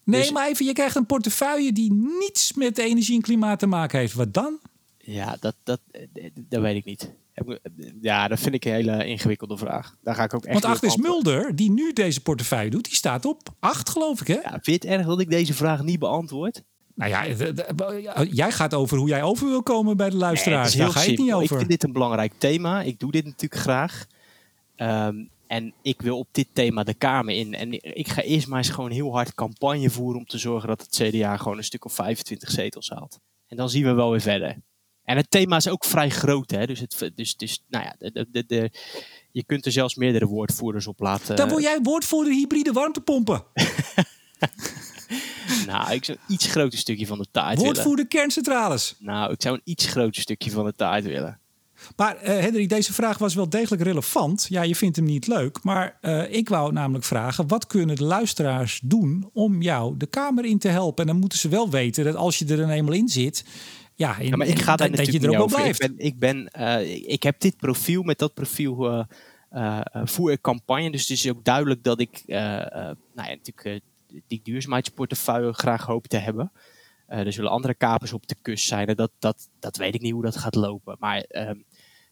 [0.07, 0.31] Nee, dus...
[0.31, 4.15] maar even, je krijgt een portefeuille die niets met energie en klimaat te maken heeft.
[4.15, 4.59] Wat dan?
[4.99, 5.81] Ja, dat, dat,
[6.35, 7.13] dat weet ik niet.
[8.01, 9.97] Ja, dat vind ik een hele ingewikkelde vraag.
[10.03, 12.95] Daar ga ik ook echt Want achter is Mulder, die nu deze portefeuille doet, die
[12.95, 14.35] staat op 8, geloof ik, hè?
[14.35, 16.63] Ja, vind je het erg dat ik deze vraag niet beantwoord?
[16.95, 17.25] Nou ja,
[18.23, 20.75] jij gaat over hoe jij over wil komen bij de luisteraars.
[20.75, 21.43] Nee, Daar ga je niet over.
[21.43, 22.83] Ik vind dit een belangrijk thema.
[22.83, 24.07] Ik doe dit natuurlijk graag.
[24.77, 27.55] Ehm, en ik wil op dit thema de Kamer in.
[27.55, 30.81] En ik ga eerst maar eens gewoon heel hard campagne voeren om te zorgen dat
[30.81, 33.19] het CDA gewoon een stuk of 25 zetels haalt.
[33.47, 34.57] En dan zien we wel weer verder.
[35.05, 36.67] En het thema is ook vrij groot, hè?
[36.67, 38.71] Dus, het, dus, dus nou ja, de, de, de,
[39.33, 41.37] je kunt er zelfs meerdere woordvoerders op laten.
[41.37, 43.45] Dan word jij woordvoerder hybride warmtepompen.
[45.67, 48.09] nou, ik zou een iets groter stukje van de taart Woordvoerder willen.
[48.09, 48.95] kerncentrales.
[48.99, 51.41] Nou, ik zou een iets groter stukje van de taart willen.
[51.97, 54.47] Maar uh, Henry, deze vraag was wel degelijk relevant.
[54.49, 55.63] Ja, je vindt hem niet leuk.
[55.63, 60.45] Maar uh, ik wou namelijk vragen: wat kunnen de luisteraars doen om jou de Kamer
[60.45, 61.05] in te helpen?
[61.05, 63.45] En dan moeten ze wel weten dat als je er dan eenmaal in zit,
[63.95, 65.83] ja, ja, maar ik ga daar dat je er ook blijft.
[65.83, 69.07] Ik, ben, ik, ben, uh, ik heb dit profiel, met dat profiel
[70.05, 70.91] voer ik campagne.
[70.91, 73.81] Dus het is ook duidelijk dat ik nou ja, natuurlijk,
[74.27, 76.53] die duurzaamheidsportefeuille graag hoop te hebben.
[77.07, 78.97] er zullen andere kapers op de kust zijn.
[78.97, 80.97] Dat, dat, dat weet ik niet hoe dat gaat lopen.
[80.99, 81.57] Maar ehm,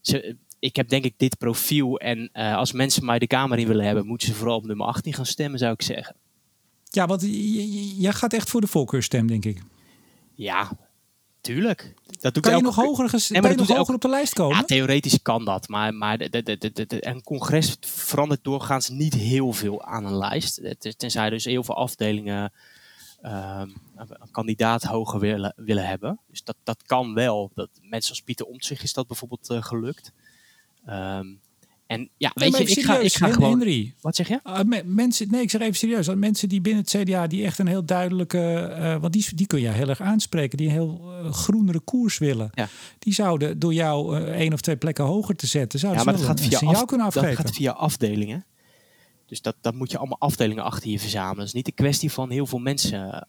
[0.07, 1.99] ze, ik heb denk ik dit profiel.
[1.99, 5.13] En als mensen mij de Kamer in willen hebben, moeten ze vooral op nummer 18
[5.13, 6.17] gaan stemmen, zou ik zeggen.
[6.91, 7.23] Ja, want
[7.97, 9.63] jij gaat echt voor de voorkeurstem, denk ik.
[10.35, 10.71] Ja,
[11.45, 11.95] Tuurlijk.
[12.21, 14.57] Dat doet kan je nog hoger, ges- kan je nog hoger op de lijst komen?
[14.57, 15.69] Ja, theoretisch kan dat.
[15.69, 20.17] Maar, maar de, de, de, de, een congres verandert doorgaans niet heel veel aan een
[20.17, 20.61] lijst.
[20.97, 22.53] Tenzij dus heel veel afdelingen
[23.23, 23.75] um,
[24.11, 26.21] een kandidaat hoger willen, willen hebben.
[26.29, 27.51] Dus dat, dat kan wel.
[27.55, 30.13] Dat, mensen als Pieter Omtzigt is dat bijvoorbeeld uh, gelukt.
[30.89, 31.41] Um,
[31.87, 33.51] en ja, weet je, ik ga, ik ga gewoon...
[33.51, 33.95] Henry.
[34.01, 34.41] Wat zeg je?
[34.45, 36.15] Uh, mensen, nee, ik zeg even serieus.
[36.15, 38.75] Mensen die binnen het CDA, die echt een heel duidelijke...
[38.79, 40.57] Uh, want die, die kun je heel erg aanspreken.
[40.59, 42.51] Die een heel uh, groenere koers willen.
[42.55, 42.69] Ja.
[42.99, 45.79] Die zouden door jou één of twee plekken hoger te zetten...
[45.79, 47.37] Zouden ja, maar dat gaat via jou kunnen afgeven.
[47.37, 48.45] Dat gaat via afdelingen.
[49.35, 51.37] Dus dat, dat moet je allemaal afdelingen achter je verzamelen.
[51.37, 53.27] Dat is niet een kwestie van heel veel mensen.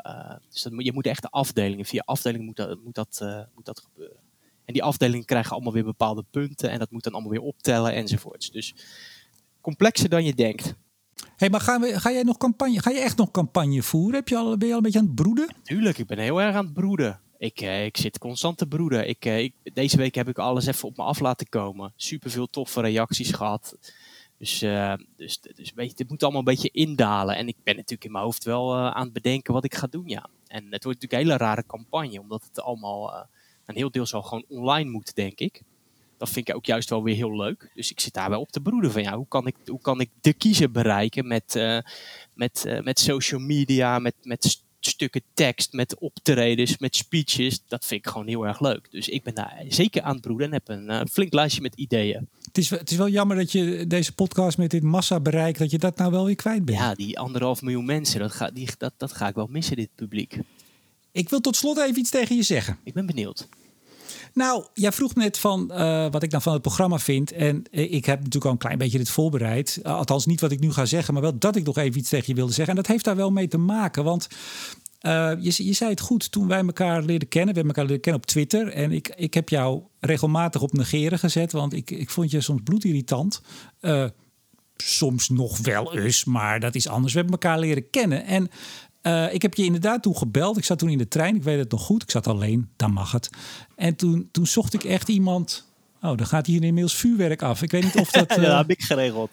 [0.49, 1.85] dus dat, je moet echt de afdelingen...
[1.85, 3.25] Via afdelingen moet dat, moet dat,
[3.55, 4.17] moet dat gebeuren.
[4.65, 7.93] En die afdelingen krijgen allemaal weer bepaalde punten en dat moet dan allemaal weer optellen
[7.93, 8.51] enzovoorts.
[8.51, 8.75] Dus
[9.61, 10.75] complexer dan je denkt.
[11.35, 14.15] hey, maar gaan we, ga jij nog campagne, ga je echt nog campagne voeren?
[14.15, 15.55] Heb je al, ben je al een beetje aan het broeden?
[15.63, 17.19] Tuurlijk, ik ben heel erg aan het broeden.
[17.37, 19.07] Ik, eh, ik zit constant te broeden.
[19.07, 21.93] Ik, eh, ik, deze week heb ik alles even op me af laten komen.
[21.95, 23.77] Super veel toffe reacties gehad.
[24.37, 27.35] Dus, uh, dus, dus weet het moet allemaal een beetje indalen.
[27.35, 30.07] En ik ben natuurlijk in mijn hoofd wel aan het bedenken wat ik ga doen,
[30.07, 30.29] ja.
[30.47, 33.27] En het wordt natuurlijk een hele rare campagne, omdat het allemaal
[33.65, 35.61] een heel deel zal gewoon online moeten, denk ik.
[36.17, 37.71] Dat vind ik ook juist wel weer heel leuk.
[37.73, 39.99] Dus ik zit daar wel op te broeden van ja, hoe kan ik, hoe kan
[39.99, 41.61] ik de kiezer bereiken met,
[42.33, 47.61] met, met social media, met, met stukken tekst, met optredens, met speeches.
[47.67, 48.91] Dat vind ik gewoon heel erg leuk.
[48.91, 52.29] Dus ik ben daar zeker aan het broeden en heb een flink lijstje met ideeën.
[52.55, 55.71] Het is, het is wel jammer dat je deze podcast met dit massa bereikt, dat
[55.71, 56.77] je dat nou wel weer kwijt bent.
[56.77, 59.89] Ja, die anderhalf miljoen mensen, dat ga, die, dat, dat ga ik wel missen, dit
[59.95, 60.39] publiek.
[61.11, 62.77] Ik wil tot slot even iets tegen je zeggen.
[62.83, 63.47] Ik ben benieuwd.
[64.33, 67.31] Nou, jij vroeg net van uh, wat ik dan van het programma vind.
[67.31, 69.79] En uh, ik heb natuurlijk al een klein beetje dit voorbereid.
[69.83, 72.09] Uh, althans, niet wat ik nu ga zeggen, maar wel dat ik nog even iets
[72.09, 72.75] tegen je wilde zeggen.
[72.75, 74.03] En dat heeft daar wel mee te maken.
[74.03, 74.27] Want
[75.41, 77.53] je, je, zei het goed toen wij elkaar leren kennen.
[77.53, 78.67] We hebben elkaar leren kennen op Twitter.
[78.67, 81.51] En ik, ik heb jou regelmatig op negeren gezet.
[81.51, 83.41] Want ik, ik vond je soms bloedirritant.
[84.75, 87.13] soms nog wel eens, maar dat is anders.
[87.13, 88.25] We hebben elkaar leren kennen.
[88.25, 88.49] En
[89.07, 90.57] uh, ik heb je inderdaad toen gebeld.
[90.57, 91.35] Ik zat toen in de trein.
[91.35, 92.03] Ik weet het nog goed.
[92.03, 92.69] Ik zat alleen.
[92.75, 93.29] Dan mag het.
[93.75, 95.65] En toen, toen zocht ik echt iemand.
[96.01, 97.61] Oh, dan gaat hier inmiddels vuurwerk af.
[97.61, 98.35] Ik weet niet of dat.
[98.41, 99.31] Ja, heb ik geregeld.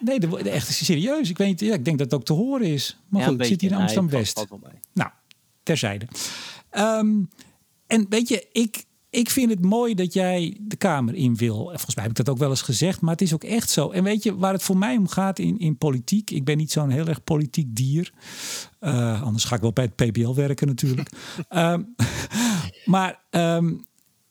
[0.00, 1.30] Nee, de, de, echt serieus.
[1.30, 1.60] Ik weet niet.
[1.60, 2.98] Ja, ik denk dat het ook te horen is.
[3.08, 4.46] Maar ja, goed, ik zit hier in Amsterdam West.
[4.92, 5.10] Nou,
[5.62, 6.06] terzijde.
[6.72, 7.28] Um,
[7.86, 11.56] en weet je, ik, ik vind het mooi dat jij de Kamer in wil.
[11.64, 13.90] Volgens mij heb ik dat ook wel eens gezegd, maar het is ook echt zo.
[13.90, 16.30] En weet je waar het voor mij om gaat in, in politiek?
[16.30, 18.12] Ik ben niet zo'n heel erg politiek dier.
[18.80, 21.10] Uh, anders ga ik wel bij het PBL werken natuurlijk.
[21.50, 21.94] um,
[22.84, 23.84] maar um,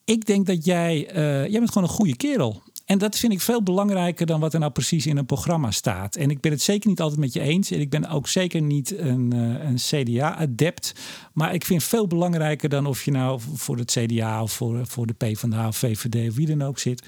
[0.05, 2.63] ik denk dat jij, uh, jij bent gewoon een goede kerel.
[2.85, 6.15] En dat vind ik veel belangrijker dan wat er nou precies in een programma staat.
[6.15, 7.71] En ik ben het zeker niet altijd met je eens.
[7.71, 10.93] En ik ben ook zeker niet een, uh, een CDA-adept.
[11.33, 15.05] Maar ik vind veel belangrijker dan of je nou voor het CDA of voor, voor
[15.05, 17.03] de PvdA of VVD of wie dan ook zit.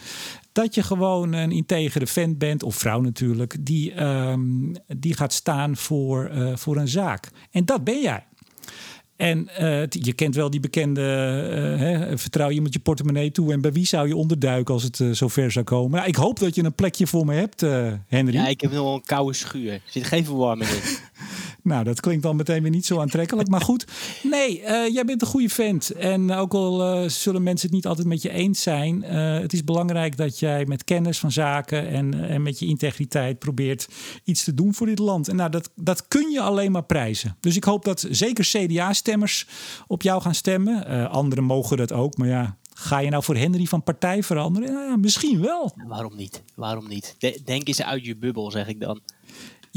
[0.52, 5.76] Dat je gewoon een integere vent bent, of vrouw natuurlijk, die, um, die gaat staan
[5.76, 7.30] voor, uh, voor een zaak.
[7.52, 8.26] En dat ben jij.
[9.18, 13.54] En uh, je kent wel die bekende, uh, hè, vertrouw je met je portemonnee toe
[13.54, 15.92] en bij wie zou je onderduiken als het uh, zover zou komen?
[15.92, 17.62] Nou, ik hoop dat je een plekje voor me hebt,
[18.08, 18.34] Henry.
[18.34, 19.72] Ja, ik heb nog wel een koude schuur.
[19.72, 20.82] Er zit geen verwarming in.
[21.68, 23.50] nou, dat klinkt dan meteen weer niet zo aantrekkelijk.
[23.50, 23.86] maar goed,
[24.24, 24.62] nee,
[24.92, 25.92] jij bent een goede vent.
[25.92, 30.18] En ook al zullen mensen het niet altijd met je eens zijn, het is belangrijk
[30.18, 33.88] dat jij met kennis van zaken en, en met je integriteit probeert
[34.24, 35.28] iets te doen voor dit land.
[35.28, 37.38] En nou, dat, dat kun je alleen maar prijzen.
[37.40, 39.48] Dus ik hoop dat zeker CDA's stemmers
[39.88, 41.10] op jou gaan stemmen.
[41.10, 44.72] Anderen mogen dat ook, maar ja, ga je nou voor Henry van partij veranderen?
[44.72, 45.72] Ja, misschien wel.
[45.88, 46.44] Waarom niet?
[46.56, 47.16] Waarom niet?
[47.18, 49.00] De denk eens uit je bubbel, zeg ik dan.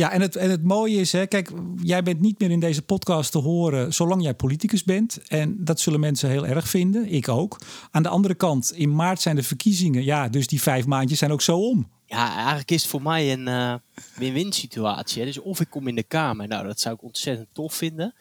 [0.01, 1.51] Ja, en het, en het mooie is, hè, kijk,
[1.83, 5.29] jij bent niet meer in deze podcast te horen zolang jij politicus bent.
[5.29, 7.61] En dat zullen mensen heel erg vinden, ik ook.
[7.91, 10.05] Aan de andere kant, in maart zijn de verkiezingen.
[10.05, 11.89] Ja, dus die vijf maandjes zijn ook zo om.
[12.07, 13.75] Ja, eigenlijk is het voor mij een uh,
[14.17, 15.25] win-win situatie.
[15.25, 18.15] Dus of ik kom in de Kamer, nou dat zou ik ontzettend tof vinden.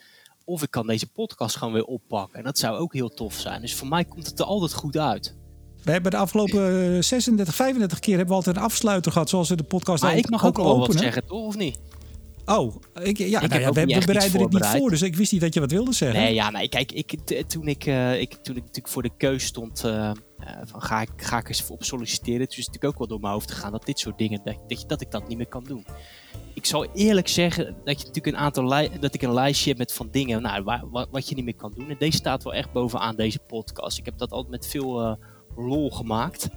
[0.46, 2.38] Of ik kan deze podcast gewoon weer oppakken.
[2.38, 3.62] En dat zou ook heel tof zijn.
[3.62, 5.36] Dus voor mij komt het er altijd goed uit.
[5.84, 9.30] We hebben de afgelopen 36, 35 keer hebben we altijd een afsluiter gehad.
[9.30, 11.46] Zoals we de podcast Maar ik mag ook, ook wel wat zeggen, toch?
[11.46, 11.80] Of niet?
[12.46, 15.32] Oh, ik, ja, ik nou ja, we, we bereiden het niet voor, dus ik wist
[15.32, 16.20] niet dat je wat wilde zeggen.
[16.22, 19.46] Nee, ja, nee, kijk, ik, toen, ik, uh, ik, toen ik natuurlijk voor de keus
[19.46, 20.12] stond uh,
[20.64, 23.20] van ga ik, ga ik eens op solliciteren, toen is het natuurlijk ook wel door
[23.20, 25.64] mijn hoofd gegaan dat dit soort dingen, dat, dat, dat ik dat niet meer kan
[25.64, 25.86] doen
[26.60, 29.94] ik zal eerlijk zeggen dat je natuurlijk een aantal dat ik een lijstje heb met
[29.94, 31.90] van dingen nou, waar, wat, je niet meer kan doen.
[31.90, 33.98] En deze staat wel echt bovenaan deze podcast.
[33.98, 35.14] Ik heb dat altijd met veel uh,
[35.62, 36.50] lol gemaakt.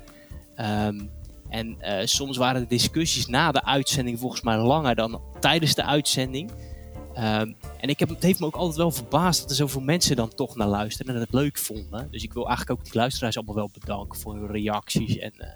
[0.57, 1.11] Um,
[1.49, 5.85] en uh, soms waren de discussies na de uitzending volgens mij langer dan tijdens de
[5.85, 6.51] uitzending.
[6.51, 10.17] Um, en ik heb, het heeft me ook altijd wel verbaasd dat er zoveel mensen
[10.17, 12.09] dan toch naar luisteren en het leuk vonden.
[12.11, 15.47] Dus ik wil eigenlijk ook die luisteraars allemaal wel bedanken voor hun reacties en uh,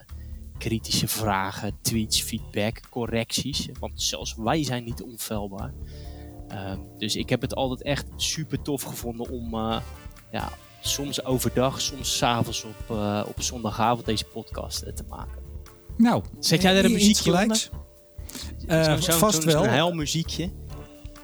[0.58, 3.68] kritische vragen, tweets, feedback, correcties.
[3.80, 5.72] Want zelfs wij zijn niet onfeilbaar.
[6.48, 9.80] Um, dus ik heb het altijd echt super tof gevonden om uh,
[10.30, 10.52] ja,
[10.86, 15.42] soms overdag, soms s'avonds op, uh, op zondagavond deze podcast uh, te maken.
[15.96, 17.70] Nou, zet jij daar een muziekje gelijks?
[18.68, 19.64] Zo, zo, vast zo, wel.
[19.64, 20.50] Een huilmuziekje.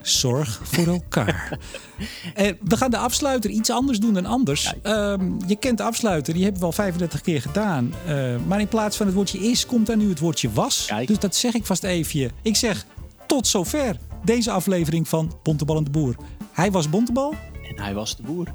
[0.03, 1.59] Zorg voor elkaar.
[2.35, 4.73] eh, we gaan de afsluiter iets anders doen dan anders.
[4.83, 7.95] Um, je kent de afsluiter, die hebben we al 35 keer gedaan.
[8.09, 10.85] Uh, maar in plaats van het woordje is, komt daar nu het woordje was.
[10.87, 11.09] Kijk.
[11.09, 12.31] Dus dat zeg ik vast even.
[12.43, 12.87] Ik zeg
[13.27, 16.17] tot zover deze aflevering van Bontebal en de Boer.
[16.53, 17.35] Hij was Bontebal.
[17.69, 18.47] En hij was de boer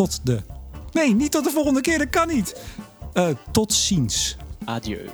[0.00, 0.40] tot de.
[0.92, 2.56] Nee, niet tot de volgende keer, dat kan niet.
[3.12, 4.36] Eh, tot ziens.
[4.64, 5.08] Adieu.